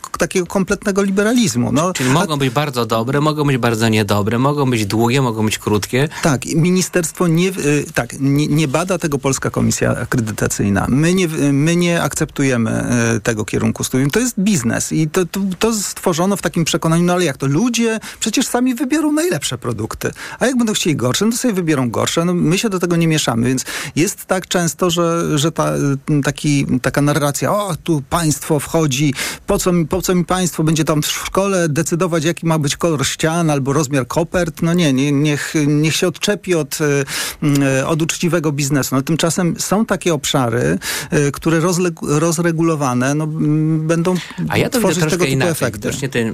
k- 0.03 0.19
takiego 0.19 0.47
kompletnego 0.47 1.03
liberalizmu. 1.03 1.73
No, 1.73 1.93
Czyli 1.93 2.11
mogą 2.11 2.37
być 2.37 2.51
bardzo 2.51 2.87
dobre, 2.87 3.21
mogą 3.21 3.45
być 3.45 3.57
bardzo 3.59 3.89
niedobre, 3.89 4.39
mogą 4.39 4.71
być 4.71 4.87
długie, 4.87 5.23
mogą 5.23 5.45
być 5.45 5.59
krótkie. 5.59 6.09
Tak, 6.23 6.45
ministerstwo 6.47 7.27
nie, 7.27 7.49
y, 7.49 7.85
tak, 7.95 8.21
nie, 8.21 8.47
nie 8.47 8.69
bada 8.69 8.99
tego 8.99 9.19
Polska 9.19 9.51
Komisja 9.51 9.91
Akredytacyjna. 9.97 10.87
My 10.89 11.15
nie, 11.15 11.29
my 11.53 11.77
nie 11.77 12.03
akceptujemy 12.03 12.85
y, 13.17 13.21
tego 13.21 13.45
kierunku 13.45 13.85
studium. 13.85 14.11
To 14.11 14.21
jest 14.21 14.35
biznes 14.41 14.93
i 14.93 15.09
to, 15.09 15.27
to, 15.27 15.41
to 15.59 15.73
stworzono 15.75 16.37
w 16.37 16.43
takim 16.43 16.65
przekonaniu, 16.65 17.03
no 17.05 17.13
ale 17.13 17.25
jak 17.25 17.37
to 17.37 17.47
ludzie 17.47 18.01
przecież 18.21 18.47
sami 18.47 18.75
wybiorą 18.75 19.13
najlepsze 19.13 19.59
produkty, 19.59 20.11
a 20.39 20.47
jak 20.47 20.57
będą 20.57 20.73
chcieli 20.73 20.97
gorsze, 20.97 21.25
no 21.25 21.31
to 21.33 21.39
sobie 21.39 21.55
wybiorą 21.55 21.91
gorsze. 21.91 22.25
No, 22.25 22.35
my 22.35 22.59
się 22.59 22.69
do 22.69 22.79
tego 22.79 22.97
nie 22.97 23.09
mieszamy, 23.09 23.49
więc 23.49 23.65
jest 23.97 24.25
tak 24.25 24.49
często, 24.49 24.91
że, 24.91 25.39
że 25.39 25.53
ta, 25.53 25.73
taki 26.25 26.54
taki, 26.63 26.81
taka 26.81 27.03
narracja, 27.03 27.53
o 27.53 27.77
tu 27.85 28.03
państwo 28.11 28.61
wchodzi, 28.61 29.15
po 29.47 29.59
co, 29.59 29.73
mi, 29.73 29.87
po 29.87 30.03
co 30.03 30.15
mi 30.15 30.25
państwo 30.25 30.65
będzie 30.65 30.85
tam 30.85 31.03
w 31.03 31.07
szkole 31.07 31.69
decydować, 31.69 32.25
jaki 32.25 32.47
ma 32.47 32.59
być 32.59 32.77
kolor 32.77 33.07
ścian 33.07 33.51
albo 33.51 33.73
rozmiar 33.73 34.07
kopert. 34.07 34.63
No 34.63 34.75
nie, 34.75 34.93
nie 34.93 35.13
niech, 35.13 35.55
niech 35.67 35.97
się 35.97 36.09
odczepi 36.09 36.55
od, 36.55 36.79
od 37.87 38.03
uczciwego 38.03 38.53
biznesu. 38.53 38.95
No, 38.95 39.03
tymczasem 39.03 39.55
są 39.59 39.87
takie 39.87 40.15
obszary, 40.15 40.79
które 41.33 41.61
rozregulowane 42.03 43.15
no, 43.15 43.27
będą 43.79 44.15
A 44.49 44.59
ja 44.59 44.71
to 44.71 44.79
tworzyć 44.79 44.97
widzę 44.97 45.11
tego 45.11 45.25
troszkę 45.25 45.25
typu 45.25 45.33
inaczej. 45.33 45.53
efekty. 45.53 45.89
Widocznie 45.89 46.09
ten 46.09 46.29
e, 46.29 46.33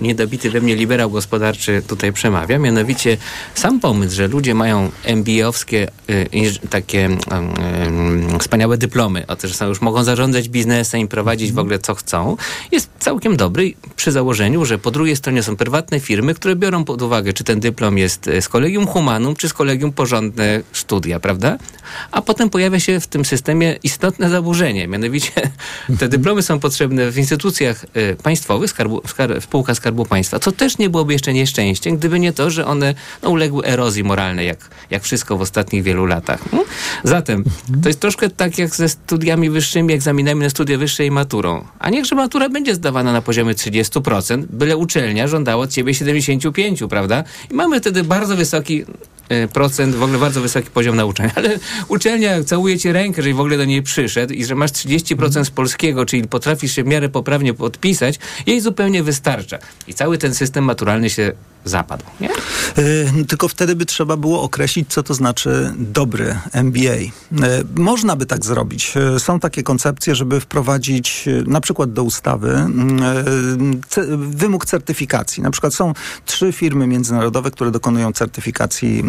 niedobity 0.00 0.50
we 0.50 0.60
mnie 0.60 0.76
liberał 0.76 1.10
gospodarczy 1.10 1.82
tutaj 1.86 2.12
przemawia. 2.12 2.58
Mianowicie 2.58 3.16
sam 3.54 3.80
pomysł, 3.80 4.16
że 4.16 4.28
ludzie 4.28 4.54
mają 4.54 4.90
MBA-owskie 5.04 5.86
e, 6.08 6.24
inż- 6.24 6.68
takie 6.70 7.08
e, 7.30 8.38
wspaniałe 8.38 8.78
dyplomy, 8.78 9.26
o 9.26 9.36
to, 9.36 9.48
że 9.48 9.54
są 9.60 9.68
już 9.68 9.80
mogą 9.80 10.04
zarządzać 10.04 10.48
biznesem 10.48 11.00
i 11.00 11.08
prowadzić 11.08 11.52
w 11.52 11.58
ogóle 11.58 11.78
co 11.78 11.94
chcą, 11.94 12.36
jest 12.72 12.90
całkiem 12.98 13.36
dobry 13.36 13.74
przy 13.96 14.12
założeniu, 14.12 14.64
że 14.64 14.78
po 14.78 14.90
drugiej 14.90 15.16
stronie 15.16 15.42
są 15.42 15.56
prywatne 15.56 16.00
firmy, 16.00 16.34
które 16.34 16.56
biorą 16.56 16.84
pod 16.84 17.02
uwagę, 17.02 17.32
czy 17.32 17.44
ten 17.44 17.60
dyplom 17.60 17.98
jest 17.98 18.28
e, 18.28 18.42
z 18.42 18.48
kolegium 18.48 18.86
humanum, 18.86 19.36
czy 19.36 19.48
z 19.48 19.52
kolegium 19.52 19.92
porządne 19.92 20.62
studia, 20.72 21.20
prawda? 21.20 21.58
A 22.10 22.22
potem 22.22 22.50
pojawia 22.50 22.80
się 22.80 23.00
w 23.00 23.06
tym 23.06 23.24
systemie 23.24 23.78
istotne 23.82 24.30
zaburzenie. 24.30 24.88
Mianowicie 24.88 25.32
te 25.98 26.08
dyplomy 26.08 26.42
są 26.42 26.60
potrzebne 26.60 27.10
w 27.10 27.18
instytucjach 27.18 27.84
e, 27.94 28.16
państwowych, 28.16 28.70
skarbu, 28.70 29.02
skar, 29.06 29.42
spółka 29.42 29.74
Skarbu 29.74 30.04
Państwa, 30.06 30.38
co 30.38 30.52
też 30.52 30.78
nie 30.78 30.90
byłoby 30.90 31.12
jeszcze 31.12 31.32
nieszczęściem, 31.32 31.96
gdyby 31.96 32.20
nie 32.20 32.32
to, 32.32 32.50
że 32.50 32.66
one 32.66 32.94
no, 33.22 33.30
uległy 33.30 33.64
erozji 33.64 34.04
moralnej, 34.04 34.46
jak, 34.46 34.58
jak 34.90 35.02
wszystko 35.02 35.36
w 35.36 35.40
ostatnich 35.40 35.82
wielu 35.82 36.06
latach. 36.06 36.40
Hmm? 36.50 36.68
Zatem 37.04 37.44
to 37.82 37.88
jest 37.88 38.00
troszkę 38.00 38.30
tak 38.30 38.58
jak 38.58 38.76
ze 38.76 38.88
studiami 38.88 39.49
wyższymi, 39.50 39.94
egzaminami 39.94 40.40
na 40.40 40.50
studia 40.50 40.78
wyższe 40.78 41.06
i 41.06 41.10
maturą. 41.10 41.64
A 41.78 41.90
niechże 41.90 42.14
matura 42.14 42.48
będzie 42.48 42.74
zdawana 42.74 43.12
na 43.12 43.22
poziomie 43.22 43.54
30%, 43.54 44.44
byle 44.50 44.76
uczelnia 44.76 45.28
żądała 45.28 45.62
od 45.62 45.70
ciebie 45.70 45.92
75%, 45.92 46.88
prawda? 46.88 47.24
I 47.50 47.54
mamy 47.54 47.80
wtedy 47.80 48.04
bardzo 48.04 48.36
wysoki 48.36 48.84
procent, 49.52 49.94
w 49.94 50.02
ogóle 50.02 50.18
bardzo 50.18 50.40
wysoki 50.40 50.70
poziom 50.70 50.96
nauczania, 50.96 51.32
ale 51.40 51.58
uczelnia 51.88 52.44
całuje 52.44 52.78
ci 52.78 52.92
rękę, 52.92 53.16
jeżeli 53.16 53.34
w 53.34 53.40
ogóle 53.40 53.56
do 53.56 53.64
niej 53.64 53.82
przyszedł 53.82 54.32
i 54.32 54.44
że 54.44 54.54
masz 54.54 54.70
30% 54.70 55.44
z 55.44 55.50
polskiego, 55.50 56.06
czyli 56.06 56.28
potrafisz 56.28 56.72
się 56.72 56.84
w 56.84 56.86
miarę 56.86 57.08
poprawnie 57.08 57.54
podpisać, 57.54 58.18
jej 58.46 58.60
zupełnie 58.60 59.02
wystarcza. 59.02 59.58
I 59.86 59.94
cały 59.94 60.18
ten 60.18 60.34
system 60.34 60.64
maturalny 60.64 61.10
się 61.10 61.32
zapadł, 61.64 62.04
nie? 62.20 62.30
Y, 62.78 63.26
tylko 63.28 63.48
wtedy 63.48 63.76
by 63.76 63.86
trzeba 63.86 64.16
było 64.16 64.42
określić, 64.42 64.92
co 64.92 65.02
to 65.02 65.14
znaczy 65.14 65.72
dobry 65.78 66.38
MBA. 66.52 66.94
Y, 66.94 67.10
można 67.76 68.16
by 68.16 68.26
tak 68.26 68.44
zrobić. 68.44 68.94
Y, 69.16 69.20
są 69.20 69.40
takie 69.40 69.62
koncepcje, 69.62 70.14
żeby 70.14 70.40
wprowadzić 70.40 71.24
y, 71.28 71.44
na 71.46 71.60
przykład 71.60 71.92
do 71.92 72.02
ustawy 72.02 72.48
y, 72.48 73.88
ce- 73.88 74.16
wymóg 74.16 74.66
certyfikacji. 74.66 75.42
Na 75.42 75.50
przykład 75.50 75.74
są 75.74 75.92
trzy 76.26 76.52
firmy 76.52 76.86
międzynarodowe, 76.86 77.50
które 77.50 77.70
dokonują 77.70 78.12
certyfikacji 78.12 78.98
y, 79.00 79.02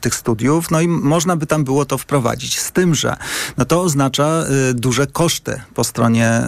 tych 0.00 0.14
studiów, 0.14 0.70
no 0.70 0.80
i 0.80 0.88
można 0.88 1.36
by 1.36 1.46
tam 1.46 1.64
było 1.64 1.84
to 1.84 1.98
wprowadzić. 1.98 2.60
Z 2.60 2.72
tym, 2.72 2.94
że 2.94 3.16
no 3.56 3.64
to 3.64 3.82
oznacza 3.82 4.44
y, 4.70 4.74
duże 4.74 5.06
koszty 5.06 5.60
po 5.74 5.84
stronie 5.84 6.42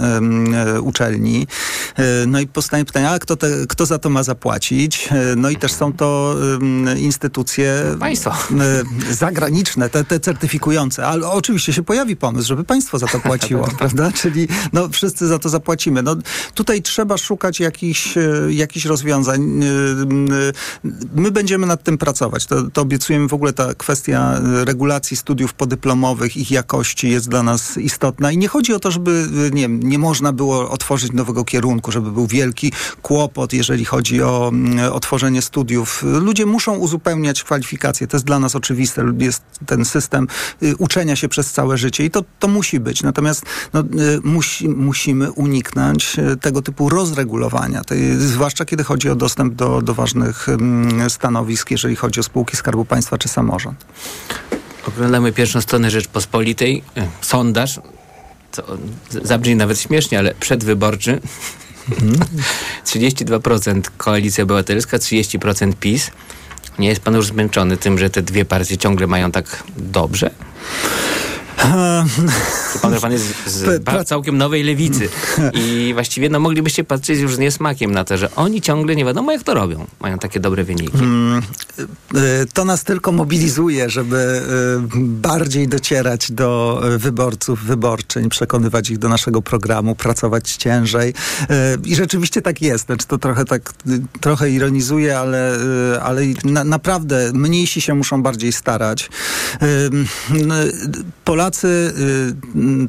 y, 0.76 0.80
uczelni. 0.80 1.46
No 2.26 2.40
i 2.40 2.46
powstanie 2.46 2.84
pytanie, 2.84 3.10
a 3.10 3.18
kto, 3.18 3.36
te, 3.36 3.48
kto 3.68 3.86
za 3.86 3.98
to 3.98 4.10
ma 4.10 4.22
zapłacić? 4.22 5.08
No 5.36 5.50
i 5.50 5.56
też 5.56 5.72
są 5.72 5.92
to 5.92 6.36
instytucje 6.96 7.96
Państwo. 8.00 8.32
zagraniczne, 9.10 9.90
te, 9.90 10.04
te 10.04 10.20
certyfikujące, 10.20 11.06
ale 11.06 11.30
oczywiście 11.30 11.72
się 11.72 11.82
pojawi 11.82 12.16
pomysł, 12.16 12.48
żeby 12.48 12.64
państwo 12.64 12.98
za 12.98 13.06
to 13.06 13.20
płaciło, 13.20 13.68
prawda? 13.78 14.12
Czyli 14.12 14.48
no, 14.72 14.88
wszyscy 14.88 15.26
za 15.26 15.38
to 15.38 15.48
zapłacimy. 15.48 16.02
No, 16.02 16.16
tutaj 16.54 16.82
trzeba 16.82 17.18
szukać 17.18 17.60
jakichś, 17.60 18.14
jakichś 18.48 18.86
rozwiązań. 18.86 19.40
My 21.14 21.30
będziemy 21.30 21.66
nad 21.66 21.82
tym 21.82 21.98
pracować. 21.98 22.46
To, 22.46 22.62
to 22.70 22.84
obiecujemy 22.98 23.28
w 23.28 23.34
ogóle 23.34 23.52
ta 23.52 23.74
kwestia 23.74 24.40
y, 24.60 24.64
regulacji 24.64 25.16
studiów 25.16 25.54
podyplomowych, 25.54 26.36
ich 26.36 26.50
jakości 26.50 27.10
jest 27.10 27.28
dla 27.28 27.42
nas 27.42 27.76
istotna 27.76 28.32
i 28.32 28.38
nie 28.38 28.48
chodzi 28.48 28.74
o 28.74 28.78
to, 28.78 28.90
żeby 28.90 29.28
y, 29.48 29.50
nie, 29.54 29.68
nie 29.68 29.98
można 29.98 30.32
było 30.32 30.70
otworzyć 30.70 31.12
nowego 31.12 31.44
kierunku, 31.44 31.92
żeby 31.92 32.12
był 32.12 32.26
wielki 32.26 32.72
kłopot, 33.02 33.52
jeżeli 33.52 33.84
chodzi 33.84 34.22
o 34.22 34.48
mm, 34.48 34.92
otworzenie 34.92 35.42
studiów. 35.42 36.02
Ludzie 36.02 36.46
muszą 36.46 36.76
uzupełniać 36.76 37.42
kwalifikacje. 37.44 38.06
To 38.06 38.16
jest 38.16 38.26
dla 38.26 38.38
nas 38.38 38.56
oczywiste. 38.56 39.04
Jest 39.18 39.42
ten 39.66 39.84
system 39.84 40.26
uczenia 40.78 41.16
się 41.16 41.28
przez 41.28 41.52
całe 41.52 41.78
życie 41.78 42.04
i 42.04 42.10
to, 42.10 42.24
to 42.38 42.48
musi 42.48 42.80
być. 42.80 43.02
Natomiast 43.02 43.42
no, 43.72 43.84
musi, 44.24 44.68
musimy 44.68 45.32
uniknąć 45.32 46.16
tego 46.40 46.62
typu 46.62 46.88
rozregulowania, 46.88 47.82
zwłaszcza 48.18 48.64
kiedy 48.64 48.84
chodzi 48.84 49.10
o 49.10 49.14
dostęp 49.14 49.54
do, 49.54 49.82
do 49.82 49.94
ważnych 49.94 50.48
ym, 50.48 50.88
stanowisk, 51.08 51.70
jeżeli 51.70 51.96
chodzi 51.96 52.20
o 52.20 52.22
spółki 52.22 52.56
Skarbu 52.78 52.84
Państwa 52.84 53.18
czy 53.18 53.28
samorząd. 53.28 53.86
Oglądamy 54.88 55.32
pierwszą 55.32 55.60
stronę 55.60 55.90
Rzeczpospolitej, 55.90 56.82
e, 56.96 57.08
sondaż, 57.20 57.80
co 58.52 58.62
zabrzmi 59.22 59.56
nawet 59.56 59.80
śmiesznie, 59.80 60.18
ale 60.18 60.34
przedwyborczy. 60.34 61.20
32% 62.86 63.82
Koalicja 63.96 64.44
Obywatelska, 64.44 64.98
30% 64.98 65.72
PiS. 65.80 66.10
Nie 66.78 66.88
jest 66.88 67.00
pan 67.00 67.14
już 67.14 67.26
zmęczony 67.26 67.76
tym, 67.76 67.98
że 67.98 68.10
te 68.10 68.22
dwie 68.22 68.44
partie 68.44 68.76
ciągle 68.76 69.06
mają 69.06 69.30
tak 69.32 69.62
dobrze? 69.76 70.30
Czy 72.72 72.78
pan, 72.78 73.00
pan 73.00 73.12
jest 73.12 73.46
z 73.46 74.08
całkiem 74.08 74.38
nowej 74.38 74.62
lewicy 74.62 75.08
i 75.52 75.90
właściwie 75.94 76.28
no, 76.28 76.40
moglibyście 76.40 76.84
patrzeć 76.84 77.18
już 77.18 77.34
z 77.34 77.38
niesmakiem 77.38 77.92
na 77.92 78.04
to, 78.04 78.18
że 78.18 78.34
oni 78.36 78.60
ciągle 78.60 78.96
nie 78.96 79.04
wiadomo 79.04 79.32
jak 79.32 79.42
to 79.42 79.54
robią. 79.54 79.86
Mają 80.00 80.18
takie 80.18 80.40
dobre 80.40 80.64
wyniki. 80.64 80.98
Y, 81.78 82.46
To 82.52 82.64
nas 82.64 82.84
tylko 82.84 83.12
mobilizuje, 83.12 83.90
żeby 83.90 84.16
y, 84.16 84.98
bardziej 84.98 85.68
docierać 85.68 86.32
do 86.32 86.80
y, 86.94 86.98
wyborców, 86.98 87.64
wyborczyń, 87.64 88.28
przekonywać 88.28 88.90
ich 88.90 88.98
do 88.98 89.08
naszego 89.08 89.42
programu, 89.42 89.94
pracować 89.94 90.52
ciężej. 90.52 91.14
I 91.84 91.94
rzeczywiście 91.94 92.42
tak 92.42 92.62
jest. 92.62 92.86
Znaczy 92.86 93.06
to 93.06 93.18
trochę 93.18 93.44
tak, 93.44 93.72
trochę 94.20 94.50
ironizuję, 94.50 95.18
ale, 95.18 95.58
ale 96.02 96.22
na, 96.44 96.64
naprawdę 96.64 97.30
mniejsi 97.34 97.80
się 97.80 97.94
muszą 97.94 98.22
bardziej 98.22 98.52
starać. 98.52 99.10
Y, 99.62 99.90
Polacy 101.24 101.92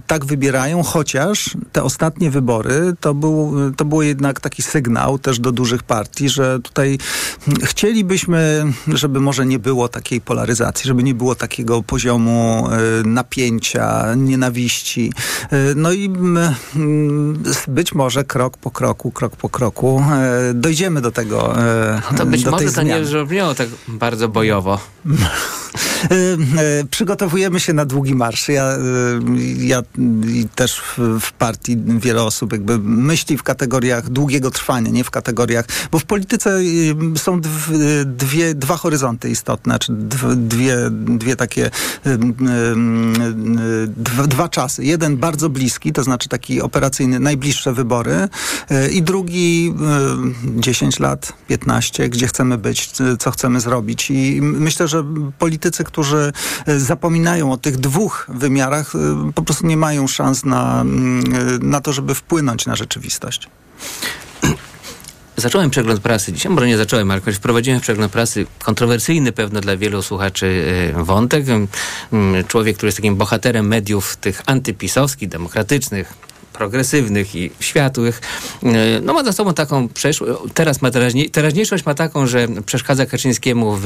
tak 0.08 0.26
wybierają, 0.26 0.84
chociaż 0.84 1.58
te 1.72 1.84
ostatnie 1.84 2.32
wybory 2.32 2.94
to, 3.00 3.14
był, 3.14 3.54
to 3.78 3.86
było 3.86 4.04
jednak 4.04 4.40
taki 4.40 4.62
sygnał 4.62 5.20
też 5.20 5.40
do 5.40 5.52
dużych 5.52 5.84
partii, 5.84 6.30
że 6.30 6.60
tutaj 6.64 6.98
chcielibyśmy, 7.64 8.66
żeby 8.88 9.19
może 9.19 9.45
nie 9.45 9.59
było 9.59 9.88
takiej 9.88 10.21
polaryzacji, 10.21 10.88
żeby 10.88 11.03
nie 11.03 11.13
było 11.13 11.36
takiego 11.36 11.84
poziomu 11.84 12.67
y, 13.03 13.07
napięcia, 13.07 14.15
nienawiści. 14.15 15.13
Y, 15.53 15.73
No 15.75 15.91
i 15.91 16.09
być 17.67 17.93
może 17.93 18.23
krok 18.23 18.57
po 18.57 18.71
kroku, 18.71 19.11
krok 19.11 19.36
po 19.36 19.49
kroku 19.49 20.03
y, 20.49 20.53
dojdziemy 20.53 21.01
do 21.01 21.11
tego. 21.11 21.55
y, 22.13 22.17
To 22.17 22.25
być 22.25 22.45
może 22.45 22.71
to 22.71 22.82
nie 22.84 22.99
brzmiało 22.99 23.55
tak 23.55 23.67
bardzo 23.88 24.27
bojowo. 24.30 24.80
Y, 26.11 26.38
y, 26.82 26.86
Przygotowujemy 26.91 27.59
się 27.59 27.74
na 27.74 27.86
długi 27.86 28.15
marsz. 28.15 28.49
Ja, 28.49 28.78
y, 28.78 28.80
ja 29.65 29.82
też 30.55 30.82
w, 31.20 31.32
partii 31.32 31.78
wiele 31.99 32.24
osób 32.24 32.51
jakby 32.51 32.80
myśli 32.80 33.38
w 33.38 33.43
kategoriach 33.43 34.09
długiego 34.09 34.51
trwania, 34.51 34.91
nie 34.91 35.03
w 35.03 35.11
kategoriach, 35.11 35.65
bo 35.91 35.99
w 35.99 36.05
polityce 36.05 36.59
są 37.15 37.41
dw, 37.41 37.74
dwie, 38.05 38.55
dwa 38.55 38.78
horyzonty 38.78 39.30
istotne, 39.30 39.80
czy 39.80 39.93
dw, 39.93 40.36
dwie, 40.36 40.78
dwie 40.91 41.36
takie 41.36 41.72
dwa, 44.28 44.49
czasy. 44.49 44.86
Jeden 44.86 45.17
bardzo 45.17 45.49
bliski, 45.49 45.93
to 45.93 46.03
znaczy 46.03 46.30
taki 46.30 46.61
operacyjny, 46.61 47.20
najbliższe 47.20 47.74
wybory 47.74 48.28
i 48.91 49.01
drugi 49.01 49.74
y, 50.55 50.61
10 50.61 50.99
lat, 50.99 51.34
15, 51.47 52.09
gdzie 52.09 52.28
chcemy 52.28 52.57
być, 52.57 52.91
co 53.20 53.32
chcemy 53.32 53.59
zrobić. 53.59 54.11
I 54.11 54.39
myślę, 54.41 54.88
że 54.88 55.03
politycy, 55.60 55.84
którzy 55.84 56.32
y, 56.68 56.80
zapominają 56.80 57.51
o 57.51 57.57
tych 57.57 57.78
dwóch 57.78 58.26
wymiarach, 58.30 58.95
y, 58.95 59.34
po 59.34 59.43
prostu 59.43 59.68
nie 59.68 59.78
mają 59.78 60.07
szans 60.07 60.45
na, 60.45 60.82
mm, 60.82 61.36
y, 61.36 61.60
na 61.62 61.82
to, 61.82 61.93
żeby 61.93 62.16
wpłynąć 62.16 62.66
na 62.66 62.76
rzeczywistość. 62.76 63.49
Zacząłem 65.38 65.70
przegląd 65.70 65.99
prasy 65.99 66.34
dzisiaj, 66.34 66.51
może 66.51 66.68
nie 66.68 66.78
zacząłem, 66.78 67.12
ale 67.12 67.20
jakoś 67.20 67.36
wprowadziłem 67.36 67.80
w 67.80 67.84
przegląd 67.84 68.12
prasy 68.12 68.45
kontrowersyjny 68.64 69.32
pewno 69.32 69.62
dla 69.62 69.78
wielu 69.78 70.01
słuchaczy 70.01 70.66
e, 70.95 71.03
wątek. 71.03 71.45
Mm, 71.49 72.43
Człowiek, 72.47 72.78
który 72.78 72.88
jest 72.88 72.97
takim 72.97 73.16
bohaterem 73.16 73.68
mediów 73.68 74.16
tych 74.16 74.41
antypisowskich, 74.45 75.30
demokratycznych, 75.30 76.14
progresywnych 76.60 77.36
i 77.36 77.51
światłych. 77.60 78.22
E, 78.64 78.99
no 79.01 79.14
ma 79.14 79.24
za 79.24 79.34
sobą 79.34 79.53
taką 79.53 79.88
przeszłość, 79.88 80.34
teraz 80.53 80.82
ma 80.82 80.91
teraźnie, 80.91 81.30
teraźniejszość 81.30 81.86
ma 81.86 81.93
taką, 81.93 82.28
że 82.28 82.47
przeszkadza 82.66 83.05
Kaczyńskiemu 83.05 83.76
w, 83.76 83.84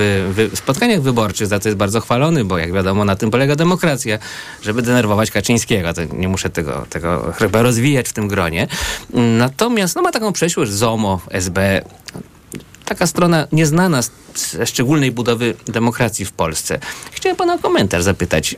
w 0.54 0.58
spotkaniach 0.58 1.02
wyborczych, 1.02 1.48
za 1.48 1.60
to 1.60 1.70
jest 1.70 1.78
bardzo 1.78 2.02
chwalony, 2.02 2.46
bo 2.46 2.58
jak 2.58 2.74
wiadomo 2.74 3.06
na 3.06 3.16
tym 3.16 3.32
polega 3.32 3.56
demokracja, 3.56 4.20
żeby 4.62 4.82
denerwować 4.82 5.32
Kaczyńskiego. 5.32 5.94
To 5.94 6.02
nie 6.04 6.28
muszę 6.28 6.50
tego, 6.50 6.86
tego 6.90 7.34
chyba 7.40 7.62
rozwijać 7.62 8.10
w 8.10 8.14
tym 8.14 8.28
gronie. 8.28 8.68
Natomiast 9.38 9.96
no, 9.96 10.02
ma 10.02 10.12
taką 10.12 10.34
przeszłość 10.34 10.72
ZOMO, 10.72 11.22
SB, 11.30 11.82
taka 12.86 13.08
strona 13.08 13.48
nieznana 13.52 14.02
ze 14.36 14.66
szczególnej 14.66 15.12
budowy 15.12 15.54
demokracji 15.66 16.26
w 16.26 16.32
Polsce. 16.32 16.80
Chciałem 17.12 17.36
pana 17.36 17.54
o 17.54 17.60
komentarz 17.60 18.04
zapytać. 18.04 18.56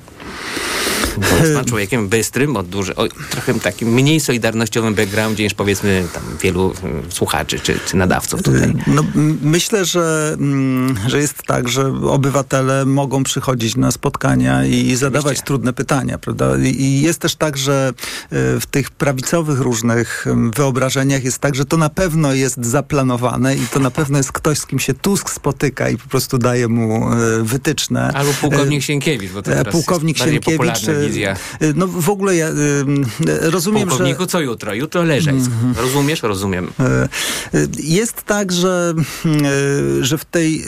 Bo 1.18 1.38
jest 1.38 1.56
pan 1.56 1.66
człowiekiem 1.66 2.10
bystrym, 2.10 2.58
o, 2.58 2.64
duży, 2.64 2.96
o 2.96 3.08
trochę 3.30 3.54
takim 3.54 3.90
mniej 3.90 4.20
solidarnościowym 4.20 4.94
backgroundzie 4.96 5.44
niż 5.44 5.54
powiedzmy 5.54 6.06
tam 6.14 6.24
wielu 6.42 6.72
y, 6.72 7.12
słuchaczy 7.12 7.60
czy, 7.60 7.80
czy 7.88 7.98
nadawców 7.98 8.44
tutaj. 8.44 8.74
No, 8.88 9.04
myślę, 9.42 9.86
że, 9.86 10.36
mm, 10.40 10.96
że 11.08 11.20
jest 11.20 11.44
tak, 11.44 11.68
że 11.68 11.88
obywatele 11.88 12.86
mogą 12.86 13.24
przychodzić 13.24 13.76
na 13.76 13.92
spotkania 13.92 14.66
i 14.66 14.96
zadawać 14.96 15.26
Oczywiście. 15.26 15.46
trudne 15.46 15.74
pytania, 15.74 16.18
prawda? 16.18 16.58
I 16.58 17.02
jest 17.02 17.20
też 17.20 17.36
tak, 17.36 17.58
że 17.58 17.94
y, 18.24 18.60
w 18.60 18.66
tych 18.72 18.90
prawicowych 18.90 19.60
różnych 19.60 20.26
wyobrażeniach 20.56 21.24
jest 21.24 21.40
tak, 21.40 21.56
że 21.56 21.66
to 21.66 21.78
na 21.78 21.90
pewno 21.90 22.34
jest 22.34 22.66
zaplanowane 22.66 23.56
i 23.56 23.68
to 23.74 23.80
na 23.80 23.92
pewno 23.92 24.18
jest 24.18 24.32
ktoś, 24.32 24.58
z 24.58 24.66
kim 24.66 24.80
się 24.80 24.94
Tusk 24.94 25.30
spotyka 25.30 25.90
i 25.90 25.98
po 25.98 26.10
prostu 26.10 26.38
daje 26.38 26.68
mu 26.68 27.14
y, 27.14 27.44
wytyczne. 27.44 28.12
Albo 28.14 28.34
pułkownik 28.34 28.84
Sienkiewicz, 28.84 29.32
bo 29.32 29.42
to 29.42 29.52
teraz 29.52 29.74
Pułkownik 29.74 30.15
Sienkiewicz. 30.16 30.82
No 31.76 31.88
w 31.88 32.10
ogóle 32.10 32.36
ja 32.36 32.50
rozumiem, 33.42 33.90
Pułkowniku, 33.90 34.22
że... 34.22 34.28
co 34.28 34.42
jutro? 34.42 34.74
Jutro 34.74 35.04
leżeć. 35.04 35.36
Mm 35.36 35.44
-hmm. 35.44 35.82
Rozumiesz? 35.82 36.24
Rozumiem. 36.24 36.72
Jest 37.80 38.24
tak, 38.24 38.52
że, 38.52 38.94
że 40.02 40.18
w, 40.18 40.26
tej, 40.26 40.64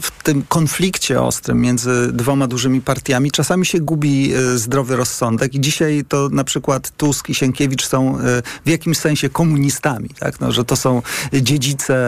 w 0.00 0.22
tym 0.22 0.42
konflikcie 0.48 1.22
ostrym 1.22 1.60
między 1.60 2.12
dwoma 2.12 2.46
dużymi 2.46 2.80
partiami 2.80 3.30
czasami 3.30 3.66
się 3.66 3.80
gubi 3.80 4.32
zdrowy 4.54 4.96
rozsądek 4.96 5.54
i 5.54 5.60
dzisiaj 5.60 6.04
to 6.08 6.28
na 6.32 6.44
przykład 6.44 6.90
Tusk 6.96 7.28
i 7.28 7.34
Sienkiewicz 7.34 7.86
są 7.86 8.18
w 8.66 8.68
jakimś 8.68 8.98
sensie 8.98 9.28
komunistami, 9.28 10.08
tak? 10.18 10.40
No, 10.40 10.52
że 10.52 10.64
to 10.64 10.76
są 10.76 11.02
dziedzice 11.32 11.98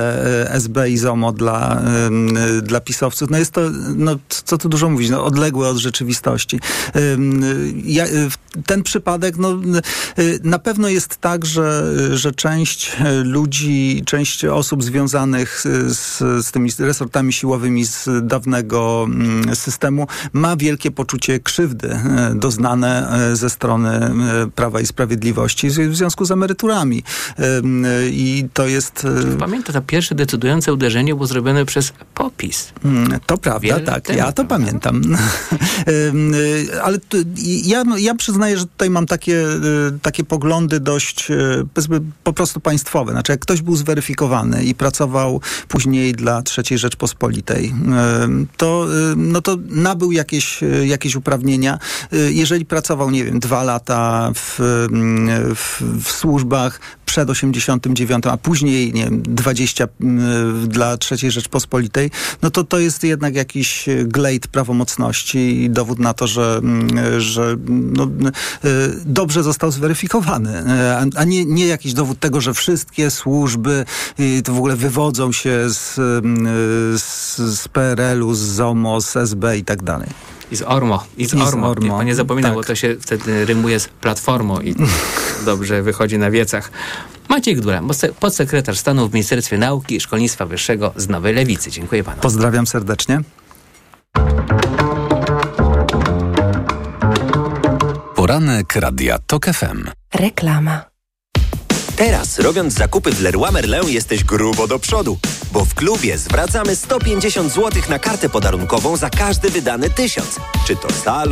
SB 0.51 0.91
i 0.91 0.99
ZOMO 0.99 1.33
dla, 1.33 1.83
dla 2.63 2.81
pisowców. 2.81 3.31
No 3.31 3.39
jest 3.39 3.53
to, 3.53 3.61
no, 3.97 4.17
co 4.29 4.59
tu 4.59 4.69
dużo 4.69 4.91
mówić, 4.91 5.11
no, 5.11 5.25
odległe 5.25 5.69
od 5.69 5.77
rzeczywistości 5.77 6.61
ten 8.67 8.83
przypadek, 8.83 9.37
no, 9.37 9.53
y, 10.19 10.41
na 10.45 10.59
pewno 10.59 10.89
jest 10.89 11.17
tak, 11.17 11.47
że, 11.47 11.95
że 12.17 12.33
część 12.33 12.97
y, 13.01 13.25
ludzi, 13.25 14.03
część 14.07 14.45
osób 14.45 14.85
związanych 14.85 15.65
z, 15.87 16.19
z 16.47 16.51
tymi 16.51 16.71
resortami 16.79 17.33
siłowymi 17.33 17.85
z 17.85 18.09
dawnego 18.23 19.07
mm, 19.09 19.57
systemu 19.57 20.07
ma 20.33 20.57
wielkie 20.57 20.91
poczucie 20.91 21.41
krzywdy 21.41 22.01
doznane 22.35 23.21
ze 23.33 23.51
strony 23.51 24.11
Prawa 24.55 24.81
i 24.81 24.87
Sprawiedliwości 24.87 25.71
w 25.71 25.97
związku 25.97 26.25
z 26.25 26.31
emeryturami. 26.31 27.03
I 28.11 28.45
to 28.55 28.67
jest... 28.67 29.07
Pamiętam, 29.39 29.75
to 29.75 29.83
pierwsze 29.83 30.15
decydujące 30.15 30.73
uderzenie 30.73 31.15
było 31.15 31.27
zrobione 31.27 31.65
przez 31.65 31.93
popis. 32.15 32.73
Mm, 32.85 33.21
to 33.27 33.39
prawda, 33.39 33.61
Wiele 33.61 33.81
tak. 33.81 34.09
Ja 34.09 34.33
to 34.33 34.45
prawda? 34.45 34.45
pamiętam. 34.45 35.03
Ale 36.83 36.99
ja, 37.65 37.85
no, 37.85 37.99
ja 37.99 38.15
przyznaję, 38.15 38.59
że 38.59 38.67
tutaj 38.67 38.91
mam 38.91 39.07
takie, 39.07 39.35
y, 39.35 39.99
takie 40.03 40.25
poglądy 40.25 40.81
dość 40.81 41.31
y, 41.31 41.67
po 42.25 42.33
prostu 42.33 42.61
państwowe. 42.61 43.13
Znaczy, 43.13 43.33
jak 43.33 43.41
ktoś 43.41 43.63
był 43.63 43.77
zweryfikowany 43.77 44.65
i 44.65 44.75
pracował 44.75 45.41
później 45.69 46.13
dla 46.13 46.43
III 46.59 46.79
Rzeczpospolitej, 46.79 47.67
y, 47.67 48.47
to, 48.57 48.87
no 49.17 49.41
to 49.41 49.57
nabył 49.69 50.13
jakieś, 50.13 50.61
jakieś 50.85 51.17
uprawnienia. 51.17 51.79
Jeżeli 52.31 52.65
pracował, 52.65 53.11
nie 53.11 53.25
wiem, 53.25 53.41
dwa 53.41 53.63
lata 53.63 54.33
w, 54.35 54.59
w, 55.55 55.83
w 56.05 56.13
służbach, 56.13 56.81
przed 57.11 57.31
89, 57.31 58.27
a 58.27 58.37
później 58.37 58.93
nie 58.93 59.05
wiem, 59.05 59.23
20 59.23 59.89
dla 60.67 60.97
III 61.11 61.31
Rzeczpospolitej, 61.31 62.11
no 62.43 62.51
to 62.51 62.65
to 62.65 62.79
jest 62.79 63.05
jednak 63.05 63.35
jakiś 63.35 63.89
glejt 64.05 64.47
prawomocności 64.47 65.63
i 65.63 65.71
dowód 65.71 65.99
na 65.99 66.15
to, 66.15 66.27
że, 66.27 66.61
że 67.19 67.57
no, 67.69 68.09
dobrze 69.05 69.43
został 69.43 69.71
zweryfikowany, 69.71 70.65
a 71.17 71.25
nie, 71.25 71.45
nie 71.45 71.67
jakiś 71.67 71.93
dowód 71.93 72.21
tego, 72.21 72.41
że 72.41 72.55
wszystkie 72.55 73.11
służby 73.11 73.85
to 74.45 74.53
w 74.53 74.59
ogóle 74.59 74.77
wywodzą 74.77 75.33
się 75.33 75.71
z, 75.71 75.95
z, 77.03 77.37
z 77.37 77.69
PRL-u, 77.69 78.35
z 78.35 78.41
ZOMO, 78.41 79.01
z 79.01 79.17
SB 79.17 79.59
i 79.59 79.65
tak 79.65 79.83
dalej. 79.83 80.09
I 80.51 80.57
z 80.57 80.63
Ormo. 80.63 81.05
I 81.17 81.27
z, 81.27 81.35
I 81.35 81.43
Ormo. 81.43 81.69
z 81.69 81.71
Ormo. 81.71 81.97
Pan 81.97 82.07
nie 82.07 82.15
zapomina, 82.15 82.49
tak. 82.49 82.55
bo 82.55 82.65
to 82.65 82.75
się 82.75 82.97
wtedy 83.01 83.45
rymuje 83.45 83.81
z 83.81 83.89
Platformą 83.89 84.61
i 84.61 84.75
dobrze 85.45 85.83
wychodzi 85.83 86.19
na 86.19 86.31
wiecach. 86.31 86.71
Maciej 87.29 87.57
Gdula, 87.57 87.83
podsekretarz 88.21 88.79
stanu 88.79 89.09
w 89.09 89.13
Ministerstwie 89.13 89.59
Nauki 89.59 89.97
i 89.97 90.01
Szkolnictwa 90.01 90.47
Wyższego 90.47 90.93
z 90.97 91.09
Nowej 91.09 91.35
Lewicy. 91.35 91.71
Dziękuję 91.71 92.05
panu. 92.05 92.21
Pozdrawiam 92.21 92.67
serdecznie. 92.67 93.21
Poranek 98.15 98.77
Radia 98.77 99.19
TOK 99.27 99.47
FM. 99.47 99.85
Reklama. 100.15 100.90
Teraz, 102.01 102.39
robiąc 102.39 102.75
zakupy 102.75 103.13
w 103.13 103.23
Leroy 103.23 103.53
Merlin, 103.53 103.89
jesteś 103.89 104.25
grubo 104.25 104.67
do 104.67 104.79
przodu, 104.79 105.19
bo 105.53 105.65
w 105.65 105.75
klubie 105.75 106.19
zwracamy 106.19 106.77
150 106.77 107.53
zł 107.53 107.83
na 107.89 107.99
kartę 107.99 108.29
podarunkową 108.29 108.97
za 108.97 109.11
każdy 109.11 109.51
wydany 109.51 109.91
tysiąc. 109.91 110.41
Czy 110.67 110.77
to 110.77 110.89
salon, 111.05 111.29